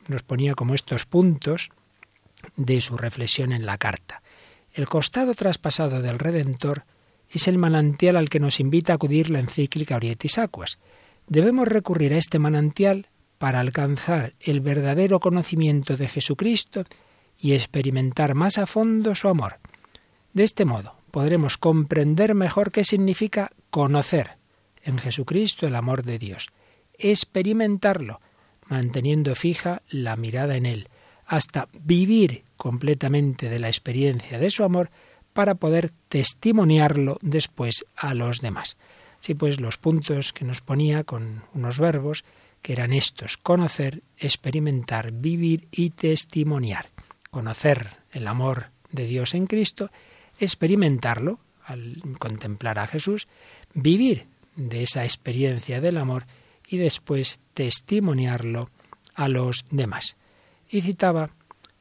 nos 0.08 0.22
ponía 0.22 0.54
como 0.54 0.74
estos 0.74 1.06
puntos 1.06 1.70
de 2.56 2.80
su 2.80 2.96
reflexión 2.96 3.52
en 3.52 3.66
la 3.66 3.78
carta. 3.78 4.22
El 4.72 4.88
costado 4.88 5.34
traspasado 5.34 6.00
del 6.00 6.18
Redentor 6.18 6.84
es 7.28 7.48
el 7.48 7.58
manantial 7.58 8.16
al 8.16 8.28
que 8.28 8.40
nos 8.40 8.60
invita 8.60 8.92
a 8.92 8.96
acudir 8.96 9.30
la 9.30 9.40
encíclica 9.40 9.96
Orietis 9.96 10.38
Aquas, 10.38 10.78
Debemos 11.30 11.68
recurrir 11.68 12.12
a 12.12 12.18
este 12.18 12.40
manantial 12.40 13.06
para 13.40 13.60
alcanzar 13.60 14.34
el 14.38 14.60
verdadero 14.60 15.18
conocimiento 15.18 15.96
de 15.96 16.08
Jesucristo 16.08 16.84
y 17.40 17.54
experimentar 17.54 18.34
más 18.34 18.58
a 18.58 18.66
fondo 18.66 19.14
su 19.14 19.28
amor. 19.28 19.60
De 20.34 20.44
este 20.44 20.66
modo 20.66 20.96
podremos 21.10 21.56
comprender 21.56 22.34
mejor 22.34 22.70
qué 22.70 22.84
significa 22.84 23.50
conocer 23.70 24.36
en 24.82 24.98
Jesucristo 24.98 25.66
el 25.66 25.74
amor 25.74 26.02
de 26.02 26.18
Dios, 26.18 26.48
experimentarlo, 26.98 28.20
manteniendo 28.68 29.34
fija 29.34 29.80
la 29.88 30.16
mirada 30.16 30.56
en 30.56 30.66
Él, 30.66 30.88
hasta 31.24 31.70
vivir 31.72 32.44
completamente 32.58 33.48
de 33.48 33.58
la 33.58 33.68
experiencia 33.68 34.38
de 34.38 34.50
su 34.50 34.64
amor 34.64 34.90
para 35.32 35.54
poder 35.54 35.92
testimoniarlo 36.10 37.16
después 37.22 37.86
a 37.96 38.12
los 38.12 38.42
demás. 38.42 38.76
Sí, 39.18 39.32
pues 39.32 39.60
los 39.60 39.78
puntos 39.78 40.34
que 40.34 40.44
nos 40.44 40.60
ponía 40.60 41.04
con 41.04 41.44
unos 41.54 41.78
verbos 41.78 42.22
que 42.62 42.72
eran 42.72 42.92
estos, 42.92 43.36
conocer, 43.36 44.02
experimentar, 44.18 45.12
vivir 45.12 45.68
y 45.70 45.90
testimoniar. 45.90 46.90
Conocer 47.30 47.96
el 48.12 48.26
amor 48.26 48.70
de 48.92 49.06
Dios 49.06 49.34
en 49.34 49.46
Cristo, 49.46 49.90
experimentarlo 50.38 51.38
al 51.64 52.02
contemplar 52.18 52.78
a 52.78 52.86
Jesús, 52.86 53.28
vivir 53.74 54.26
de 54.56 54.82
esa 54.82 55.04
experiencia 55.04 55.80
del 55.80 55.96
amor 55.96 56.26
y 56.68 56.78
después 56.78 57.40
testimoniarlo 57.54 58.70
a 59.14 59.28
los 59.28 59.64
demás. 59.70 60.16
Y 60.68 60.82
citaba 60.82 61.30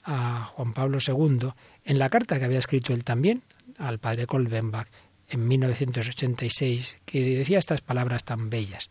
a 0.04 0.46
Juan 0.46 0.74
Pablo 0.74 1.00
II 1.06 1.50
en 1.84 2.00
la 2.00 2.10
carta 2.10 2.40
que 2.40 2.46
había 2.46 2.60
escrito 2.60 2.94
él 2.94 3.04
también 3.04 3.44
al 3.78 4.00
padre 4.00 4.28
Kolbenbach 4.28 4.88
en 5.30 5.48
1986, 5.48 7.02
que 7.06 7.38
decía 7.38 7.60
estas 7.60 7.82
palabras 7.82 8.24
tan 8.24 8.50
bellas. 8.50 8.90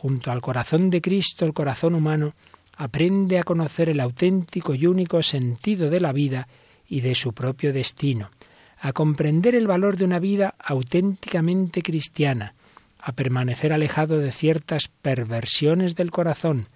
Junto 0.00 0.30
al 0.30 0.40
corazón 0.40 0.90
de 0.90 1.00
Cristo, 1.00 1.44
el 1.44 1.52
corazón 1.52 1.96
humano 1.96 2.34
aprende 2.76 3.40
a 3.40 3.42
conocer 3.42 3.88
el 3.88 3.98
auténtico 3.98 4.72
y 4.72 4.86
único 4.86 5.20
sentido 5.24 5.90
de 5.90 5.98
la 5.98 6.12
vida 6.12 6.46
y 6.86 7.00
de 7.00 7.16
su 7.16 7.32
propio 7.32 7.72
destino, 7.72 8.30
a 8.78 8.92
comprender 8.92 9.56
el 9.56 9.66
valor 9.66 9.96
de 9.96 10.04
una 10.04 10.20
vida 10.20 10.54
auténticamente 10.60 11.82
cristiana, 11.82 12.54
a 13.00 13.10
permanecer 13.10 13.72
alejado 13.72 14.18
de 14.18 14.30
ciertas 14.30 14.86
perversiones 14.86 15.96
del 15.96 16.12
corazón, 16.12 16.68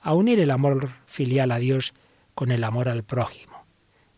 a 0.00 0.12
unir 0.12 0.40
el 0.40 0.50
amor 0.50 0.94
filial 1.06 1.52
a 1.52 1.60
Dios 1.60 1.94
con 2.34 2.50
el 2.50 2.64
amor 2.64 2.88
al 2.88 3.04
prójimo. 3.04 3.66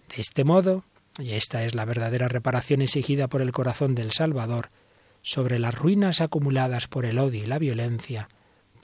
De 0.09 0.23
este 0.23 0.45
modo, 0.45 0.83
y 1.19 1.33
esta 1.33 1.63
es 1.63 1.75
la 1.75 1.85
verdadera 1.85 2.29
reparación 2.29 2.81
exigida 2.81 3.29
por 3.29 3.43
el 3.43 3.53
corazón 3.53 3.95
del 3.95 4.13
Salvador, 4.13 4.71
sobre 5.21 5.59
las 5.59 5.75
ruinas 5.75 6.23
acumuladas 6.23 6.89
por 6.89 7.05
el 7.05 7.19
odio 7.19 7.45
y 7.45 7.47
la 7.47 7.59
violencia, 7.59 8.31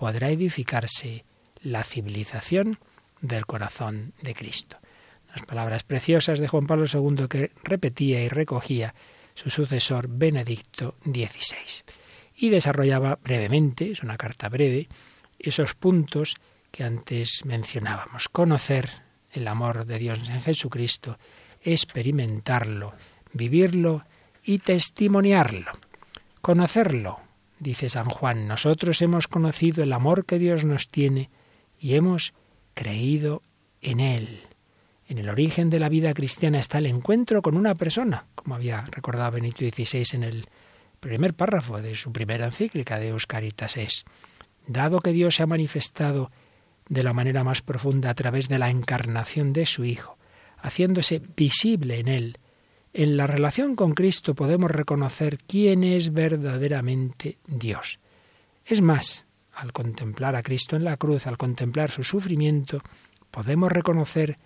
podrá 0.03 0.31
edificarse 0.31 1.25
la 1.63 1.85
civilización 1.85 2.81
del 3.21 3.47
corazón 3.47 4.15
de 4.21 4.35
Cristo. 4.35 4.79
Las 5.33 5.47
palabras 5.47 5.85
preciosas 5.85 6.41
de 6.41 6.49
Juan 6.49 6.67
Pablo 6.67 6.87
II 6.93 7.29
que 7.29 7.53
repetía 7.63 8.21
y 8.21 8.29
recogía 8.29 8.97
su 9.37 9.49
sucesor 9.49 10.09
Benedicto 10.09 10.97
XVI. 11.05 11.85
Y 12.35 12.49
desarrollaba 12.49 13.21
brevemente, 13.23 13.93
es 13.93 14.03
una 14.03 14.17
carta 14.17 14.49
breve, 14.49 14.89
esos 15.39 15.77
puntos 15.77 16.35
que 16.73 16.83
antes 16.83 17.45
mencionábamos. 17.45 18.29
Conocer 18.29 18.91
el 19.31 19.47
amor 19.47 19.87
de 19.87 20.01
Dios 20.01 20.19
en 20.29 20.41
Jesucristo, 20.41 21.17
experimentarlo, 21.63 22.95
vivirlo 23.35 24.05
y 24.43 24.59
testimoniarlo. 24.59 25.71
Conocerlo, 26.41 27.21
dice 27.63 27.89
San 27.89 28.09
Juan, 28.09 28.49
nosotros 28.49 29.01
hemos 29.03 29.29
conocido 29.29 29.83
el 29.83 29.93
amor 29.93 30.27
que 30.27 30.39
Dios 30.39 30.65
nos 30.65 30.89
tiene 30.89 31.31
y 31.79 31.95
hemos 31.95 32.35
creído 32.75 33.43
en 33.81 34.01
Él. 34.01 34.41
En 35.07 35.19
el 35.19 35.29
origen 35.29 35.71
de 35.71 35.79
la 35.79 35.89
vida 35.89 36.13
cristiana 36.13 36.59
está 36.59 36.79
el 36.79 36.87
encuentro 36.87 37.43
con 37.43 37.57
una 37.57 37.75
persona, 37.75 38.27
como 38.35 38.55
había 38.55 38.83
recordado 38.91 39.33
Benito 39.33 39.59
XVI 39.59 40.05
en 40.15 40.23
el 40.25 40.47
primer 41.01 41.35
párrafo 41.35 41.81
de 41.81 41.95
su 41.95 42.13
primera 42.13 42.47
encíclica 42.47 42.99
de 42.99 43.09
Euscaritas 43.09 43.77
es, 43.77 44.05
dado 44.67 45.01
que 45.01 45.13
Dios 45.13 45.37
se 45.37 45.43
ha 45.43 45.47
manifestado 45.47 46.31
de 46.89 47.03
la 47.03 47.13
manera 47.13 47.45
más 47.45 47.63
profunda 47.63 48.11
a 48.11 48.15
través 48.15 48.49
de 48.49 48.59
la 48.59 48.71
encarnación 48.71 49.53
de 49.53 49.67
su 49.67 49.85
Hijo, 49.85 50.19
haciéndose 50.59 51.21
visible 51.37 51.99
en 51.99 52.09
él, 52.09 52.39
en 52.93 53.17
la 53.17 53.27
relación 53.27 53.75
con 53.75 53.93
Cristo 53.93 54.35
podemos 54.35 54.71
reconocer 54.71 55.39
quién 55.39 55.83
es 55.85 56.13
verdaderamente 56.13 57.39
Dios. 57.47 57.99
Es 58.65 58.81
más, 58.81 59.27
al 59.53 59.73
contemplar 59.73 60.37
a 60.37 60.43
Cristo 60.43 60.77
en 60.77 60.85
la 60.85 60.97
cruz, 60.97 61.27
al 61.27 61.39
contemplar 61.39 61.91
su 61.91 62.05
sufrimiento, 62.05 62.83
podemos 63.31 63.73
reconocer 63.73 64.39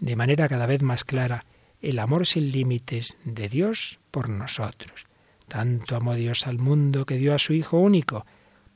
de 0.00 0.16
manera 0.16 0.48
cada 0.48 0.66
vez 0.66 0.82
más 0.82 1.04
clara 1.04 1.44
el 1.80 1.98
amor 1.98 2.26
sin 2.26 2.50
límites 2.50 3.16
de 3.24 3.48
Dios 3.48 3.98
por 4.10 4.28
nosotros. 4.28 5.06
Tanto 5.48 5.96
amó 5.96 6.14
Dios 6.14 6.46
al 6.46 6.58
mundo 6.58 7.04
que 7.04 7.16
dio 7.16 7.34
a 7.34 7.38
su 7.38 7.52
Hijo 7.52 7.78
único, 7.78 8.24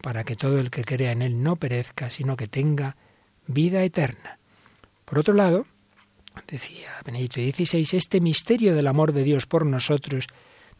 para 0.02 0.24
que 0.24 0.36
todo 0.36 0.58
el 0.58 0.70
que 0.70 0.84
crea 0.84 1.12
en 1.12 1.22
Él 1.22 1.42
no 1.42 1.56
perezca, 1.56 2.10
sino 2.10 2.36
que 2.36 2.46
tenga 2.46 2.96
vida 3.46 3.82
eterna. 3.82 4.38
Por 5.04 5.18
otro 5.18 5.34
lado, 5.34 5.66
decía 6.46 6.90
Benedicto 7.04 7.40
XVI, 7.40 7.96
este 7.96 8.20
misterio 8.20 8.74
del 8.74 8.86
amor 8.86 9.12
de 9.12 9.24
Dios 9.24 9.46
por 9.46 9.66
nosotros 9.66 10.26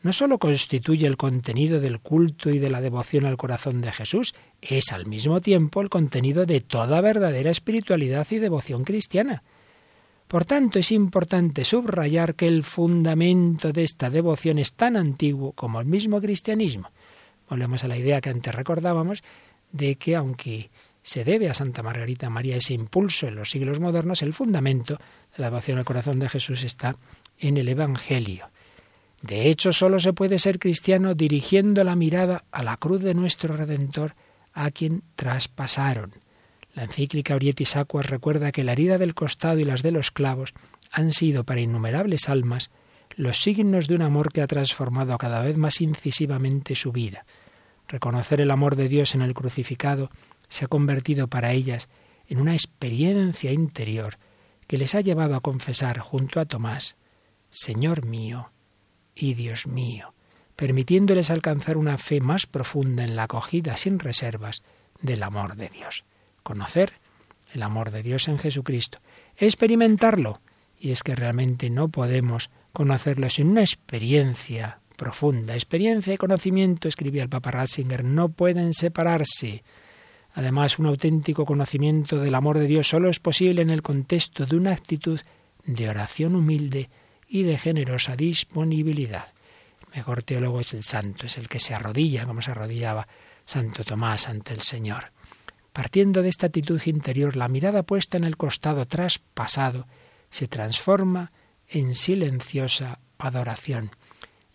no 0.02 0.12
sólo 0.12 0.38
constituye 0.38 1.06
el 1.06 1.16
contenido 1.16 1.80
del 1.80 2.00
culto 2.00 2.50
y 2.50 2.58
de 2.58 2.70
la 2.70 2.80
devoción 2.80 3.26
al 3.26 3.36
corazón 3.36 3.80
de 3.80 3.90
Jesús, 3.90 4.34
es 4.60 4.92
al 4.92 5.06
mismo 5.06 5.40
tiempo 5.40 5.80
el 5.80 5.90
contenido 5.90 6.46
de 6.46 6.60
toda 6.60 7.00
verdadera 7.00 7.50
espiritualidad 7.50 8.26
y 8.30 8.38
devoción 8.38 8.84
cristiana. 8.84 9.42
Por 10.28 10.44
tanto, 10.44 10.78
es 10.78 10.92
importante 10.92 11.64
subrayar 11.64 12.34
que 12.34 12.46
el 12.46 12.62
fundamento 12.62 13.72
de 13.72 13.82
esta 13.82 14.10
devoción 14.10 14.58
es 14.58 14.74
tan 14.74 14.96
antiguo 14.96 15.52
como 15.52 15.80
el 15.80 15.86
mismo 15.86 16.20
cristianismo. 16.20 16.90
Volvemos 17.48 17.82
a 17.82 17.88
la 17.88 17.96
idea 17.96 18.20
que 18.20 18.30
antes 18.30 18.54
recordábamos 18.54 19.22
de 19.72 19.96
que 19.96 20.16
aunque 20.16 20.70
se 21.02 21.24
debe 21.24 21.48
a 21.48 21.54
Santa 21.54 21.82
Margarita 21.82 22.28
María 22.28 22.56
ese 22.56 22.74
impulso 22.74 23.26
en 23.26 23.36
los 23.36 23.50
siglos 23.50 23.80
modernos, 23.80 24.20
el 24.20 24.34
fundamento 24.34 25.00
la 25.38 25.46
devoción 25.46 25.78
al 25.78 25.84
corazón 25.84 26.18
de 26.18 26.28
Jesús 26.28 26.64
está 26.64 26.96
en 27.38 27.56
el 27.56 27.68
Evangelio. 27.68 28.50
De 29.22 29.48
hecho, 29.48 29.72
solo 29.72 30.00
se 30.00 30.12
puede 30.12 30.38
ser 30.38 30.58
cristiano 30.58 31.14
dirigiendo 31.14 31.82
la 31.84 31.96
mirada 31.96 32.44
a 32.50 32.62
la 32.62 32.76
cruz 32.76 33.02
de 33.02 33.14
nuestro 33.14 33.56
Redentor, 33.56 34.14
a 34.52 34.70
quien 34.70 35.02
traspasaron. 35.16 36.12
La 36.74 36.84
encíclica 36.84 37.34
Orietis 37.34 37.76
Aquas 37.76 38.06
recuerda 38.06 38.52
que 38.52 38.64
la 38.64 38.72
herida 38.72 38.98
del 38.98 39.14
costado 39.14 39.58
y 39.58 39.64
las 39.64 39.82
de 39.82 39.92
los 39.92 40.10
clavos 40.10 40.54
han 40.90 41.12
sido 41.12 41.44
para 41.44 41.60
innumerables 41.60 42.28
almas 42.28 42.70
los 43.16 43.40
signos 43.40 43.88
de 43.88 43.94
un 43.94 44.02
amor 44.02 44.32
que 44.32 44.42
ha 44.42 44.46
transformado 44.46 45.16
cada 45.18 45.42
vez 45.42 45.56
más 45.56 45.80
incisivamente 45.80 46.76
su 46.76 46.92
vida. 46.92 47.24
Reconocer 47.88 48.40
el 48.40 48.50
amor 48.50 48.76
de 48.76 48.88
Dios 48.88 49.14
en 49.14 49.22
el 49.22 49.34
crucificado 49.34 50.10
se 50.48 50.64
ha 50.64 50.68
convertido 50.68 51.26
para 51.26 51.52
ellas 51.52 51.88
en 52.28 52.40
una 52.40 52.52
experiencia 52.52 53.52
interior 53.52 54.18
que 54.68 54.78
les 54.78 54.94
ha 54.94 55.00
llevado 55.00 55.34
a 55.34 55.40
confesar 55.40 55.98
junto 55.98 56.38
a 56.38 56.44
Tomás, 56.44 56.94
Señor 57.50 58.06
mío 58.06 58.52
y 59.16 59.34
Dios 59.34 59.66
mío, 59.66 60.14
permitiéndoles 60.54 61.30
alcanzar 61.30 61.76
una 61.76 61.98
fe 61.98 62.20
más 62.20 62.46
profunda 62.46 63.02
en 63.02 63.16
la 63.16 63.24
acogida 63.24 63.76
sin 63.76 63.98
reservas 63.98 64.62
del 65.00 65.24
amor 65.24 65.56
de 65.56 65.70
Dios. 65.70 66.04
Conocer 66.44 66.92
el 67.52 67.62
amor 67.62 67.90
de 67.90 68.02
Dios 68.02 68.28
en 68.28 68.38
Jesucristo, 68.38 68.98
experimentarlo, 69.36 70.40
y 70.78 70.92
es 70.92 71.02
que 71.02 71.16
realmente 71.16 71.70
no 71.70 71.88
podemos 71.88 72.50
conocerlo 72.72 73.28
sin 73.30 73.48
una 73.48 73.62
experiencia 73.62 74.80
profunda. 74.96 75.54
Experiencia 75.54 76.12
y 76.12 76.18
conocimiento, 76.18 76.88
escribía 76.88 77.22
el 77.22 77.28
Papa 77.28 77.50
Ratzinger, 77.50 78.04
no 78.04 78.28
pueden 78.28 78.74
separarse. 78.74 79.64
Además, 80.38 80.78
un 80.78 80.86
auténtico 80.86 81.44
conocimiento 81.44 82.20
del 82.20 82.36
amor 82.36 82.60
de 82.60 82.68
Dios 82.68 82.86
solo 82.86 83.10
es 83.10 83.18
posible 83.18 83.60
en 83.60 83.70
el 83.70 83.82
contexto 83.82 84.46
de 84.46 84.54
una 84.54 84.70
actitud 84.70 85.18
de 85.64 85.88
oración 85.88 86.36
humilde 86.36 86.90
y 87.26 87.42
de 87.42 87.58
generosa 87.58 88.14
disponibilidad. 88.14 89.32
El 89.88 89.96
mejor 89.96 90.22
teólogo 90.22 90.60
es 90.60 90.74
el 90.74 90.84
santo, 90.84 91.26
es 91.26 91.38
el 91.38 91.48
que 91.48 91.58
se 91.58 91.74
arrodilla 91.74 92.24
como 92.24 92.40
se 92.40 92.52
arrodillaba 92.52 93.08
Santo 93.44 93.82
Tomás 93.82 94.28
ante 94.28 94.54
el 94.54 94.60
Señor. 94.60 95.10
Partiendo 95.72 96.22
de 96.22 96.28
esta 96.28 96.46
actitud 96.46 96.80
interior, 96.84 97.34
la 97.34 97.48
mirada 97.48 97.82
puesta 97.82 98.16
en 98.16 98.22
el 98.22 98.36
costado 98.36 98.86
traspasado 98.86 99.88
se 100.30 100.46
transforma 100.46 101.32
en 101.66 101.94
silenciosa 101.94 103.00
adoración. 103.18 103.90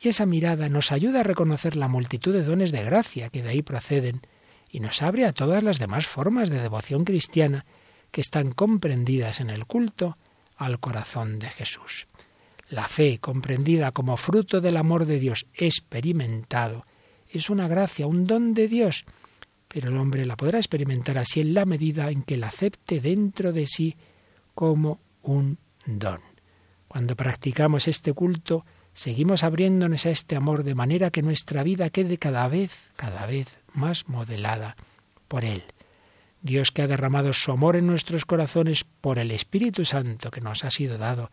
Y 0.01 0.07
esa 0.07 0.25
mirada 0.25 0.69
nos 0.69 0.93
ayuda 0.93 1.19
a 1.19 1.23
reconocer 1.23 1.75
la 1.75 1.89
multitud 1.89 2.31
de 2.31 2.43
dones 2.45 2.71
de 2.71 2.85
gracia 2.85 3.27
que 3.27 3.43
de 3.43 3.49
ahí 3.49 3.61
proceden 3.61 4.21
y 4.73 4.79
nos 4.79 5.03
abre 5.03 5.25
a 5.25 5.33
todas 5.33 5.63
las 5.63 5.77
demás 5.77 6.07
formas 6.07 6.49
de 6.49 6.59
devoción 6.59 7.05
cristiana 7.05 7.63
que 8.09 8.21
están 8.21 8.51
comprendidas 8.51 9.39
en 9.39 9.51
el 9.51 9.67
culto 9.67 10.17
al 10.57 10.79
corazón 10.79 11.37
de 11.37 11.47
Jesús. 11.47 12.07
La 12.69 12.87
fe, 12.87 13.19
comprendida 13.19 13.91
como 13.91 14.17
fruto 14.17 14.61
del 14.61 14.77
amor 14.77 15.05
de 15.05 15.19
Dios 15.19 15.45
experimentado, 15.53 16.87
es 17.29 17.51
una 17.51 17.67
gracia, 17.67 18.07
un 18.07 18.25
don 18.25 18.55
de 18.55 18.67
Dios, 18.67 19.05
pero 19.67 19.89
el 19.89 19.97
hombre 19.97 20.25
la 20.25 20.35
podrá 20.35 20.57
experimentar 20.57 21.19
así 21.19 21.39
en 21.39 21.53
la 21.53 21.65
medida 21.65 22.09
en 22.09 22.23
que 22.23 22.37
la 22.37 22.47
acepte 22.47 22.99
dentro 22.99 23.53
de 23.53 23.67
sí 23.67 23.95
como 24.55 25.01
un 25.21 25.59
don. 25.85 26.19
Cuando 26.87 27.15
practicamos 27.15 27.87
este 27.87 28.11
culto, 28.13 28.65
seguimos 28.91 29.43
abriéndonos 29.43 30.07
a 30.07 30.09
este 30.09 30.35
amor 30.35 30.63
de 30.63 30.73
manera 30.73 31.11
que 31.11 31.21
nuestra 31.21 31.61
vida 31.61 31.91
quede 31.91 32.17
cada 32.17 32.47
vez, 32.47 32.73
cada 32.95 33.27
vez 33.27 33.62
más 33.73 34.07
modelada 34.07 34.75
por 35.27 35.45
Él. 35.45 35.63
Dios 36.41 36.71
que 36.71 36.81
ha 36.81 36.87
derramado 36.87 37.33
su 37.33 37.51
amor 37.51 37.75
en 37.75 37.87
nuestros 37.87 38.25
corazones 38.25 38.83
por 38.83 39.17
el 39.17 39.31
Espíritu 39.31 39.85
Santo 39.85 40.29
que 40.29 40.41
nos 40.41 40.63
ha 40.63 40.71
sido 40.71 40.97
dado, 40.97 41.31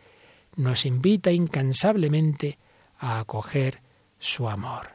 nos 0.56 0.86
invita 0.86 1.32
incansablemente 1.32 2.58
a 2.98 3.18
acoger 3.18 3.82
su 4.18 4.48
amor. 4.48 4.90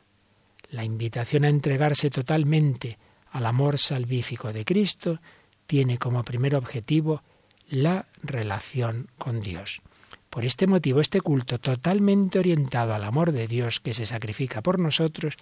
La 0.69 0.83
invitación 0.83 1.43
a 1.43 1.49
entregarse 1.49 2.09
totalmente 2.09 2.97
al 3.31 3.45
amor 3.45 3.77
salvífico 3.77 4.53
de 4.53 4.63
Cristo 4.63 5.19
tiene 5.67 5.97
como 5.97 6.23
primer 6.23 6.55
objetivo 6.55 7.23
la 7.67 8.07
relación 8.23 9.09
con 9.17 9.41
Dios. 9.41 9.81
Por 10.29 10.45
este 10.45 10.67
motivo, 10.67 11.01
este 11.01 11.21
culto 11.21 11.59
totalmente 11.59 12.39
orientado 12.39 12.93
al 12.93 13.03
amor 13.03 13.31
de 13.31 13.47
Dios 13.47 13.79
que 13.79 13.93
se 13.93 14.05
sacrifica 14.05 14.61
por 14.61 14.79
nosotros 14.79 15.35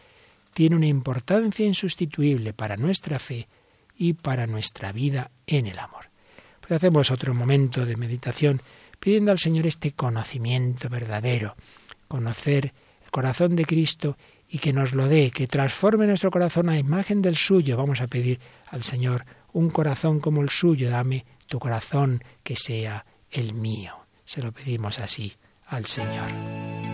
tiene 0.54 0.76
una 0.76 0.88
importancia 0.88 1.66
insustituible 1.66 2.54
para 2.54 2.78
nuestra 2.78 3.20
fe 3.20 3.48
y 3.96 4.14
para 4.14 4.48
nuestra 4.48 4.92
vida 4.92 5.32
en 5.48 5.68
el 5.68 5.80
amor. 5.80 6.10
Pues 6.60 6.72
hacemos 6.72 7.12
otro 7.12 7.34
momento 7.34 7.86
de 7.86 7.98
meditación 7.98 8.62
pidiendo 9.00 9.32
al 9.32 9.40
Señor 9.40 9.68
este 9.68 9.92
conocimiento 9.92 10.88
verdadero, 10.90 11.56
conocer 12.08 12.74
el 13.04 13.12
corazón 13.12 13.56
de 13.56 13.66
Cristo 13.66 14.18
y 14.48 14.60
que 14.60 14.72
nos 14.72 14.94
lo 14.94 15.08
dé, 15.08 15.32
que 15.32 15.48
transforme 15.48 16.08
nuestro 16.08 16.32
corazón 16.32 16.70
a 16.70 16.78
imagen 16.78 17.22
del 17.22 17.36
suyo. 17.36 17.76
Vamos 17.76 18.02
a 18.02 18.08
pedir 18.08 18.40
al 18.68 18.84
Señor 18.84 19.26
un 19.52 19.70
corazón 19.70 20.20
como 20.20 20.42
el 20.42 20.50
suyo, 20.50 20.90
dame 20.90 21.26
tu 21.48 21.60
corazón 21.60 22.24
que 22.44 22.56
sea 22.56 23.06
el 23.30 23.54
mío. 23.54 24.06
Se 24.26 24.42
lo 24.42 24.52
pedimos 24.52 25.00
así 25.00 25.34
al 25.68 25.86
Señor. 25.86 26.93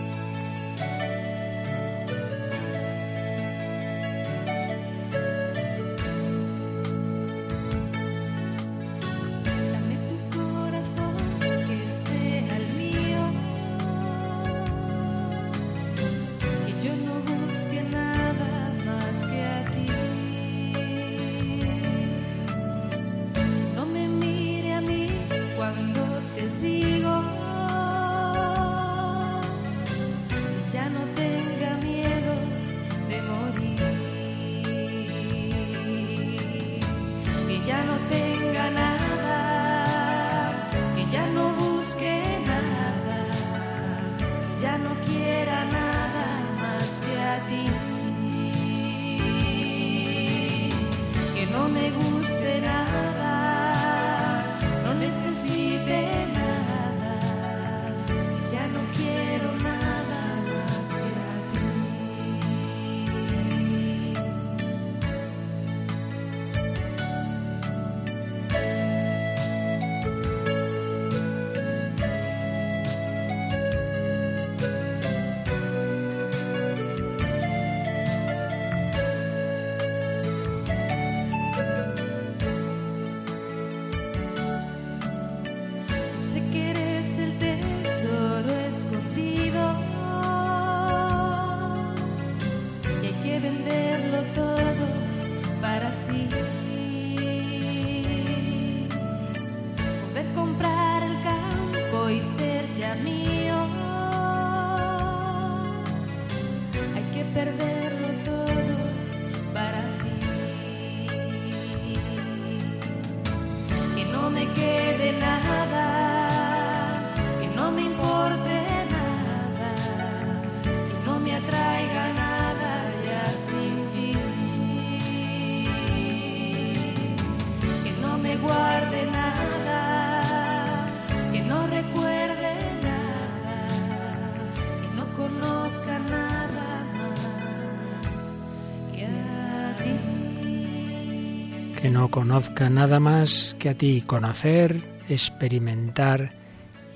No 142.10 142.14
conozca 142.14 142.68
nada 142.68 142.98
más 142.98 143.54
que 143.60 143.68
a 143.68 143.74
ti, 143.74 144.02
conocer, 144.02 144.80
experimentar 145.08 146.32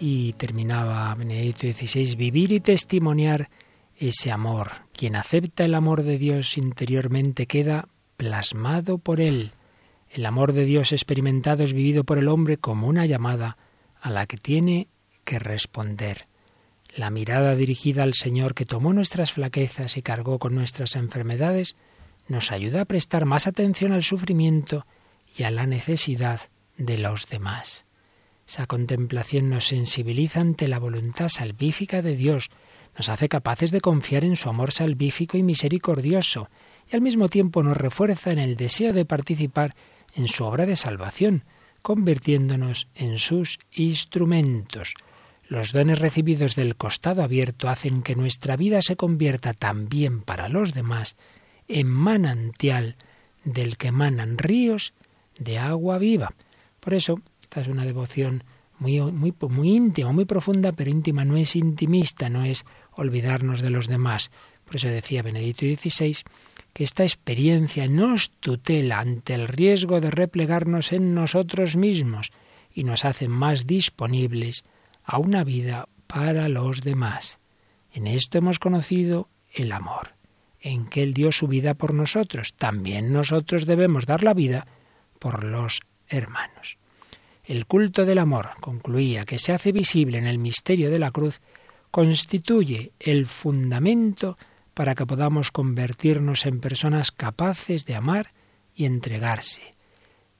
y 0.00 0.32
terminaba 0.32 1.14
Benedicto 1.14 1.68
XVI, 1.68 2.16
vivir 2.16 2.50
y 2.50 2.58
testimoniar 2.58 3.48
ese 3.96 4.32
amor. 4.32 4.72
Quien 4.92 5.14
acepta 5.14 5.64
el 5.64 5.74
amor 5.74 6.02
de 6.02 6.18
Dios 6.18 6.58
interiormente 6.58 7.46
queda 7.46 7.86
plasmado 8.16 8.98
por 8.98 9.20
él. 9.20 9.52
El 10.10 10.26
amor 10.26 10.52
de 10.52 10.64
Dios 10.64 10.90
experimentado 10.90 11.62
es 11.62 11.74
vivido 11.74 12.02
por 12.02 12.18
el 12.18 12.26
hombre 12.26 12.56
como 12.56 12.88
una 12.88 13.06
llamada 13.06 13.56
a 14.00 14.10
la 14.10 14.26
que 14.26 14.36
tiene 14.36 14.88
que 15.22 15.38
responder. 15.38 16.26
La 16.96 17.10
mirada 17.10 17.54
dirigida 17.54 18.02
al 18.02 18.14
Señor 18.14 18.54
que 18.54 18.66
tomó 18.66 18.92
nuestras 18.92 19.32
flaquezas 19.32 19.96
y 19.96 20.02
cargó 20.02 20.40
con 20.40 20.56
nuestras 20.56 20.96
enfermedades 20.96 21.76
nos 22.26 22.50
ayuda 22.50 22.80
a 22.80 22.86
prestar 22.86 23.26
más 23.26 23.46
atención 23.46 23.92
al 23.92 24.02
sufrimiento 24.02 24.84
y 25.36 25.44
a 25.44 25.50
la 25.50 25.66
necesidad 25.66 26.40
de 26.76 26.98
los 26.98 27.28
demás. 27.28 27.86
Esa 28.46 28.66
contemplación 28.66 29.48
nos 29.48 29.66
sensibiliza 29.66 30.40
ante 30.40 30.68
la 30.68 30.78
voluntad 30.78 31.28
salvífica 31.28 32.02
de 32.02 32.14
Dios, 32.14 32.50
nos 32.96 33.08
hace 33.08 33.28
capaces 33.28 33.70
de 33.70 33.80
confiar 33.80 34.24
en 34.24 34.36
su 34.36 34.48
amor 34.48 34.72
salvífico 34.72 35.36
y 35.36 35.42
misericordioso, 35.42 36.48
y 36.90 36.94
al 36.94 37.02
mismo 37.02 37.28
tiempo 37.28 37.62
nos 37.62 37.76
refuerza 37.76 38.30
en 38.32 38.38
el 38.38 38.56
deseo 38.56 38.92
de 38.92 39.04
participar 39.04 39.74
en 40.14 40.28
su 40.28 40.44
obra 40.44 40.66
de 40.66 40.76
salvación, 40.76 41.44
convirtiéndonos 41.82 42.88
en 42.94 43.18
sus 43.18 43.58
instrumentos. 43.72 44.94
Los 45.48 45.72
dones 45.72 45.98
recibidos 45.98 46.54
del 46.54 46.76
costado 46.76 47.22
abierto 47.22 47.68
hacen 47.68 48.02
que 48.02 48.14
nuestra 48.14 48.56
vida 48.56 48.80
se 48.82 48.96
convierta 48.96 49.54
también 49.54 50.22
para 50.22 50.48
los 50.48 50.72
demás 50.72 51.16
en 51.68 51.88
manantial 51.88 52.96
del 53.44 53.76
que 53.76 53.92
manan 53.92 54.38
ríos 54.38 54.94
de 55.38 55.58
agua 55.58 55.98
viva. 55.98 56.34
Por 56.80 56.94
eso, 56.94 57.20
esta 57.40 57.60
es 57.60 57.68
una 57.68 57.84
devoción 57.84 58.44
muy, 58.78 59.00
muy, 59.00 59.32
muy 59.48 59.76
íntima, 59.76 60.12
muy 60.12 60.24
profunda, 60.24 60.72
pero 60.72 60.90
íntima 60.90 61.24
no 61.24 61.36
es 61.36 61.56
intimista, 61.56 62.28
no 62.28 62.44
es 62.44 62.64
olvidarnos 62.92 63.60
de 63.60 63.70
los 63.70 63.88
demás. 63.88 64.30
Por 64.64 64.76
eso 64.76 64.88
decía 64.88 65.22
Benedicto 65.22 65.66
XVI 65.66 66.18
que 66.72 66.84
esta 66.84 67.04
experiencia 67.04 67.86
nos 67.88 68.30
tutela 68.32 68.98
ante 68.98 69.34
el 69.34 69.48
riesgo 69.48 70.00
de 70.00 70.10
replegarnos 70.10 70.92
en 70.92 71.14
nosotros 71.14 71.76
mismos 71.76 72.32
y 72.72 72.84
nos 72.84 73.04
hace 73.04 73.28
más 73.28 73.66
disponibles 73.66 74.64
a 75.04 75.18
una 75.18 75.44
vida 75.44 75.88
para 76.06 76.48
los 76.48 76.80
demás. 76.80 77.38
En 77.92 78.08
esto 78.08 78.38
hemos 78.38 78.58
conocido 78.58 79.28
el 79.52 79.70
amor, 79.70 80.14
en 80.60 80.86
que 80.86 81.04
Él 81.04 81.14
dio 81.14 81.30
su 81.30 81.46
vida 81.46 81.74
por 81.74 81.94
nosotros. 81.94 82.54
También 82.54 83.12
nosotros 83.12 83.66
debemos 83.66 84.06
dar 84.06 84.24
la 84.24 84.34
vida 84.34 84.66
por 85.24 85.42
los 85.42 85.80
hermanos. 86.06 86.76
El 87.44 87.64
culto 87.64 88.04
del 88.04 88.18
amor, 88.18 88.50
concluía, 88.60 89.24
que 89.24 89.38
se 89.38 89.54
hace 89.54 89.72
visible 89.72 90.18
en 90.18 90.26
el 90.26 90.36
misterio 90.38 90.90
de 90.90 90.98
la 90.98 91.12
cruz, 91.12 91.40
constituye 91.90 92.92
el 93.00 93.24
fundamento 93.24 94.36
para 94.74 94.94
que 94.94 95.06
podamos 95.06 95.50
convertirnos 95.50 96.44
en 96.44 96.60
personas 96.60 97.10
capaces 97.10 97.86
de 97.86 97.94
amar 97.94 98.34
y 98.74 98.84
entregarse, 98.84 99.74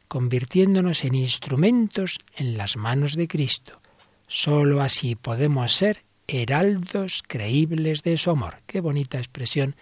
convirtiéndonos 0.06 1.02
en 1.04 1.14
instrumentos 1.14 2.18
en 2.36 2.58
las 2.58 2.76
manos 2.76 3.16
de 3.16 3.26
Cristo. 3.26 3.80
Sólo 4.26 4.82
así 4.82 5.14
podemos 5.14 5.72
ser 5.72 6.04
heraldos 6.26 7.22
creíbles 7.26 8.02
de 8.02 8.18
su 8.18 8.28
amor. 8.28 8.56
Qué 8.66 8.82
bonita 8.82 9.16
expresión 9.16 9.76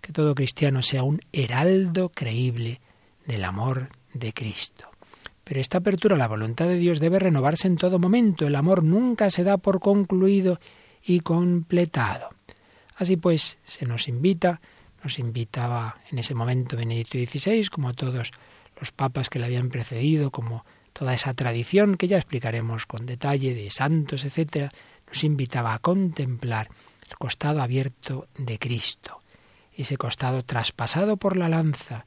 que 0.00 0.12
todo 0.12 0.34
cristiano 0.34 0.82
sea 0.82 1.04
un 1.04 1.20
heraldo 1.32 2.08
creíble 2.08 2.80
del 3.24 3.44
amor 3.44 3.90
de 4.18 4.32
Cristo. 4.32 4.88
Pero 5.44 5.60
esta 5.60 5.78
apertura 5.78 6.14
a 6.14 6.18
la 6.18 6.28
voluntad 6.28 6.66
de 6.66 6.76
Dios 6.76 7.00
debe 7.00 7.18
renovarse 7.18 7.68
en 7.68 7.76
todo 7.76 7.98
momento. 7.98 8.46
El 8.46 8.54
amor 8.54 8.84
nunca 8.84 9.30
se 9.30 9.44
da 9.44 9.56
por 9.56 9.80
concluido 9.80 10.60
y 11.02 11.20
completado. 11.20 12.28
Así 12.96 13.16
pues, 13.16 13.58
se 13.64 13.86
nos 13.86 14.08
invita, 14.08 14.60
nos 15.02 15.18
invitaba 15.18 16.00
en 16.10 16.18
ese 16.18 16.34
momento 16.34 16.76
Benedicto 16.76 17.16
XVI, 17.16 17.66
como 17.68 17.94
todos 17.94 18.32
los 18.78 18.92
papas 18.92 19.30
que 19.30 19.38
le 19.38 19.46
habían 19.46 19.70
precedido, 19.70 20.30
como 20.30 20.64
toda 20.92 21.14
esa 21.14 21.32
tradición 21.32 21.96
que 21.96 22.08
ya 22.08 22.16
explicaremos 22.16 22.86
con 22.86 23.06
detalle 23.06 23.54
de 23.54 23.70
santos, 23.70 24.24
etcétera, 24.24 24.72
nos 25.06 25.24
invitaba 25.24 25.74
a 25.74 25.78
contemplar 25.78 26.68
el 27.08 27.16
costado 27.16 27.62
abierto 27.62 28.28
de 28.36 28.58
Cristo, 28.58 29.22
ese 29.72 29.96
costado 29.96 30.44
traspasado 30.44 31.16
por 31.16 31.36
la 31.36 31.48
lanza, 31.48 32.04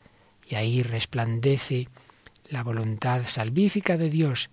y 0.48 0.56
ahí 0.56 0.84
resplandece 0.84 1.88
la 2.52 2.64
voluntad 2.64 3.24
salvífica 3.26 3.98
de 3.98 4.10
Dios, 4.10 4.50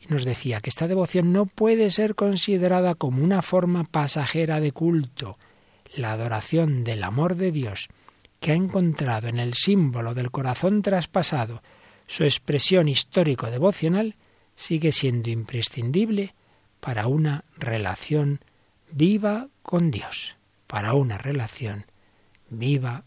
y 0.00 0.12
nos 0.12 0.24
decía 0.24 0.60
que 0.60 0.70
esta 0.70 0.88
devoción 0.88 1.32
no 1.32 1.46
puede 1.46 1.90
ser 1.90 2.14
considerada 2.14 2.94
como 2.94 3.22
una 3.22 3.42
forma 3.42 3.84
pasajera 3.84 4.58
de 4.58 4.72
culto, 4.72 5.38
la 5.94 6.12
adoración 6.12 6.82
del 6.82 7.04
amor 7.04 7.36
de 7.36 7.52
Dios, 7.52 7.88
que 8.40 8.52
ha 8.52 8.54
encontrado 8.54 9.28
en 9.28 9.38
el 9.38 9.54
símbolo 9.54 10.14
del 10.14 10.30
corazón 10.30 10.82
traspasado 10.82 11.62
su 12.06 12.24
expresión 12.24 12.88
histórico-devocional, 12.88 14.16
sigue 14.54 14.90
siendo 14.90 15.30
imprescindible 15.30 16.34
para 16.80 17.06
una 17.06 17.44
relación 17.56 18.40
viva 18.90 19.48
con 19.62 19.90
Dios, 19.90 20.36
para 20.66 20.94
una 20.94 21.18
relación 21.18 21.86
viva 22.50 23.04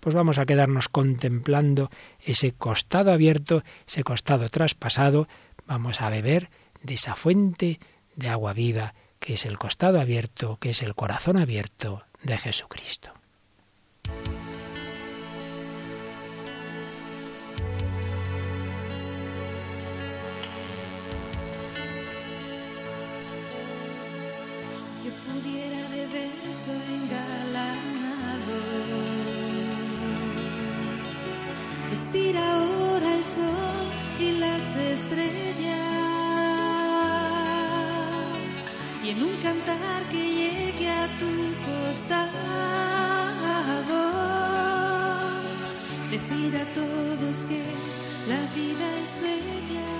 Pues 0.00 0.14
vamos 0.14 0.38
a 0.38 0.46
quedarnos 0.46 0.88
contemplando 0.88 1.90
ese 2.20 2.52
costado 2.52 3.12
abierto, 3.12 3.62
ese 3.86 4.02
costado 4.02 4.48
traspasado, 4.48 5.28
vamos 5.66 6.00
a 6.00 6.10
beber 6.10 6.50
de 6.82 6.94
esa 6.94 7.14
fuente 7.14 7.78
de 8.16 8.28
agua 8.28 8.52
viva 8.52 8.94
que 9.20 9.34
es 9.34 9.46
el 9.46 9.58
costado 9.58 10.00
abierto, 10.00 10.58
que 10.60 10.70
es 10.70 10.82
el 10.82 10.94
corazón 10.94 11.36
abierto 11.36 12.04
de 12.22 12.38
Jesucristo. 12.38 13.12
Vestir 32.12 32.36
ahora 32.38 33.16
el 33.16 33.24
sol 33.24 33.86
y 34.20 34.38
las 34.38 34.62
estrellas. 34.76 35.74
Y 39.02 39.10
en 39.10 39.22
un 39.24 39.36
cantar 39.42 40.02
que 40.10 40.34
llegue 40.38 40.88
a 40.88 41.08
tu 41.18 41.26
costado 41.66 42.30
Decir 46.10 46.56
a 46.56 46.64
todos 46.74 47.36
que 47.48 47.62
la 48.28 48.40
vida 48.54 48.86
es 49.02 49.20
bella. 49.20 49.90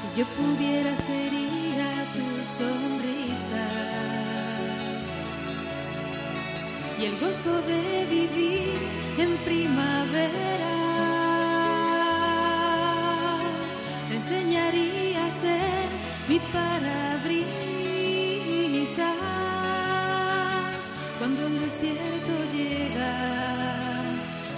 Si 0.00 0.06
yo 0.18 0.26
pudiera 0.26 0.96
sería 0.96 1.88
tu 2.14 2.24
sonrisa 2.58 3.09
y 7.00 7.06
el 7.06 7.18
gozo 7.18 7.62
de 7.62 8.04
vivir 8.10 8.74
en 9.16 9.36
primavera. 9.38 10.74
Te 14.08 14.16
enseñaría 14.16 15.26
a 15.26 15.30
ser 15.30 15.88
mi 16.28 16.38
parabrisas 16.38 17.46
cuando 21.18 21.46
el 21.46 21.60
desierto 21.60 22.32
llega, 22.52 23.14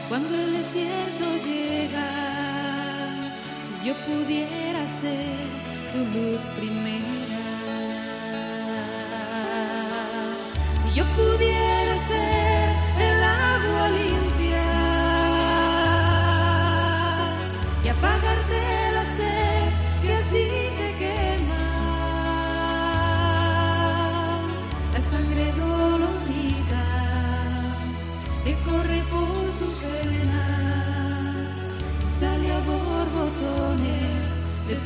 cuando 0.09 0.35
el 0.35 0.53
desierto 0.53 1.25
llega. 1.47 2.09
Si 3.63 3.73
yo 3.87 3.95
pudiera 3.95 4.89
ser 5.01 5.37
tu 5.93 5.99
luz 6.19 6.41
primera, 6.57 7.43
si 10.83 10.89
yo 10.99 11.05
pudiera 11.17 11.72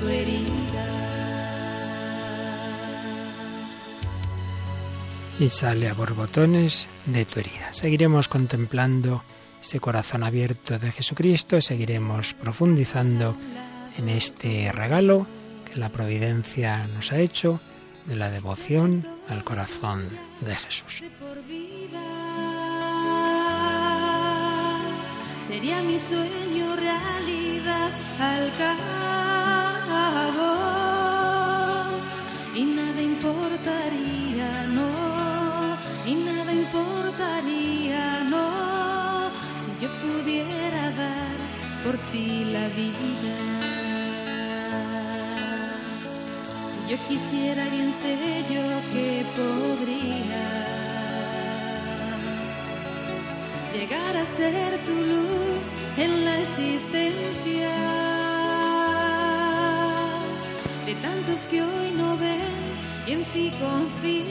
tu 0.00 0.08
herida. 0.08 0.56
y 5.38 5.48
sale 5.50 5.88
a 5.88 5.94
borbotones 5.94 6.88
de 7.04 7.24
tu 7.24 7.40
herida. 7.40 7.72
Seguiremos 7.72 8.28
contemplando 8.28 9.22
este 9.60 9.80
corazón 9.80 10.22
abierto 10.22 10.78
de 10.78 10.92
Jesucristo, 10.92 11.60
seguiremos 11.60 12.34
profundizando 12.34 13.36
en 13.98 14.08
este 14.08 14.72
regalo 14.72 15.26
que 15.64 15.78
la 15.78 15.90
providencia 15.90 16.86
nos 16.94 17.12
ha 17.12 17.18
hecho 17.18 17.60
de 18.06 18.16
la 18.16 18.30
devoción 18.30 19.06
al 19.28 19.44
corazón 19.44 20.08
de 20.40 20.54
Jesús. 20.54 21.02
Sería 25.46 25.82
mi 25.82 25.98
sueño 25.98 26.76
realidad 26.76 27.90
al 28.20 28.50
por 41.86 41.96
ti 42.10 42.44
la 42.56 42.66
vida. 42.80 43.36
Si 46.70 46.78
yo 46.90 46.96
quisiera, 47.08 47.62
bien 47.74 47.92
sé 47.92 48.14
yo 48.54 48.64
que 48.92 49.08
podría 49.38 50.46
llegar 53.74 54.14
a 54.16 54.26
ser 54.26 54.70
tu 54.88 54.96
luz 55.12 55.60
en 55.96 56.24
la 56.24 56.34
existencia 56.40 57.74
de 60.86 60.94
tantos 61.06 61.40
que 61.50 61.62
hoy 61.62 61.88
no 61.96 62.16
ven 62.16 62.56
y 63.06 63.12
en 63.12 63.24
ti 63.32 63.52
confían 63.60 64.26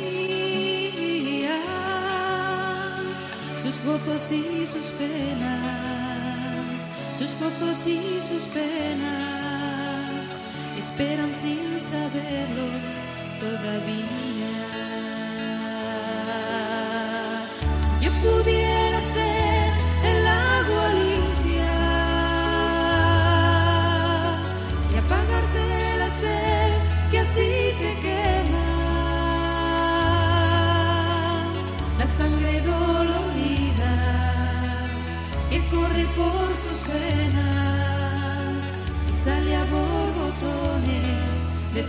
sus 3.63 3.75
gozos 3.85 4.23
y 4.31 4.67
sus 4.67 4.87
penas, 4.99 5.84
sus 7.17 7.33
gozos 7.39 7.87
y 7.87 8.19
sus 8.27 8.41
penas 8.53 10.25
esperan 10.77 11.31
sin 11.33 11.79
saberlo 11.79 12.67
todavía. 13.39 14.53
Si 17.99 18.05
yo 18.05 18.11
pudiera 18.21 18.99
ser 19.15 19.71
el 20.11 20.27
agua 20.27 20.85
limpia 20.99 21.75
y 24.93 24.95
apagarte 24.97 25.97
la 25.99 26.09
sed 26.21 26.71
que 27.11 27.19
así 27.19 27.51
te 27.79 27.91
quema, 28.03 28.67
la 31.99 32.07
sangre 32.07 32.61
dolorida 32.61 33.93
que 35.49 35.59
corre 35.69 36.05
por 36.17 36.54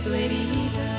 tu 0.03 0.13
herida. 0.13 0.96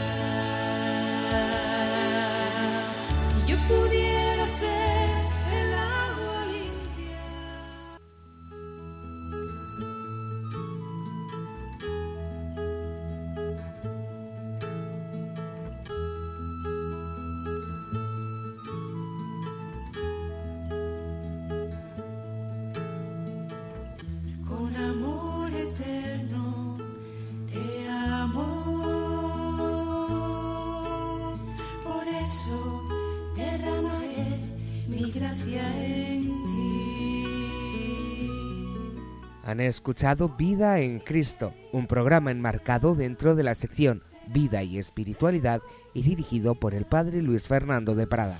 Han 39.58 39.64
escuchado 39.64 40.28
Vida 40.28 40.78
en 40.78 41.00
Cristo, 41.00 41.52
un 41.72 41.88
programa 41.88 42.30
enmarcado 42.30 42.94
dentro 42.94 43.34
de 43.34 43.42
la 43.42 43.56
sección 43.56 44.00
Vida 44.28 44.62
y 44.62 44.78
Espiritualidad 44.78 45.62
y 45.94 46.02
dirigido 46.02 46.54
por 46.54 46.74
el 46.74 46.84
Padre 46.84 47.22
Luis 47.22 47.42
Fernando 47.42 47.96
de 47.96 48.06
Prada. 48.06 48.36